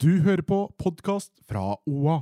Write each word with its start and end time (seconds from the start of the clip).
Du 0.00 0.22
hører 0.24 0.40
på 0.40 0.58
podkast 0.80 1.28
fra 1.44 1.74
OA. 1.84 2.14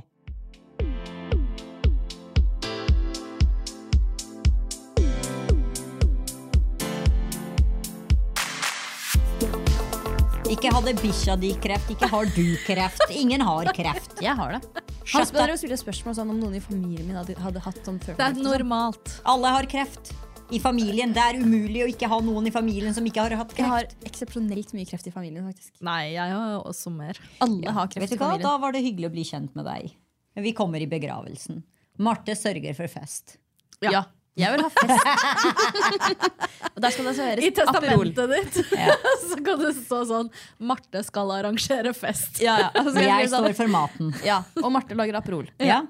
Ikke 10.49 10.73
hadde 10.75 10.91
bikkja 10.99 11.37
di 11.39 11.53
kreft, 11.63 11.87
ikke 11.95 12.09
har 12.11 12.27
du 12.35 12.43
kreft. 12.65 13.05
Ingen 13.15 13.47
har 13.47 13.71
kreft. 13.71 14.19
Jeg 14.19 14.35
har 14.35 14.57
det. 14.57 14.83
Han 15.13 15.29
spør 15.31 15.55
spørsmål 15.55 16.19
sånn 16.19 16.35
om 16.35 16.43
noen 16.43 16.59
i 16.59 16.65
familien 16.65 17.07
min 17.07 17.15
hadde, 17.15 17.39
hadde 17.39 17.63
hatt 17.63 17.79
sånn 17.87 18.03
før. 18.03 18.19
Det 18.19 18.27
er 18.27 18.43
normalt. 18.43 19.21
Alle 19.23 19.55
har 19.55 19.71
kreft. 19.71 20.11
I 20.49 20.59
familien. 20.59 21.11
Det 21.13 21.21
er 21.21 21.37
umulig 21.43 21.83
å 21.85 21.87
ikke 21.91 22.07
ha 22.09 22.17
noen 22.25 22.47
i 22.49 22.51
familien 22.53 22.93
som 22.95 23.05
ikke 23.05 23.21
har 23.21 23.35
hatt 23.37 23.51
kreft. 23.53 23.59
Jeg 23.61 23.69
har 23.69 23.89
eksepsjonelt 24.09 24.71
mye 24.73 24.87
kreft 24.89 25.05
i 25.09 25.13
familien, 25.13 25.45
faktisk. 25.45 25.75
Nei, 25.85 26.13
jeg 26.15 26.33
har 26.33 26.63
også 26.65 26.89
mer. 26.93 27.19
Alle 27.45 27.73
har 27.75 27.87
kreft 27.91 28.01
Vet 28.07 28.13
du 28.13 28.15
i 28.15 28.17
hva? 28.17 28.31
familien. 28.31 28.47
Da 28.47 28.53
var 28.63 28.73
det 28.73 28.81
hyggelig 28.85 29.09
å 29.11 29.13
bli 29.13 29.25
kjent 29.29 29.53
med 29.59 29.67
deg. 29.69 29.91
Vi 30.39 30.53
kommer 30.57 30.81
i 30.81 30.87
begravelsen. 30.89 31.61
Marte 32.01 32.33
sørger 32.39 32.73
for 32.77 32.89
fest. 32.89 33.37
Ja. 33.85 34.05
Jeg 34.39 34.53
vil 34.55 34.63
ha 34.63 34.69
fest. 34.71 35.99
og 36.73 36.81
der 36.81 36.93
skal 36.95 37.09
det 37.09 37.13
høres 37.17 37.43
I 37.43 37.49
Aperol. 37.51 38.11
testamentet 38.13 38.31
ditt 38.31 38.73
Ja. 38.79 38.93
så 39.29 39.37
kan 39.43 39.59
det 39.59 39.71
stå 39.81 39.97
sånn 40.07 40.29
Marte 40.63 41.01
skal 41.03 41.33
arrangere 41.35 41.91
fest. 41.97 42.39
Ja, 42.41 42.55
ja. 42.69 42.83
Men 42.87 43.01
jeg 43.03 43.25
jeg 43.25 43.31
står 43.33 43.53
for 43.57 43.73
maten. 43.73 44.13
sånn, 44.15 44.25
ja. 44.25 44.37
Og 44.63 44.71
Marte 44.71 44.95
lager 44.95 45.19
Aperol. 45.19 45.49
Ja, 45.59 45.81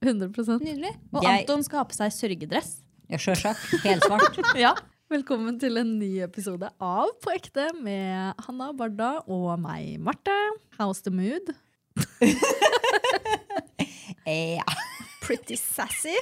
100 0.00 0.30
Nydelig. 0.62 0.94
Og 1.12 1.22
Jeg- 1.26 1.42
Anton 1.44 1.62
skal 1.66 1.82
ha 1.82 1.84
på 1.90 1.98
seg 1.98 2.14
sørgedress. 2.16 2.78
Ja 3.08 3.18
sjølsagt. 3.20 3.64
Helsvart. 3.84 4.38
Ja. 4.64 4.74
Velkommen 5.08 5.56
til 5.60 5.80
en 5.80 5.94
ny 5.96 6.18
episode 6.20 6.68
av 6.84 7.08
På 7.24 7.30
ekte 7.32 7.70
med 7.80 8.36
Hanna 8.44 8.66
Barda 8.76 9.14
og 9.24 9.54
meg, 9.62 9.94
Marte. 10.04 10.34
How's 10.76 11.00
the 11.06 11.12
mood? 11.14 11.52
Ja. 14.28 14.64
Pretty 15.24 15.56
sassy. 15.56 16.12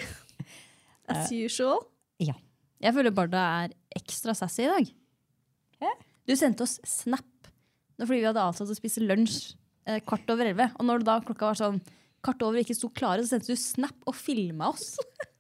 As 1.10 1.30
usual. 1.34 1.80
ja. 2.22 2.36
Jeg 2.78 2.94
føler 2.94 3.10
Barda 3.14 3.40
er 3.64 3.72
ekstra 3.98 4.34
sassy 4.36 4.62
i 4.62 4.68
dag. 4.70 4.90
Hæ? 5.82 5.90
Du 6.28 6.34
sendte 6.38 6.62
oss 6.66 6.76
snap 6.86 7.24
fordi 7.96 8.20
vi 8.20 8.26
hadde 8.28 8.42
avtalt 8.44 8.70
å 8.70 8.76
spise 8.76 9.00
lunsj 9.02 9.54
eh, 9.88 9.98
kvart 10.06 10.28
over 10.30 10.44
elleve. 10.46 10.68
Og 10.76 10.86
når 10.86 11.02
det 11.02 11.08
da 11.08 11.16
klokka 11.24 11.48
var 11.48 11.58
sånn 11.58 11.80
kvart 12.22 12.44
over 12.46 12.60
ikke 12.60 12.76
sto 12.78 12.90
klare, 12.94 13.24
så 13.24 13.32
sendte 13.34 13.54
du 13.56 13.58
snap 13.58 13.96
og 14.06 14.14
filma 14.18 14.68
oss 14.74 14.92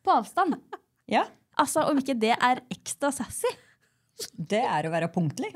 på 0.02 0.14
avstand. 0.16 0.56
Ja. 1.10 1.24
Altså, 1.56 1.86
Om 1.88 2.02
ikke 2.02 2.16
det 2.20 2.34
er 2.36 2.60
ekstra 2.72 3.12
sassy. 3.14 3.48
Det 4.32 4.62
er 4.64 4.86
å 4.88 4.92
være 4.92 5.12
punktlig. 5.12 5.50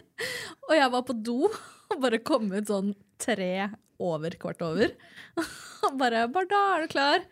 Og 0.68 0.74
jeg 0.76 0.92
var 0.92 1.04
på 1.08 1.16
do 1.16 1.48
og 1.90 2.02
bare 2.02 2.20
kom 2.22 2.50
ut 2.52 2.68
sånn 2.68 2.92
tre 3.20 3.70
over 4.00 4.36
kvart 4.40 4.62
over. 4.64 4.92
Og 5.88 5.96
bare 6.00 6.26
'Barda, 6.28 6.60
er 6.76 6.84
du 6.84 6.92
klar?' 6.92 7.24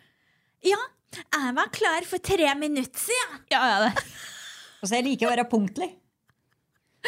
Ja, 0.64 0.78
jeg 1.14 1.54
var 1.56 1.68
klar 1.72 2.04
for 2.08 2.18
tre 2.18 2.48
minutter 2.58 3.00
siden. 3.00 3.40
Ja, 3.52 3.60
ja, 3.70 3.78
det. 3.86 4.04
Og 4.82 4.88
så 4.88 4.98
jeg 4.98 5.06
liker 5.06 5.28
å 5.28 5.34
være 5.34 5.48
punktlig. 5.50 5.90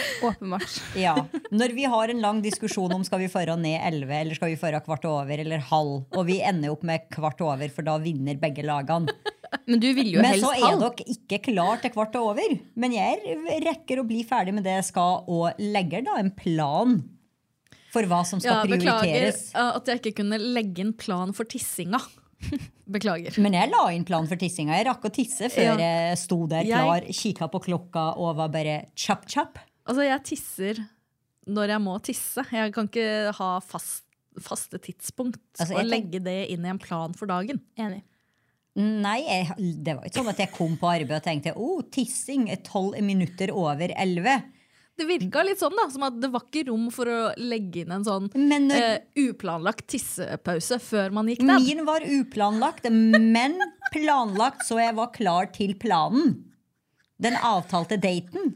Åpenbart. 0.28 0.76
Ja. 0.98 1.14
Når 1.50 1.74
vi 1.76 1.84
har 1.92 2.08
en 2.12 2.20
lang 2.22 2.40
diskusjon 2.44 2.92
om 2.94 3.04
skal 3.06 3.22
vi 3.22 3.28
føre 3.32 3.56
ned 3.60 3.80
11 3.88 4.14
eller 4.20 4.38
skal 4.38 4.52
vi 4.52 4.58
føre 4.60 4.80
kvart 4.84 5.04
over 5.08 5.42
eller 5.44 5.62
halv, 5.70 6.04
og 6.16 6.26
vi 6.28 6.40
ender 6.46 6.72
opp 6.74 6.82
med 6.86 7.06
kvart 7.14 7.40
over, 7.46 7.68
for 7.74 7.86
da 7.86 7.98
vinner 8.02 8.38
begge 8.40 8.64
lagene. 8.66 9.12
Men 9.66 9.80
du 9.82 9.88
ville 9.96 10.14
jo 10.16 10.22
Men 10.22 10.30
helst 10.36 10.44
så 10.46 10.52
er 10.54 10.64
halv. 10.68 10.82
dere 10.84 11.14
ikke 11.16 11.40
klar 11.50 11.80
til 11.82 11.90
kvart 11.94 12.14
over. 12.20 12.52
Men 12.78 12.92
jeg 12.94 13.38
rekker 13.66 14.02
å 14.02 14.06
bli 14.06 14.22
ferdig 14.26 14.54
med 14.54 14.64
det 14.66 14.76
jeg 14.78 14.88
skal, 14.92 15.24
og 15.26 15.58
legger 15.58 16.04
da 16.06 16.18
en 16.22 16.30
plan 16.36 17.00
for 17.90 18.06
hva 18.06 18.20
som 18.26 18.38
skal 18.38 18.60
ja, 18.60 18.66
prioriteres. 18.68 19.48
Beklager 19.50 19.76
at 19.80 19.88
jeg 19.90 19.98
ikke 20.04 20.12
kunne 20.22 20.38
legge 20.38 20.84
inn 20.84 20.92
plan 20.94 21.32
for 21.34 21.48
tissinga. 21.50 21.98
Beklager. 22.94 23.34
Men 23.42 23.54
jeg 23.58 23.70
la 23.72 23.82
inn 23.94 24.04
plan 24.06 24.26
for 24.30 24.38
tissinga. 24.40 24.76
Jeg 24.78 24.86
rakk 24.88 25.04
å 25.06 25.12
tisse 25.14 25.50
før 25.52 25.66
Ja. 25.66 25.74
jeg 25.82 26.18
sto 26.22 26.38
der 26.50 26.64
Jeg- 26.66 26.78
klar, 26.78 27.06
kikka 27.10 27.50
på 27.50 27.60
klokka 27.66 28.04
og 28.16 28.36
var 28.38 28.48
bare 28.54 28.76
chap-chap. 28.94 29.58
Altså, 29.88 30.04
jeg 30.06 30.24
tisser 30.28 30.82
når 31.50 31.74
jeg 31.74 31.82
må 31.82 31.96
tisse. 32.04 32.44
Jeg 32.52 32.74
kan 32.74 32.88
ikke 32.90 33.32
ha 33.36 33.50
fast, 33.64 34.04
faste 34.40 34.78
tidspunkt 34.82 35.40
Altså, 35.58 35.74
og 35.80 35.88
legge 35.88 36.20
det 36.22 36.38
inn 36.52 36.64
i 36.66 36.72
en 36.72 36.80
plan 36.80 37.16
for 37.16 37.30
dagen. 37.30 37.62
Enig. 37.80 38.02
Nei, 38.78 39.18
jeg, 39.26 39.74
det 39.82 39.96
var 39.96 40.06
ikke 40.06 40.20
sånn 40.20 40.30
at 40.30 40.40
jeg 40.44 40.54
kom 40.54 40.76
på 40.78 40.88
arbeid 40.92 41.16
og 41.18 41.24
tenkte 41.24 41.56
oh, 41.58 41.80
tissing 41.90 42.46
er 42.52 42.60
tolv 42.64 42.94
minutter 43.02 43.50
over 43.50 43.90
elleve. 43.98 44.36
Det 45.00 45.06
virka 45.08 45.42
litt 45.46 45.60
sånn 45.62 45.74
da, 45.78 45.86
som 45.90 46.04
at 46.06 46.16
det 46.20 46.28
var 46.30 46.44
ikke 46.44 46.66
rom 46.68 46.86
for 46.92 47.08
å 47.08 47.18
legge 47.40 47.82
inn 47.82 47.92
en 47.94 48.04
sånn 48.04 48.28
når 48.36 48.66
uh, 48.76 49.22
uplanlagt 49.22 49.86
tissepause 49.90 50.76
før 50.84 51.14
man 51.16 51.30
gikk 51.32 51.42
ned. 51.48 51.64
min 51.64 51.86
var 51.88 52.04
uplanlagt, 52.04 52.88
men 52.92 53.56
planlagt 53.94 54.66
så 54.68 54.78
jeg 54.82 54.94
var 55.00 55.10
klar 55.16 55.48
til 55.56 55.72
planen. 55.80 56.36
Den 57.20 57.36
avtalte 57.36 57.98
daten. 58.00 58.52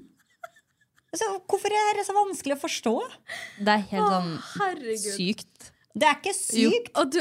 Altså, 1.15 1.29
hvorfor 1.51 1.75
er 1.79 1.99
det 2.01 2.05
så 2.09 2.15
vanskelig 2.17 2.57
å 2.57 2.61
forstå? 2.65 2.95
Det 3.63 3.75
er 3.77 3.85
helt 3.93 4.11
sånn 4.17 4.33
Herregud. 4.59 5.11
sykt. 5.15 5.71
Det 5.95 6.09
er 6.11 6.17
ikke 6.19 6.33
sykt. 6.35 6.89
Og 6.99 7.13
du, 7.15 7.21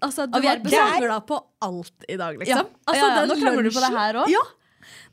altså, 0.00 0.28
du 0.30 0.36
Og 0.38 0.44
vi 0.44 0.46
er- 0.52 0.60
har 0.62 0.92
krangla 1.00 1.16
på 1.26 1.40
alt 1.66 2.04
i 2.08 2.16
dag, 2.20 2.38
liksom. 2.38 2.60
Ja. 2.62 2.84
Altså, 2.86 3.00
Ja, 3.00 3.08
ja, 3.08 3.20
den 3.26 3.28
nå 3.32 3.40
krangler 3.42 3.62
du 3.66 3.70
på 3.74 3.82
det 3.82 3.90
her 3.98 4.14
også. 4.22 4.30
Ja. 4.30 4.44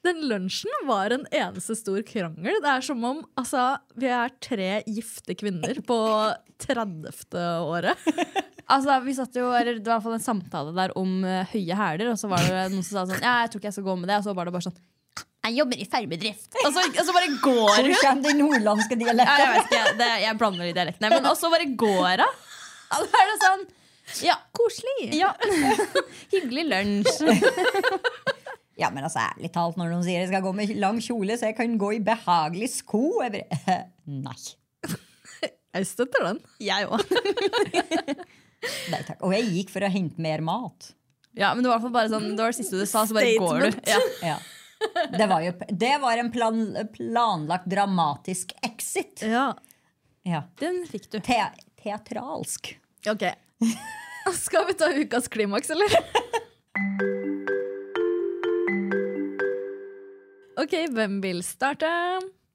Den 0.03 0.21
lunsjen 0.29 0.85
var 0.85 1.13
en 1.13 1.25
eneste 1.31 1.75
stor 1.77 2.01
krangel. 2.03 2.61
Det 2.61 2.69
er 2.69 2.81
som 2.81 3.03
om 3.05 3.25
altså, 3.37 3.77
vi 3.95 4.07
er 4.07 4.29
tre 4.41 4.83
gifte 4.85 5.33
kvinner 5.37 5.81
på 5.85 5.99
30. 6.59 7.33
året. 7.65 7.97
Altså, 8.71 9.03
vi 9.03 9.11
satt 9.11 9.35
jo, 9.35 9.49
eller 9.51 9.79
Det 9.81 9.87
var 9.89 9.97
i 9.97 9.99
hvert 9.99 10.03
fall 10.05 10.13
en 10.15 10.23
samtale 10.23 10.71
der 10.73 10.93
om 10.95 11.25
uh, 11.25 11.43
høye 11.51 11.75
hæler, 11.75 12.11
og 12.13 12.15
så 12.21 12.29
var 12.31 12.37
det 12.45 12.71
noen 12.71 12.85
som 12.87 13.01
sa 13.01 13.03
sånn 13.09 13.19
Ja, 13.25 13.41
jeg 13.43 13.49
tror 13.51 13.59
ikke 13.59 13.67
jeg 13.67 13.73
skal 13.75 13.83
gå 13.89 13.95
med 13.99 14.07
det. 14.07 14.15
Og 14.21 14.23
så 14.29 14.35
var 14.37 14.47
det 14.47 14.53
bare 14.55 14.63
sånn 14.63 14.77
Jeg 15.41 15.55
jobber 15.57 15.79
i 15.81 15.85
farmedrift. 15.89 16.55
Og 16.61 16.75
og 16.77 16.99
så 17.07 17.13
bare 17.15 17.29
går 17.41 17.77
Hvor 17.81 17.91
kommer 18.03 18.23
den 18.27 18.37
nordlandske 18.43 18.93
Ja, 18.93 19.07
jeg 19.07 19.15
dialekten? 19.17 19.53
vet 19.55 19.71
ikke, 19.71 19.93
det, 20.01 20.09
jeg 20.21 20.37
blander 20.37 20.67
litt 20.69 20.75
dialektene. 20.77 21.09
Men 21.15 21.29
også 21.31 21.49
bare 21.49 21.65
går 21.81 22.21
hun. 22.21 22.35
Og 22.91 23.07
Da 23.07 23.21
er 23.23 23.31
det 23.31 23.37
sånn 23.45 23.63
Ja, 24.27 24.35
Koselig. 24.53 25.07
ja. 25.17 25.31
Hyggelig 26.35 26.65
lunsj. 26.69 27.21
Ja, 28.81 28.87
men 28.89 29.03
altså, 29.05 29.19
ærlig 29.21 29.51
talt, 29.53 29.75
når 29.77 29.91
noen 29.91 30.01
sier 30.05 30.23
jeg 30.23 30.29
skal 30.31 30.41
gå 30.41 30.51
med 30.57 30.71
lang 30.81 30.97
kjole, 31.03 31.35
så 31.37 31.51
jeg 31.51 31.55
kan 31.57 31.73
gå 31.77 31.89
i 31.93 31.99
behagelige 32.01 32.71
sko 32.79 33.01
jeg 33.21 33.43
bare, 33.67 33.75
Nei. 34.09 34.37
Jeg 35.75 35.85
støtter 35.85 36.25
den. 36.25 36.39
Jeg 36.65 36.87
òg. 36.89 37.03
Nei 38.89 39.01
takk. 39.05 39.19
Og 39.21 39.35
jeg 39.35 39.45
gikk 39.53 39.69
for 39.73 39.85
å 39.85 39.89
hente 39.91 40.21
mer 40.23 40.41
mat. 40.45 40.89
Ja, 41.37 41.51
men 41.53 41.61
det 41.63 41.69
var 41.69 41.77
i 41.77 41.79
hvert 41.79 41.85
fall 41.85 41.93
bare 41.95 42.09
sånn 42.11 42.25
Det 42.33 42.41
var 42.43 42.51
det 42.51 42.57
siste 42.57 42.79
du 42.81 42.87
sa, 42.89 43.05
så 43.07 43.15
bare 43.15 43.35
går 43.39 43.67
du. 43.67 43.77
Ja. 43.87 43.99
Ja. 44.33 44.39
Det 45.17 45.27
var, 45.27 45.41
jo, 45.45 45.51
det 45.69 45.97
var 46.01 46.17
en 46.17 46.31
plan, 46.31 46.61
planlagt 46.93 47.67
dramatisk 47.69 48.53
exit. 48.65 49.21
Ja. 49.21 49.51
Ja. 50.23 50.43
Den 50.59 50.83
fikk 50.89 51.09
du. 51.11 51.19
Te 51.25 51.39
teatralsk. 51.81 52.73
Ok. 53.09 53.25
Skal 54.45 54.67
vi 54.67 54.73
ta 54.77 54.89
ukas 54.93 55.27
klimaks, 55.27 55.69
eller? 55.69 55.95
Ok, 60.61 60.75
hvem 60.93 61.21
vil 61.23 61.41
starte? 61.45 61.89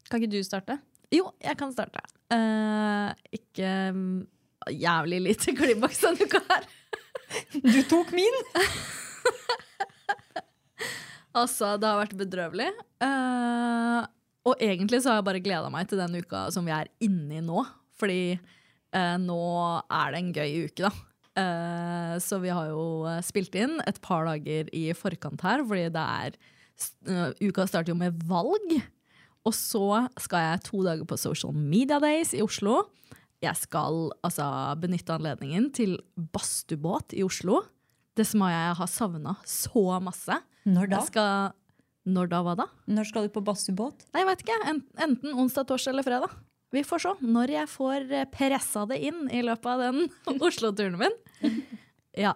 Kan 0.07 0.23
ikke 0.23 0.37
du 0.37 0.43
starte? 0.47 0.79
Jo, 1.11 1.31
jeg 1.43 1.59
kan 1.59 1.73
starte. 1.75 2.03
Uh, 2.31 3.11
ikke 3.35 3.71
um, 3.95 4.27
jævlig 4.71 5.23
lite 5.27 5.55
klimaks 5.59 6.03
denne 6.05 6.27
uka 6.27 6.43
her. 6.51 6.67
Du 7.63 7.81
tok 7.91 8.13
min! 8.15 8.43
Altså, 11.37 11.75
det 11.77 11.89
har 11.89 12.01
vært 12.01 12.17
bedrøvelig. 12.17 12.71
Uh, 13.03 14.03
og 14.47 14.63
egentlig 14.63 15.03
så 15.03 15.13
har 15.13 15.21
jeg 15.21 15.29
bare 15.29 15.43
gleda 15.45 15.73
meg 15.73 15.89
til 15.91 16.01
den 16.01 16.17
uka 16.17 16.47
som 16.55 16.67
vi 16.67 16.73
er 16.75 16.89
inne 17.05 17.41
i 17.41 17.45
nå. 17.45 17.65
Fordi 18.01 18.37
uh, 18.37 19.17
nå 19.21 19.43
er 19.85 20.15
det 20.15 20.23
en 20.23 20.33
gøy 20.37 20.57
uke, 20.71 20.89
da. 20.89 20.93
Uh, 21.37 22.15
så 22.23 22.39
vi 22.41 22.49
har 22.49 22.71
jo 22.73 23.05
spilt 23.27 23.57
inn 23.61 23.77
et 23.85 24.01
par 24.05 24.25
dager 24.25 24.71
i 24.73 24.89
forkant 24.97 25.45
her, 25.45 25.65
fordi 25.67 25.89
det 25.93 26.11
er 26.25 26.45
Uka 27.41 27.65
starter 27.65 27.95
jo 27.95 27.97
med 27.97 28.19
valg. 28.29 28.75
Og 29.49 29.55
så 29.57 30.03
skal 30.21 30.43
jeg 30.43 30.65
to 30.67 30.83
dager 30.85 31.07
på 31.09 31.17
Social 31.17 31.55
Media 31.57 31.97
Days 32.03 32.35
i 32.37 32.43
Oslo. 32.45 32.83
jeg 33.41 33.57
skal 33.57 34.11
altså, 34.25 34.45
benytte 34.81 35.13
anledningen 35.13 35.71
til 35.73 35.99
badstubåt 36.17 37.13
i 37.17 37.23
Oslo. 37.25 37.63
Det 38.17 38.25
som 38.27 38.41
jeg 38.49 38.75
har 38.79 38.89
savna 38.91 39.37
så 39.47 39.85
masse. 40.03 40.39
Når 40.67 40.89
da? 40.91 41.01
Skal, 41.07 41.53
når 42.09 42.31
da, 42.33 42.41
hva 42.47 42.55
da? 42.59 42.67
Når 42.89 43.09
skal 43.11 43.27
du 43.29 43.33
på 43.35 43.43
badstuebåt? 43.45 44.07
Nei, 44.15 44.23
jeg 44.25 44.29
vet 44.31 44.45
ikke. 44.47 44.59
Enten 45.07 45.35
onsdag, 45.37 45.69
torsdag 45.69 45.93
eller 45.95 46.07
fredag. 46.07 46.37
Vi 46.75 46.83
får 46.83 47.05
se 47.05 47.13
når 47.23 47.53
jeg 47.55 47.69
får 47.71 48.09
eh, 48.11 48.25
pressa 48.33 48.83
det 48.91 48.99
inn 49.07 49.29
i 49.31 49.45
løpet 49.47 49.69
av 49.71 49.85
den 49.85 50.07
Oslo-turen 50.49 50.99
min. 51.01 51.19
Ja. 52.17 52.31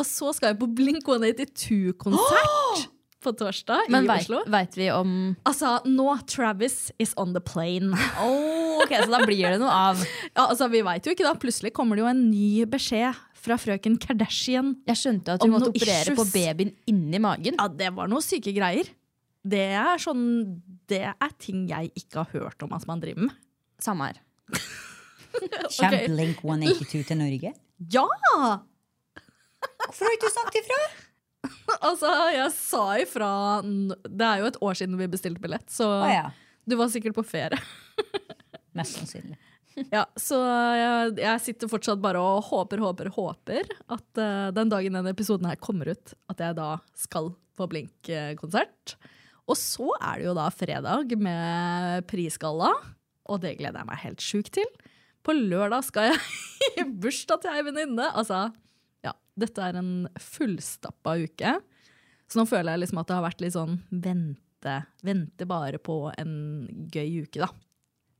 Og 0.00 0.04
så 0.08 0.30
skal 0.32 0.54
jeg 0.54 0.56
på 0.62 0.66
Blink 0.72 1.04
182-konsert 1.12 2.86
på 3.24 3.32
torsdag 3.36 3.90
Men 3.92 4.06
i 4.06 4.10
Oslo. 4.14 4.38
Oslo. 4.40 4.52
vet 4.52 4.76
vi 4.78 4.86
om 4.94 5.12
Altså, 5.48 5.74
nå 5.88 6.06
Travis 6.30 6.90
is 7.02 7.12
on 7.20 7.34
the 7.34 7.40
plane. 7.44 7.92
oh, 8.22 8.80
Ok, 8.82 8.92
Så 9.02 9.10
da 9.10 9.20
blir 9.26 9.50
det 9.50 9.58
noe 9.60 9.72
av. 9.72 10.00
Ja, 10.36 10.46
altså, 10.50 10.68
Vi 10.72 10.82
veit 10.86 11.06
jo 11.08 11.12
ikke, 11.16 11.24
da. 11.26 11.34
Plutselig 11.40 11.72
kommer 11.76 11.96
det 11.96 12.04
jo 12.04 12.10
en 12.10 12.24
ny 12.30 12.64
beskjed 12.70 13.16
fra 13.46 13.56
frøken 13.60 13.96
Kardashian. 14.02 14.74
Jeg 14.90 15.00
skjønte 15.00 15.36
at 15.36 15.44
hun 15.46 15.54
måtte 15.54 15.70
operere 15.72 16.02
issues. 16.04 16.18
på 16.18 16.26
babyen 16.34 16.74
inni 16.90 17.20
magen. 17.22 17.56
Ja, 17.58 17.68
det 17.70 17.92
var 17.96 18.10
noen 18.10 18.24
syke 18.24 18.52
greier. 18.56 18.90
Det 19.46 19.62
er 19.78 20.00
sånn 20.02 20.24
Det 20.90 21.04
er 21.06 21.34
ting 21.38 21.68
jeg 21.70 21.92
ikke 21.98 22.24
har 22.24 22.32
hørt 22.34 22.62
om 22.66 22.72
at 22.74 22.86
man 22.90 23.02
driver 23.02 23.28
med. 23.28 23.36
Samme 23.82 24.10
her. 24.10 24.22
Kommer 25.76 26.06
Blink 26.08 26.40
182 26.42 27.02
til 27.10 27.18
Norge? 27.20 27.52
Ja! 27.92 28.06
Hvorfor 29.86 30.06
har 30.08 30.14
ikke 30.16 30.30
du 30.30 30.34
sagt 30.38 30.62
ifra? 30.62 30.80
Altså, 31.86 32.08
jeg 32.34 32.50
sa 32.54 32.82
ifra 33.02 33.28
Det 33.62 34.26
er 34.26 34.40
jo 34.40 34.48
et 34.48 34.56
år 34.64 34.76
siden 34.78 34.96
vi 34.98 35.06
bestilte 35.10 35.42
billett, 35.42 35.66
så 35.70 35.86
Å 36.02 36.08
ja. 36.10 36.24
du 36.66 36.74
var 36.78 36.88
sikkert 36.90 37.14
på 37.18 37.22
ferie. 37.26 37.58
Mest 38.78 38.98
sannsynlig. 38.98 39.36
Ja, 39.92 40.06
Så 40.18 40.38
jeg, 40.40 41.16
jeg 41.20 41.42
sitter 41.44 41.70
fortsatt 41.70 42.00
bare 42.02 42.20
og 42.22 42.46
håper, 42.48 42.80
håper, 42.80 43.10
håper 43.12 43.68
at 43.92 44.20
uh, 44.20 44.48
den 44.56 44.72
dagen 44.72 44.96
denne 44.96 45.12
episoden 45.12 45.48
her 45.50 45.60
kommer 45.60 45.92
ut, 45.92 46.14
at 46.32 46.40
jeg 46.42 46.56
da 46.58 46.76
skal 46.96 47.34
på 47.56 47.68
Blink-konsert. 47.72 48.96
Og 49.46 49.56
så 49.60 49.92
er 50.00 50.20
det 50.20 50.28
jo 50.28 50.36
da 50.36 50.48
fredag 50.52 51.12
med 51.20 52.06
prisgalla, 52.10 52.72
og 53.26 53.42
det 53.42 53.56
gleder 53.60 53.82
jeg 53.82 53.88
meg 53.88 54.02
helt 54.02 54.24
sjukt 54.24 54.54
til. 54.58 54.68
På 55.26 55.34
lørdag 55.34 55.86
skal 55.86 56.10
jeg 56.10 56.18
i 56.82 56.86
bursdag 56.86 57.42
til 57.42 57.54
ei 57.54 57.64
venninne. 57.66 58.10
Altså, 58.12 58.46
ja, 59.06 59.14
dette 59.38 59.62
er 59.62 59.78
en 59.80 59.94
fullstappa 60.20 61.16
uke. 61.22 61.56
Så 62.26 62.40
nå 62.40 62.46
føler 62.50 62.74
jeg 62.74 62.84
liksom 62.84 63.00
at 63.02 63.08
det 63.10 63.16
har 63.16 63.26
vært 63.26 63.42
litt 63.44 63.54
sånn 63.54 63.78
vente, 63.90 64.76
vente 65.06 65.46
bare 65.48 65.78
på 65.82 66.00
en 66.18 66.34
gøy 66.90 67.22
uke, 67.26 67.44
da. 67.44 67.50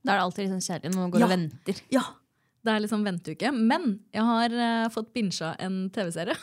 Da 0.07 0.13
er 0.15 0.21
det 0.21 0.25
alltid 0.29 0.49
sånn 0.55 0.63
kjedelig 0.63 0.93
når 0.95 1.01
man 1.03 1.11
går 1.13 1.19
Ja. 1.21 1.27
og 1.27 1.33
venter. 1.35 1.81
Ja, 1.93 2.03
det 2.63 2.73
er 2.73 2.81
liksom 2.83 3.03
venteuke. 3.05 3.51
Men 3.53 3.83
jeg 4.15 4.23
har 4.27 4.55
uh, 4.55 4.87
fått 4.93 5.11
binsja 5.15 5.53
en 5.63 5.89
TV-serie. 5.93 6.35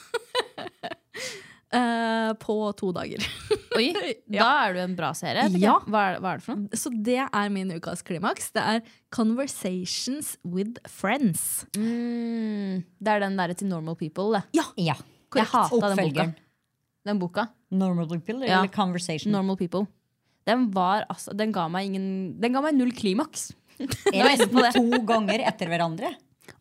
uh, 1.74 2.32
på 2.44 2.56
to 2.78 2.92
dager. 2.96 3.24
Oi, 3.78 3.88
Da 4.30 4.46
er 4.68 4.76
du 4.76 4.80
en 4.84 4.94
bra 4.98 5.10
serie. 5.18 5.48
Ja. 5.56 5.74
jeg. 5.80 5.88
Hva, 5.90 6.02
er, 6.12 6.20
hva 6.22 6.34
er 6.36 6.38
det 6.42 6.46
for 6.46 6.60
noe? 6.60 6.78
Så 6.78 6.92
det 7.08 7.18
er 7.24 7.50
min 7.52 7.72
ukas 7.74 8.04
klimaks. 8.06 8.52
Det 8.54 8.62
er 8.62 8.84
Conversations 9.14 10.36
with 10.44 10.78
Friends. 10.90 11.64
Mm, 11.76 12.84
det 13.00 13.16
er 13.16 13.24
den 13.26 13.36
derre 13.40 13.56
til 13.58 13.68
Normal 13.72 13.96
People, 14.00 14.38
det. 14.38 14.60
Ja. 14.60 14.94
Jeg 15.34 15.48
hata 15.50 15.90
den 15.96 16.04
boka. 16.04 16.28
Den 17.04 17.18
boka. 17.20 17.48
Normal 17.74 18.06
people 18.08 18.46
Ja. 18.46 18.60
eller 18.60 18.70
conversation? 18.70 19.32
Normal 19.34 19.56
People. 19.58 19.88
Den 20.44 20.68
var 20.74 21.06
altså 21.08 21.32
Den 21.36 21.52
ga 21.54 21.66
meg 21.72 21.88
ingen 21.88 22.06
Den 22.40 22.52
ga 22.52 22.60
meg 22.64 22.76
null 22.76 22.92
klimaks. 22.96 23.52
Jeg 23.78 24.22
leste 24.22 24.50
den 24.52 24.76
to 24.76 25.00
ganger 25.08 25.42
etter 25.48 25.70
hverandre. 25.70 26.12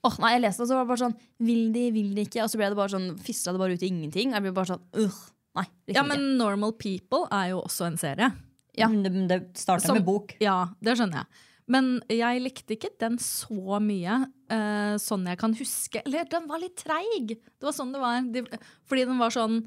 Åh, 0.07 0.15
nei, 0.24 0.33
jeg 0.38 0.44
leste 0.45 0.63
den, 0.63 0.65
og 0.65 0.69
så 0.71 0.77
var 0.77 0.85
det 0.85 0.91
bare 0.94 1.03
sånn 1.03 1.15
Vil 1.44 1.63
de, 1.75 1.83
vil 1.95 2.13
de 2.15 2.24
ikke? 2.27 2.41
Og 2.45 2.51
så 2.51 2.59
ble 2.59 2.69
det 2.71 2.80
bare 2.80 2.94
sånn 2.95 3.09
Fisla 3.24 3.53
det 3.53 3.62
bare 3.62 3.75
ut 3.77 3.83
i 3.83 3.91
ingenting. 3.91 4.33
Jeg 4.35 4.45
ble 4.45 4.53
bare 4.56 4.71
sånn 4.74 4.83
uh, 4.97 5.21
Nei. 5.59 5.68
Ja, 5.94 6.01
men 6.01 6.18
ikke. 6.18 6.35
Normal 6.39 6.74
People 6.80 7.27
er 7.30 7.51
jo 7.51 7.59
også 7.62 7.85
en 7.85 8.00
serie. 8.01 8.31
Ja. 8.74 8.88
Men 8.89 9.03
Det, 9.06 9.12
det 9.30 9.39
starta 9.62 9.86
Som- 9.91 10.00
med 10.00 10.07
bok. 10.07 10.33
Ja, 10.41 10.63
det 10.81 10.95
skjønner 10.97 11.21
jeg. 11.21 11.44
Men 11.74 11.91
jeg 12.12 12.41
likte 12.44 12.75
ikke 12.75 12.89
den 13.00 13.19
så 13.24 13.77
mye, 13.79 14.18
uh, 14.51 14.95
sånn 15.00 15.29
jeg 15.29 15.39
kan 15.39 15.53
huske. 15.56 16.01
Eller 16.03 16.25
den 16.31 16.50
var 16.50 16.59
litt 16.59 16.81
treig. 16.81 17.36
Det 17.38 17.63
var 17.63 17.75
sånn 17.77 17.94
det 17.94 18.01
var. 18.01 18.25
De, 18.33 18.44
fordi 18.89 19.06
den 19.07 19.21
var 19.21 19.31
sånn 19.31 19.62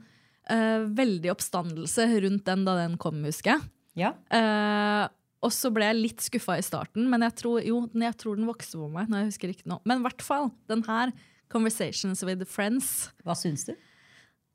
uh, 0.50 0.82
veldig 0.98 1.30
oppstandelse 1.32 2.08
rundt 2.26 2.44
den 2.50 2.66
da 2.66 2.74
den 2.82 2.98
kom, 3.00 3.22
husker 3.24 3.54
jeg. 3.54 3.64
Ja. 3.96 4.12
Uh, 4.32 5.06
og 5.46 5.52
så 5.54 5.70
ble 5.72 5.87
jeg 5.90 5.98
litt 6.00 6.25
skuffa 6.25 6.56
i 6.58 6.64
starten, 6.64 7.06
men 7.12 7.22
jeg 7.26 7.34
tror, 7.38 7.60
jo, 7.64 7.82
jeg 7.94 8.16
tror 8.20 8.37
den 8.38 8.48
vokste 8.48 8.81
på 8.81 8.88
meg. 8.93 9.08
når 9.12 9.22
jeg 9.25 9.31
husker 9.32 9.52
ikke 9.52 9.69
nå. 9.70 9.81
Men 9.87 10.00
i 10.00 10.06
hvert 10.08 10.25
fall, 10.25 10.50
den 10.72 10.82
her, 10.88 11.12
Conversations 11.52 12.25
with 12.26 12.43
Friends, 12.50 13.12
Hva 13.25 13.37
syns 13.38 13.69
du? 13.69 13.75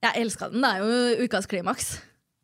jeg 0.03 0.17
elska 0.25 0.49
den. 0.51 0.63
Det 0.65 0.71
er 0.73 0.81
jo 0.81 1.25
ukas 1.27 1.45
klimaks. 1.47 1.91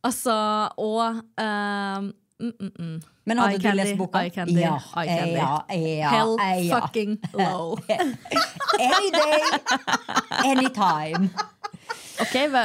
Altså, 0.06 0.32
og 0.78 1.18
uh, 1.42 2.00
mm, 2.40 2.54
mm, 2.62 2.72
mm. 2.80 3.02
Men 3.28 3.42
hadde 3.42 3.58
Eye 3.58 3.58
du 3.58 3.66
candy, 3.66 3.80
lest 3.82 3.98
boka? 4.00 4.22
Eye 4.24 4.30
candy, 4.32 4.60
Ja, 4.62 4.78
eye 5.02 5.08
candy. 5.10 5.34
ja, 5.36 5.58
ja, 5.74 6.12
Hell 6.14 6.72
fucking 6.72 7.18
low. 7.34 7.76
Any 8.80 9.10
day, 9.12 9.42
anytime. 10.46 11.30
Ok, 12.24 12.36
hva, 12.54 12.64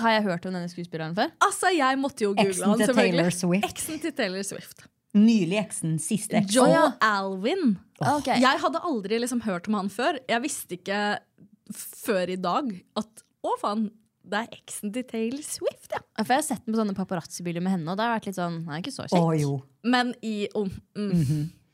Har 0.00 0.14
jeg 0.16 0.24
hørt 0.24 0.46
om 0.48 0.56
denne 0.56 0.70
skuespilleren 0.72 1.16
før? 1.16 1.32
Altså, 1.44 1.72
jeg 1.74 1.98
måtte 2.00 2.24
jo 2.24 2.32
google 2.32 2.48
Eksen 2.52 2.68
han, 2.68 2.80
til 2.80 2.90
selvfølgelig. 2.90 3.32
Swift. 3.36 3.68
Eksen 3.68 4.02
til 4.02 4.14
Taylor 4.16 4.46
Swift. 4.46 4.84
Nylig 5.18 5.58
eksen. 5.58 5.96
Siste 6.02 6.38
eksen. 6.38 6.54
Joe 6.54 6.70
ja. 6.70 6.84
Alvin. 7.04 7.74
Okay. 7.98 8.38
Jeg 8.40 8.62
hadde 8.62 8.82
aldri 8.86 9.18
liksom 9.20 9.42
hørt 9.44 9.68
om 9.68 9.80
han 9.80 9.90
før. 9.92 10.20
Jeg 10.30 10.44
visste 10.44 10.78
ikke 10.78 11.00
før 11.74 12.30
i 12.30 12.38
dag 12.40 12.70
at 13.00 13.24
å 13.46 13.56
faen, 13.60 13.88
det 14.30 14.40
er 14.44 14.56
eksen 14.60 14.92
til 14.94 15.04
Taylor 15.08 15.42
Swift, 15.44 15.90
ja. 15.94 16.00
For 16.20 16.34
Jeg 16.34 16.42
har 16.42 16.46
sett 16.46 16.64
den 16.66 16.74
på 16.74 16.80
sånne 16.80 16.96
paparazzi-bilder 16.96 17.64
med 17.64 17.74
henne, 17.74 17.88
og 17.90 17.98
det 17.98 18.06
har 18.06 18.18
vært 18.18 18.28
litt 18.30 18.38
sånn 18.38 18.60
nei, 18.68 18.80
ikke 18.82 18.94
så 18.94 19.06
Å 19.06 19.12
kjekk. 19.12 19.40
jo. 19.42 19.54
Men 19.88 20.12
i 20.22 20.34
oh, 20.54 20.68
mm. 20.98 21.12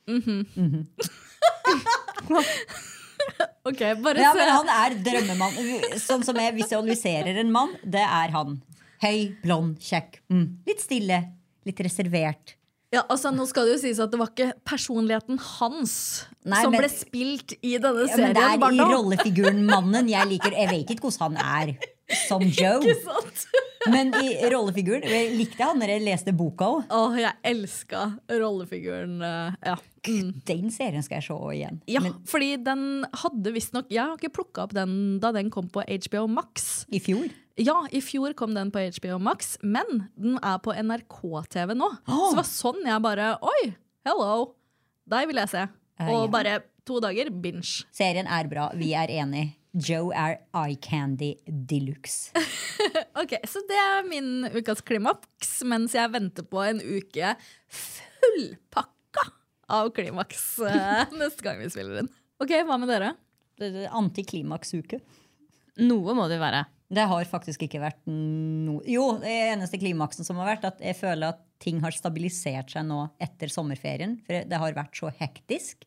Mhm. 0.06 0.86
OK, 3.68 3.80
bare 4.04 4.20
Ja, 4.22 4.32
se. 4.32 4.38
men 4.38 4.52
han 4.54 4.68
er 4.76 4.96
drømmemann. 5.08 5.56
Sånn 6.02 6.22
som 6.26 6.36
jeg 6.40 6.54
visualiserer 6.60 7.40
en 7.42 7.50
mann, 7.54 7.72
det 7.82 8.04
er 8.04 8.34
han. 8.36 8.60
Høy, 9.02 9.32
blond, 9.42 9.76
kjekk. 9.82 10.20
Mm. 10.32 10.46
Litt 10.68 10.80
stille. 10.84 11.18
Litt 11.66 11.80
reservert. 11.84 12.54
Ja, 12.94 13.02
altså 13.10 13.32
Nå 13.34 13.44
skal 13.50 13.66
det 13.66 13.72
jo 13.74 13.80
sies 13.82 13.98
at 14.00 14.12
det 14.12 14.18
var 14.20 14.28
ikke 14.30 14.52
personligheten 14.64 15.40
hans 15.58 15.94
Nei, 16.46 16.60
som 16.62 16.70
men- 16.72 16.80
ble 16.84 16.88
spilt 16.92 17.56
i 17.60 17.74
denne 17.82 18.06
Ja, 18.06 18.14
serien. 18.14 18.30
men 18.32 18.36
det 18.38 18.44
er 18.46 18.78
i 18.78 18.86
rollefiguren 18.94 19.64
mannen 19.66 20.08
jeg 20.08 20.30
liker. 20.30 20.54
Jeg 20.54 20.70
vet 20.70 20.92
ikke 20.94 21.08
hvordan 21.10 21.36
han 21.36 21.74
er 21.74 22.16
som 22.28 22.40
Joe. 22.60 22.78
Ikke 22.80 23.02
sant? 23.02 23.46
Men 23.90 24.08
i 24.18 24.32
rollefiguren 24.50 25.04
jeg 25.06 25.28
likte 25.38 25.60
jeg 25.60 25.66
han 25.68 25.78
når 25.78 25.90
jeg 25.92 26.02
leste 26.06 26.32
boka 26.34 26.66
òg. 26.66 26.86
Åh, 26.90 27.12
jeg 27.20 27.34
elska 27.52 28.00
rollefiguren. 28.32 29.18
eh, 29.22 29.52
ja. 29.68 29.76
Mm. 30.06 30.28
Den 30.46 30.70
serien 30.70 31.02
skal 31.02 31.18
jeg 31.20 31.26
se 31.28 31.36
igjen. 31.56 31.80
ja, 31.90 32.00
Men 32.04 32.14
fordi 32.28 32.52
den 32.62 33.04
hadde 33.22 33.52
visstnok 33.54 33.88
Jeg 33.90 34.02
har 34.04 34.16
ikke 34.16 34.32
plukka 34.38 34.62
opp 34.66 34.74
den 34.76 35.18
da 35.22 35.32
den 35.34 35.50
kom 35.50 35.68
på 35.72 35.82
HBO 35.82 36.26
Max. 36.30 36.84
i 36.92 37.00
fjor 37.02 37.26
Ja, 37.58 37.74
i 37.90 38.00
fjor 38.04 38.34
kom 38.38 38.54
den 38.54 38.70
på 38.70 38.78
HBO 38.98 39.18
Max, 39.18 39.56
men 39.62 40.08
den 40.16 40.38
er 40.42 40.58
på 40.62 40.74
NRK-TV 40.76 41.74
nå. 41.74 41.88
Så 42.06 42.30
det 42.30 42.36
var 42.42 42.48
sånn 42.50 42.82
jeg 42.86 43.02
bare 43.02 43.30
Oi, 43.42 43.74
hello! 44.06 44.54
Deg 45.08 45.28
vil 45.30 45.38
jeg 45.42 45.48
se. 45.52 45.62
Uh, 46.00 46.08
Og 46.10 46.24
ja. 46.26 46.30
bare 46.34 46.54
to 46.86 46.98
dager 47.00 47.30
binge. 47.30 47.84
Serien 47.94 48.26
er 48.26 48.48
bra. 48.50 48.68
Vi 48.74 48.92
er 48.94 49.08
enige. 49.22 49.54
Joe 49.76 50.10
er 50.16 50.38
eye 50.56 50.76
candy 50.80 51.34
de 51.46 51.80
luxe. 51.88 52.32
Ok, 53.16 53.32
Så 53.48 53.62
det 53.68 53.76
er 53.80 54.04
min 54.06 54.44
ukas 54.52 54.82
klimaks, 54.84 55.62
mens 55.64 55.94
jeg 55.96 56.10
venter 56.12 56.44
på 56.44 56.60
en 56.64 56.78
uke 56.84 57.32
fullpakka 57.72 58.92
av 59.72 59.90
klimaks 59.96 60.46
eh, 60.66 61.12
neste 61.20 61.44
gang 61.44 61.60
vi 61.62 61.70
spiller 61.72 62.02
inn. 62.02 62.10
Ok, 62.42 62.52
Hva 62.68 62.78
med 62.80 62.90
dere? 62.92 63.14
Er 63.62 63.86
Antiklimaksuke. 63.96 65.00
Noe 65.80 66.16
må 66.16 66.26
det 66.28 66.38
jo 66.38 66.44
være. 66.44 66.64
Det 66.86 67.04
har 67.10 67.26
faktisk 67.26 67.64
ikke 67.66 67.80
vært 67.82 68.04
noe 68.06 68.84
Jo, 68.86 69.16
det 69.18 69.32
eneste 69.50 69.80
klimaksen 69.80 70.26
som 70.26 70.38
har 70.38 70.52
vært, 70.52 70.66
at 70.68 70.82
jeg 70.84 70.98
føler 70.98 71.32
at 71.32 71.40
ting 71.62 71.80
har 71.82 71.94
stabilisert 71.96 72.70
seg 72.70 72.86
nå 72.86 73.00
etter 73.22 73.50
sommerferien. 73.50 74.18
For 74.26 74.46
det 74.46 74.60
har 74.60 74.76
vært 74.76 74.98
så 74.98 75.10
hektisk. 75.18 75.86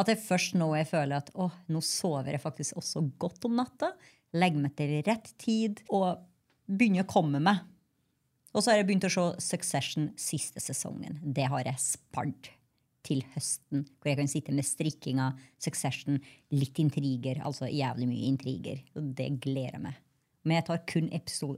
At 0.00 0.08
er 0.08 0.20
først 0.20 0.56
nå 0.56 0.70
jeg 0.74 0.88
føler 0.88 1.20
at 1.20 1.30
å, 1.36 1.50
nå 1.68 1.82
sover 1.84 2.32
jeg 2.34 2.42
faktisk 2.42 2.80
også 2.80 3.04
godt 3.20 3.44
om 3.48 3.58
natta. 3.60 3.92
Legger 4.34 4.64
meg 4.64 4.74
til 4.78 4.96
rett 5.06 5.30
tid 5.40 5.84
og 5.92 6.24
begynner 6.66 7.04
å 7.04 7.12
komme 7.12 7.42
meg. 7.44 7.60
Og 8.52 8.64
så 8.64 8.72
har 8.72 8.80
jeg 8.80 8.88
begynt 8.88 9.06
å 9.08 9.12
se 9.12 9.28
Succession 9.44 10.10
siste 10.20 10.60
sesongen. 10.64 11.20
Det 11.22 11.46
har 11.52 11.68
jeg 11.68 11.84
spart 11.84 12.50
til 13.06 13.22
høsten. 13.34 13.86
Hvor 14.00 14.12
jeg 14.12 14.20
kan 14.20 14.30
sitte 14.30 14.54
med 14.54 14.66
strikkinga, 14.66 15.32
Succession, 15.62 16.20
litt 16.54 16.78
intriger. 16.82 17.42
Altså 17.46 17.70
jævlig 17.70 18.08
mye 18.10 18.28
intriger. 18.30 18.82
Og 18.98 19.12
det 19.18 19.28
gleder 19.42 19.78
jeg 19.78 19.84
meg. 19.88 20.00
Men 20.42 20.58
jeg 20.58 20.66
tar 20.66 20.84
kun 20.90 21.08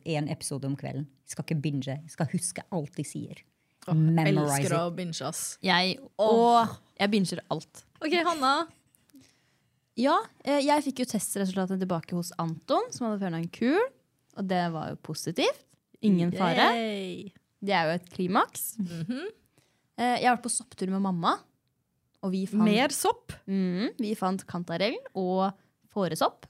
én 0.05 0.31
episode 0.33 0.69
om 0.69 0.77
kvelden. 0.77 1.07
Jeg 1.25 1.35
skal 1.35 1.47
ikke 1.47 1.61
binge. 1.65 1.97
Jeg 1.97 2.13
skal 2.13 2.29
huske 2.33 2.65
alt 2.75 2.97
de 2.99 3.05
sier. 3.09 3.45
Memorize 3.93 4.63
Elsker 4.63 4.77
å 4.79 4.87
binge, 4.97 5.21
ass. 5.29 5.59
Jeg, 5.65 5.99
og 6.21 6.73
jeg 6.97 7.13
binger 7.13 7.43
alt. 7.53 7.85
Ok, 8.01 8.17
Hanna. 8.25 8.55
Ja, 10.01 10.17
eh, 10.43 10.59
jeg 10.65 10.85
fikk 10.89 11.05
jo 11.05 11.11
testresultatet 11.13 11.79
tilbake 11.83 12.17
hos 12.17 12.33
Anton, 12.43 12.89
som 12.91 13.07
hadde 13.07 13.21
fjerna 13.23 13.41
en 13.43 13.51
kul. 13.53 13.81
Og 14.35 14.49
det 14.51 14.65
var 14.75 14.91
jo 14.91 14.99
positivt. 15.07 15.65
Ingen 16.05 16.33
fare. 16.35 16.73
Yay. 16.77 17.33
Det 17.65 17.73
er 17.73 17.89
jo 17.89 17.99
et 18.01 18.09
klimaks. 18.13 18.75
Eh, 18.83 19.29
Jeg 19.99 20.27
har 20.27 20.37
vært 20.37 20.47
på 20.47 20.53
sopptur 20.53 20.91
med 20.91 21.03
mamma. 21.05 21.37
Og 22.25 22.33
vi 22.33 22.45
fant, 22.49 22.65
Mer 22.65 22.93
sopp. 22.95 23.35
Mm, 23.47 23.93
vi 24.01 24.15
fant 24.19 24.43
kantarell 24.49 24.97
og 25.15 25.53
fåresopp. 25.93 26.47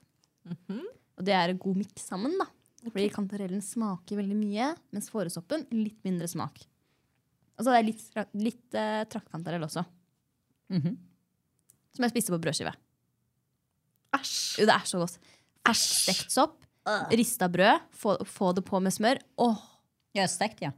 Og 1.18 1.24
det 1.26 1.34
er 1.36 1.52
en 1.52 1.58
god 1.60 1.80
miks 1.82 2.06
sammen, 2.08 2.36
da. 2.40 2.46
Fordi 2.84 3.08
kantarellen 3.12 3.62
smaker 3.64 4.18
veldig 4.20 4.36
mye, 4.36 4.70
mens 4.92 5.08
fåresoppen 5.12 5.64
litt 5.72 5.98
mindre 6.04 6.28
smak. 6.28 6.60
Og 7.58 7.64
så 7.66 7.72
er 7.74 7.82
det 7.84 7.92
litt, 7.92 8.06
litt 8.36 8.76
uh, 8.76 9.02
traktkantarell 9.08 9.62
også. 9.66 9.84
Mhm. 10.74 10.96
Som 11.94 12.02
jeg 12.02 12.10
spiste 12.10 12.32
på 12.34 12.40
brødskive. 12.42 12.72
Æsj. 14.18 14.32
Jo, 14.60 14.66
det 14.66 14.74
er 14.74 14.88
så 14.90 14.98
godt. 14.98 15.18
Stekt 15.78 16.32
sopp, 16.34 16.56
rista 17.14 17.46
brød, 17.48 17.84
få, 17.96 18.16
få 18.26 18.50
det 18.56 18.64
på 18.66 18.80
med 18.82 18.94
smør. 18.94 19.20
Åh, 19.40 19.62
Ja, 20.14 20.26
stekt, 20.30 20.60
ja. 20.62 20.70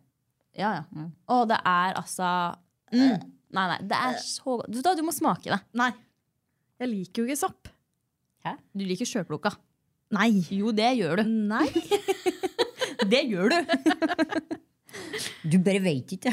Ja, 0.57 0.73
ja. 0.81 1.07
Åh, 1.33 1.45
det 1.51 1.59
er 1.63 1.97
altså 2.01 2.29
mm. 2.93 3.25
Nei, 3.57 3.65
nei, 3.71 3.79
det 3.89 3.97
er 3.97 4.19
så 4.21 4.59
godt. 4.59 4.69
Du, 4.73 4.83
da, 4.85 4.93
du 4.99 5.05
må 5.07 5.15
smake 5.15 5.49
det. 5.49 5.61
Nei. 5.79 5.93
Jeg 6.83 6.91
liker 6.91 7.23
jo 7.23 7.31
ikke 7.31 7.41
sopp. 7.41 7.71
Du 8.77 8.85
liker 8.85 9.09
sjøplukka. 9.09 9.55
Nei. 10.15 10.31
Jo, 10.55 10.71
det 10.77 10.91
gjør 10.99 11.23
du. 11.23 11.33
Nei. 11.51 11.67
Det 13.07 13.23
gjør 13.29 13.53
du. 13.53 13.59
Du 15.47 15.59
bare 15.63 15.83
veit 15.85 16.11
ikke. 16.17 16.33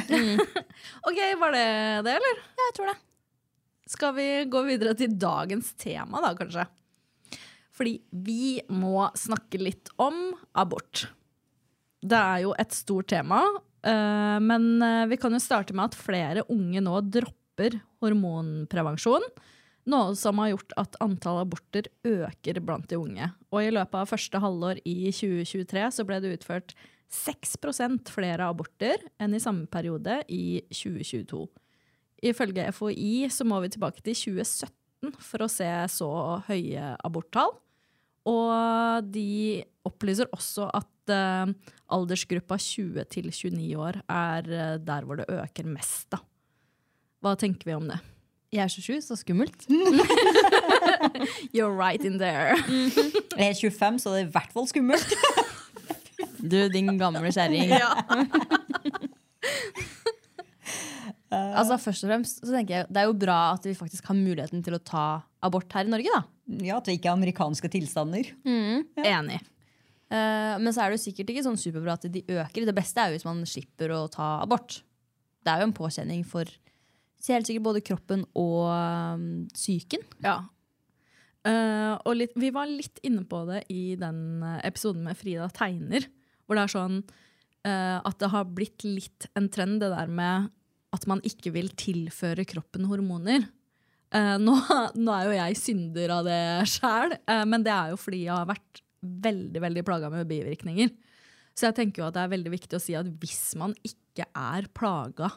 Ok, 1.08 1.18
var 1.40 1.54
det 1.54 1.66
det, 2.06 2.14
eller? 2.16 2.40
Ja, 2.40 2.68
jeg 2.70 2.76
tror 2.78 2.90
det. 2.90 2.96
Skal 3.94 4.16
vi 4.16 4.28
gå 4.50 4.62
videre 4.66 4.94
til 4.98 5.14
dagens 5.20 5.74
tema, 5.78 6.22
da, 6.24 6.32
kanskje? 6.38 6.64
Fordi 7.76 7.94
vi 8.26 8.62
må 8.74 9.04
snakke 9.18 9.60
litt 9.62 9.92
om 10.02 10.32
abort. 10.58 11.06
Det 12.02 12.18
er 12.18 12.44
jo 12.46 12.56
et 12.60 12.74
stort 12.76 13.12
tema, 13.12 13.42
eh, 13.44 13.62
men 14.40 14.68
eh, 14.82 15.06
vi 15.12 15.18
kan 15.20 15.34
jo 15.36 15.42
starte 15.44 15.76
med 15.76 15.92
at 15.92 16.00
flere 16.00 16.46
unge 16.52 16.84
nå 16.84 17.00
dropper 17.12 17.80
hormonprevensjon. 18.04 19.26
Noe 19.92 20.14
som 20.16 20.40
har 20.40 20.54
gjort 20.54 20.76
at 20.80 20.96
antall 21.04 21.42
aborter 21.42 21.90
øker 22.08 22.62
blant 22.64 22.88
de 22.92 23.00
unge. 23.00 23.28
Og 23.52 23.66
i 23.66 23.74
løpet 23.74 24.00
av 24.00 24.12
første 24.14 24.40
halvår 24.40 24.80
i 24.88 25.12
2023 25.12 25.90
så 25.98 26.06
ble 26.08 26.22
det 26.24 26.38
utført 26.38 26.72
6% 27.14 28.10
flere 28.14 28.48
aborter 28.48 29.04
enn 29.22 29.36
i 29.36 29.42
samme 29.44 29.68
periode 29.72 30.22
i 30.32 30.64
2022. 30.72 31.44
Ifølge 32.24 32.70
FHI 32.72 33.28
så 33.34 33.46
må 33.48 33.60
vi 33.64 33.74
tilbake 33.74 34.00
til 34.06 34.16
2017 34.16 35.20
for 35.20 35.44
å 35.44 35.52
se 35.52 35.68
så 35.92 36.10
høye 36.48 36.94
aborttall. 37.04 37.52
Og 38.30 39.10
de 39.14 39.64
opplyser 39.88 40.30
også 40.32 40.70
at 40.72 41.12
uh, 41.12 41.52
aldersgruppa 41.92 42.58
20 42.58 43.04
til 43.12 43.30
29 43.32 43.74
år 43.78 44.00
er 44.08 44.48
uh, 44.48 44.78
der 44.80 45.08
hvor 45.08 45.20
det 45.20 45.28
øker 45.28 45.68
mest. 45.68 46.08
Da. 46.14 46.22
Hva 47.24 47.36
tenker 47.40 47.68
vi 47.68 47.76
om 47.76 47.88
det? 47.92 48.00
Jeg 48.54 48.64
er 48.64 48.68
27, 48.68 49.02
så 49.02 49.16
skummelt. 49.18 49.66
You're 51.56 51.74
right 51.74 52.04
in 52.04 52.20
there. 52.20 52.56
Jeg 53.38 53.50
er 53.50 53.54
25, 53.54 54.00
så 54.00 54.10
det 54.10 54.22
er 54.22 54.28
i 54.28 54.32
hvert 54.32 54.54
fall 54.54 54.68
skummelt. 54.68 55.14
Du, 56.44 56.58
din 56.68 56.98
gamle 57.00 57.32
kjerring. 57.32 57.72
Altså, 61.34 61.80
først 61.82 62.06
og 62.06 62.12
fremst 62.12 62.42
så 62.44 62.52
tenker 62.52 62.76
jeg 62.76 62.88
Det 62.90 63.02
er 63.02 63.08
jo 63.10 63.16
bra 63.18 63.38
at 63.54 63.66
vi 63.68 63.76
faktisk 63.78 64.10
har 64.10 64.18
muligheten 64.18 64.64
til 64.66 64.78
å 64.78 64.82
ta 64.84 65.06
abort 65.44 65.72
her 65.76 65.88
i 65.88 65.92
Norge, 65.94 66.14
da. 66.14 66.24
Ja, 66.64 66.78
At 66.80 66.88
det 66.88 66.98
ikke 66.98 67.12
er 67.12 67.18
amerikanske 67.18 67.70
tilstander. 67.72 68.30
Enig. 69.04 69.40
Uh, 70.14 70.60
men 70.62 70.70
så 70.76 70.84
er 70.84 70.92
det 70.92 71.00
jo 71.00 71.06
sikkert 71.08 71.32
ikke 71.34 71.46
sånn 71.46 71.60
superbra 71.60 71.96
at 71.98 72.06
de 72.12 72.22
øker. 72.22 72.68
Det 72.68 72.76
beste 72.78 73.02
er 73.02 73.10
jo 73.10 73.18
hvis 73.18 73.28
man 73.28 73.40
slipper 73.50 73.94
å 73.96 74.04
ta 74.12 74.36
abort. 74.44 74.82
Det 75.44 75.52
er 75.52 75.64
jo 75.64 75.70
en 75.70 75.76
påkjenning 75.76 76.22
for 76.28 76.50
helt 77.32 77.48
sikkert 77.48 77.68
både 77.70 77.84
kroppen 77.86 78.26
og 78.38 78.68
um, 78.70 79.28
psyken. 79.56 80.04
Ja. 80.24 80.42
Uh, 81.44 81.96
og 82.08 82.18
litt, 82.20 82.36
vi 82.40 82.52
var 82.56 82.70
litt 82.70 83.02
inne 83.04 83.26
på 83.28 83.42
det 83.50 83.66
i 83.74 83.98
den 84.00 84.44
eh, 84.48 84.62
episoden 84.70 85.04
med 85.04 85.18
Frida 85.20 85.50
Tegner, 85.52 86.06
hvor 86.46 86.56
det 86.56 86.64
er 86.64 86.72
sånn 86.72 87.02
uh, 87.04 88.00
at 88.00 88.16
det 88.22 88.30
har 88.32 88.48
blitt 88.48 88.86
litt 88.88 89.28
en 89.36 89.50
trend, 89.52 89.82
det 89.84 89.92
der 89.92 90.12
med 90.12 90.48
at 90.94 91.08
man 91.10 91.22
ikke 91.26 91.54
vil 91.56 91.72
tilføre 91.80 92.46
kroppen 92.50 92.88
hormoner. 92.90 93.48
Eh, 94.14 94.36
nå, 94.42 94.56
nå 95.06 95.16
er 95.18 95.28
jo 95.28 95.38
jeg 95.40 95.60
synder 95.62 96.18
av 96.20 96.28
det 96.30 96.42
sjæl, 96.76 97.18
men 97.50 97.66
det 97.66 97.74
er 97.74 97.94
jo 97.94 98.02
fordi 98.02 98.26
jeg 98.28 98.36
har 98.36 98.50
vært 98.52 98.84
veldig 99.04 99.62
veldig 99.64 99.84
plaga 99.88 100.12
med 100.14 100.30
bivirkninger. 100.30 100.92
Så 101.54 101.68
jeg 101.68 101.78
tenker 101.78 102.02
jo 102.02 102.08
at 102.08 102.18
det 102.18 102.24
er 102.24 102.34
veldig 102.34 102.54
viktig 102.56 102.78
å 102.78 102.82
si 102.82 102.96
at 102.98 103.10
hvis 103.22 103.54
man 103.60 103.76
ikke 103.86 104.26
er 104.26 104.68
plaga 104.74 105.30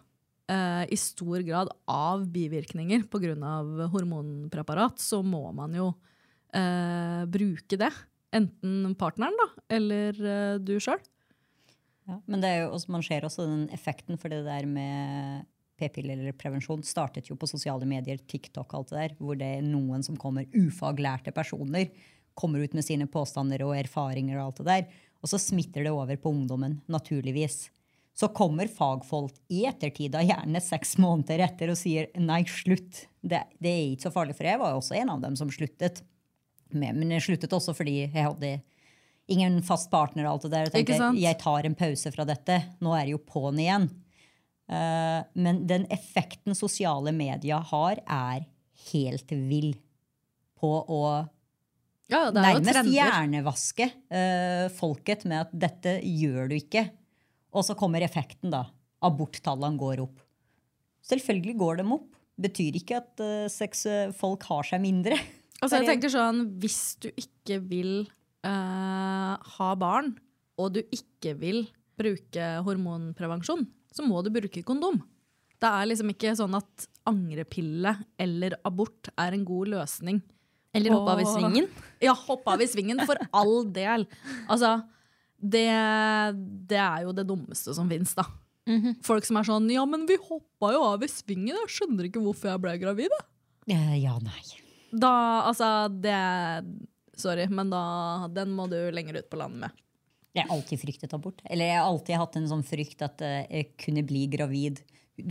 eh, 0.49 0.85
i 0.93 0.99
stor 1.01 1.45
grad 1.45 1.73
av 1.91 2.25
bivirkninger 2.33 3.05
pga. 3.13 3.35
hormonpreparat, 3.93 5.01
så 5.03 5.21
må 5.23 5.51
man 5.57 5.77
jo 5.77 5.91
eh, 6.57 7.25
bruke 7.29 7.81
det. 7.81 7.93
Enten 8.37 8.97
partneren, 8.99 9.37
da, 9.37 9.49
eller 9.77 10.25
eh, 10.25 10.57
du 10.61 10.77
sjøl. 10.81 11.03
Ja, 12.07 12.21
men 12.31 12.45
jo, 12.47 12.81
man 12.93 13.05
ser 13.05 13.27
også 13.27 13.47
den 13.49 13.69
effekten, 13.75 14.19
for 14.21 14.31
det 14.31 14.45
der 14.47 14.67
med 14.71 15.47
p-piller 15.77 16.17
eller 16.17 16.37
prevensjon 16.39 16.85
startet 16.87 17.29
jo 17.29 17.37
på 17.39 17.49
sosiale 17.51 17.87
medier, 17.89 18.21
TikTok 18.31 18.71
og 18.71 18.79
alt 18.79 18.93
det 18.93 19.01
der, 19.01 19.17
hvor 19.19 19.39
det 19.39 19.49
er 19.59 19.67
noen 19.67 20.05
som 20.07 20.19
kommer 20.21 20.47
ufaglærte 20.55 21.35
personer, 21.37 21.91
kommer 22.37 22.63
ut 22.63 22.77
med 22.77 22.85
sine 22.85 23.09
påstander 23.11 23.65
og 23.67 23.75
erfaringer 23.79 24.39
og 24.39 24.47
alt 24.47 24.63
det 24.63 24.69
der, 24.71 25.03
og 25.25 25.33
så 25.33 25.41
smitter 25.41 25.87
det 25.87 25.93
over 25.93 26.19
på 26.21 26.31
ungdommen, 26.31 26.79
naturligvis. 26.93 27.67
Så 28.17 28.31
kommer 28.33 28.71
fagfolk 28.73 29.35
i 29.53 29.67
ettertid, 29.69 30.15
gjerne 30.15 30.61
seks 30.65 30.95
måneder 31.03 31.43
etter, 31.49 31.73
og 31.73 31.81
sier 31.81 32.09
nei, 32.17 32.43
slutt. 32.49 33.03
Det, 33.21 33.43
det 33.61 33.73
er 33.73 33.91
ikke 33.91 34.07
så 34.07 34.15
farlig, 34.15 34.37
for 34.39 34.49
jeg 34.49 34.61
var 34.63 34.73
jo 34.73 34.81
også 34.81 34.97
en 35.01 35.13
av 35.13 35.25
dem 35.25 35.37
som 35.37 35.51
sluttet. 35.53 36.01
Men 36.73 37.13
jeg 37.13 37.27
sluttet 37.27 37.53
også 37.53 37.75
fordi 37.77 37.99
jeg 38.07 38.15
hadde 38.17 38.55
ingen 39.33 39.61
fast 39.67 39.91
partner 39.91 40.27
og 40.27 40.37
alt 40.37 40.47
det 40.47 40.53
der. 40.55 40.73
Og 40.73 40.99
sant? 40.99 41.21
jeg 41.21 41.39
tar 41.41 41.67
en 41.67 41.77
pause 41.79 42.13
fra 42.15 42.27
dette. 42.29 42.59
Nå 42.85 42.95
er 42.97 43.07
det 43.09 43.17
jo 43.17 43.23
på'n 43.23 43.63
igjen. 43.63 43.89
Uh, 44.67 45.23
men 45.39 45.63
den 45.71 45.87
effekten 45.95 46.57
sosiale 46.59 47.13
medier 47.15 47.63
har, 47.71 48.03
er 48.03 48.47
helt 48.91 49.33
vill. 49.33 49.75
På 50.57 50.79
å 50.83 51.01
Ja, 52.11 52.31
det 52.33 52.41
er 52.41 52.61
nærmest 52.63 52.91
hjernevaske 52.95 53.91
uh, 53.91 54.67
folket 54.75 55.27
med 55.27 55.45
at 55.45 55.55
'dette 55.55 55.99
gjør 56.03 56.51
du 56.51 56.57
ikke'. 56.59 56.89
Og 57.57 57.65
så 57.67 57.77
kommer 57.79 58.05
effekten, 58.05 58.51
da. 58.53 58.67
Aborttallene 59.07 59.79
går 59.81 60.03
opp. 60.05 60.21
Selvfølgelig 61.07 61.57
går 61.61 61.81
de 61.81 61.87
opp. 61.97 62.09
Betyr 62.37 62.79
ikke 62.79 62.99
at 63.01 63.23
uh, 63.23 63.47
sex, 63.53 63.87
folk 64.19 64.47
har 64.51 64.67
seg 64.67 64.83
mindre. 64.83 65.19
Altså, 65.57 65.79
jeg 65.81 65.89
tenker 65.89 66.13
sånn, 66.13 66.43
Hvis 66.61 66.99
du 67.01 67.07
ikke 67.17 67.63
vil 67.65 67.93
eh, 68.45 69.33
ha 69.57 69.71
barn, 69.81 70.15
og 70.61 70.77
du 70.77 70.83
ikke 70.85 71.37
vil 71.39 71.67
bruke 71.97 72.49
hormonprevensjon, 72.67 73.67
så 73.93 74.05
må 74.05 74.21
du 74.25 74.33
bruke 74.35 74.65
kondom. 74.67 75.01
Det 75.57 75.69
er 75.69 75.89
liksom 75.89 76.11
ikke 76.13 76.35
sånn 76.37 76.57
at 76.59 76.89
angrepille 77.09 77.95
eller 78.21 78.59
abort 78.67 79.09
er 79.17 79.37
en 79.37 79.47
god 79.49 79.73
løsning. 79.73 80.21
Eller 80.77 80.93
hoppe 80.93 81.15
av 81.15 81.23
i 81.23 81.29
svingen. 81.29 81.71
Ja, 82.05 82.13
hoppe 82.13 82.53
av 82.53 82.61
i 82.61 82.69
svingen, 82.69 83.01
for 83.09 83.21
all 83.33 83.63
del. 83.73 84.05
Altså, 84.53 84.75
det, 85.41 85.69
det 86.69 86.81
er 86.83 87.07
jo 87.07 87.15
det 87.17 87.25
dummeste 87.29 87.73
som 87.77 87.89
fins, 87.89 88.13
da. 88.19 88.27
Folk 89.07 89.23
som 89.23 89.39
er 89.39 89.47
sånn 89.47 89.69
Ja, 89.71 89.85
men 89.87 90.09
vi 90.09 90.17
hoppa 90.19 90.73
jo 90.75 90.83
av 90.89 91.05
i 91.07 91.09
svingen, 91.11 91.55
jeg 91.55 91.73
skjønner 91.79 92.09
ikke 92.09 92.23
hvorfor 92.25 92.51
jeg 92.51 92.63
ble 92.65 92.77
gravid. 92.83 93.15
jeg». 93.15 93.79
Eh, 93.79 93.97
ja, 94.03 94.17
nei. 94.21 94.43
Da, 94.93 95.13
altså, 95.47 95.89
det 95.91 96.19
Sorry, 97.17 97.47
men 97.49 97.71
da, 97.73 97.83
den 98.33 98.53
må 98.55 98.69
du 98.71 98.79
lenger 98.93 99.21
ut 99.23 99.31
på 99.33 99.41
landet 99.41 99.67
med. 99.67 99.83
Jeg 100.37 100.45
har 100.45 100.53
alltid 100.53 100.83
fryktet 100.83 101.15
abort. 101.17 101.41
Eller 101.49 101.71
jeg 101.71 101.79
har 101.81 101.89
alltid 101.89 102.21
hatt 102.21 102.35
en 102.37 102.49
sånn 102.51 102.65
frykt 102.67 103.05
at 103.07 103.23
eh, 103.25 103.47
jeg 103.49 103.71
kunne 103.81 104.03
bli 104.05 104.27
gravid. 104.29 104.83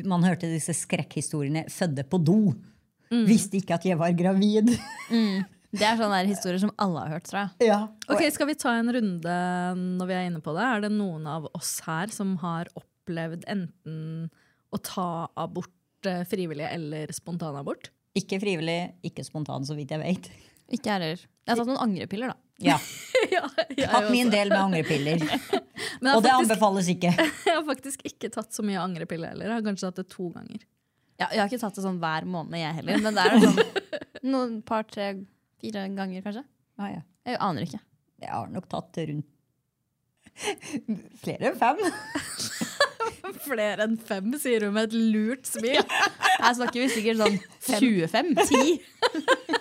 Man 0.09 0.25
hørte 0.25 0.49
disse 0.49 0.73
skrekkhistoriene 0.73 1.67
'fødde 1.69 2.07
på 2.09 2.17
do'. 2.25 2.55
Visste 3.29 3.59
ikke 3.61 3.77
at 3.77 3.85
jeg 3.85 3.99
var 3.99 4.15
gravid. 4.17 4.71
Det 5.75 5.83
er 5.83 5.97
sånne 5.99 6.21
historier 6.25 6.57
som 6.61 6.71
alle 6.81 7.03
har 7.03 7.13
hørt, 7.17 7.27
tror 7.29 7.41
jeg. 7.43 7.67
ja. 7.69 7.79
Ok, 8.09 8.23
Skal 8.33 8.47
vi 8.49 8.55
ta 8.57 8.73
en 8.79 8.89
runde 8.95 9.35
når 9.75 10.09
vi 10.09 10.15
er 10.15 10.27
inne 10.29 10.41
på 10.43 10.53
det? 10.55 10.63
Er 10.63 10.85
det 10.85 10.91
noen 10.95 11.27
av 11.29 11.49
oss 11.53 11.77
her 11.85 12.13
som 12.15 12.33
har 12.41 12.69
opplevd 12.79 13.45
enten 13.51 14.29
å 14.73 14.79
ta 14.81 15.27
abort 15.35 16.09
eh, 16.09 16.23
frivillig 16.27 16.65
eller 16.71 17.11
spontanabort? 17.15 17.91
Ikke 18.15 18.39
frivillig, 18.39 18.95
ikke 19.03 19.25
spontan, 19.27 19.67
så 19.67 19.75
vidt 19.75 19.91
jeg 19.91 19.99
vet. 20.01 20.31
Ikke 20.73 20.89
jeg 20.89 20.95
heller. 20.95 21.23
Jeg 21.45 21.51
har 21.51 21.59
tatt 21.61 21.69
noen 21.69 21.83
angrepiller, 21.83 22.33
da. 22.33 22.41
Ja, 22.63 22.77
ja, 23.35 23.89
Hatt 23.91 24.07
min 24.13 24.31
del 24.31 24.49
med 24.49 24.61
angrepiller. 24.61 25.21
Og 25.25 26.23
det 26.23 26.31
faktisk, 26.31 26.39
anbefales 26.39 26.89
ikke. 26.93 27.11
jeg 27.47 27.51
har 27.51 27.65
faktisk 27.67 28.05
ikke 28.07 28.31
tatt 28.33 28.55
så 28.55 28.65
mye 28.65 28.79
angrepiller 28.81 29.33
heller. 29.33 29.49
Jeg 29.51 29.59
har 29.59 29.65
kanskje 29.65 29.89
tatt 29.89 30.01
det 30.01 30.07
to 30.13 30.29
ganger. 30.33 30.63
Ja, 31.19 31.29
jeg 31.29 31.41
har 31.43 31.51
ikke 31.51 31.61
tatt 31.61 31.77
det 31.77 31.85
sånn 31.85 32.01
hver 32.01 32.27
måned, 32.27 32.57
jeg 32.59 32.79
heller. 32.79 33.03
Men 33.03 33.17
det 33.17 33.25
er 33.25 33.37
sånn 33.43 33.59
noen 34.25 34.59
par, 34.65 34.87
tre, 34.89 35.13
Fire 35.61 35.85
ganger, 35.95 36.21
kanskje? 36.25 36.43
Ah, 36.77 36.89
ja. 36.91 37.05
Jeg 37.25 37.39
aner 37.41 37.65
ikke. 37.65 37.79
Jeg 38.21 38.31
har 38.31 38.49
nok 38.51 38.67
tatt 38.71 38.99
rundt 39.07 39.31
flere 41.21 41.51
enn 41.51 41.55
fem. 41.59 41.79
Flere 43.45 43.85
enn 43.85 43.95
fem, 43.97 44.33
sier 44.41 44.65
hun 44.67 44.75
med 44.75 44.89
et 44.89 44.97
lurt 45.13 45.47
smil. 45.47 45.79
Her 46.41 46.57
snakker 46.57 46.81
vi 46.81 46.89
sikkert 46.91 47.21
sånn 47.21 47.37
25? 47.69 48.33
10? 48.51 49.54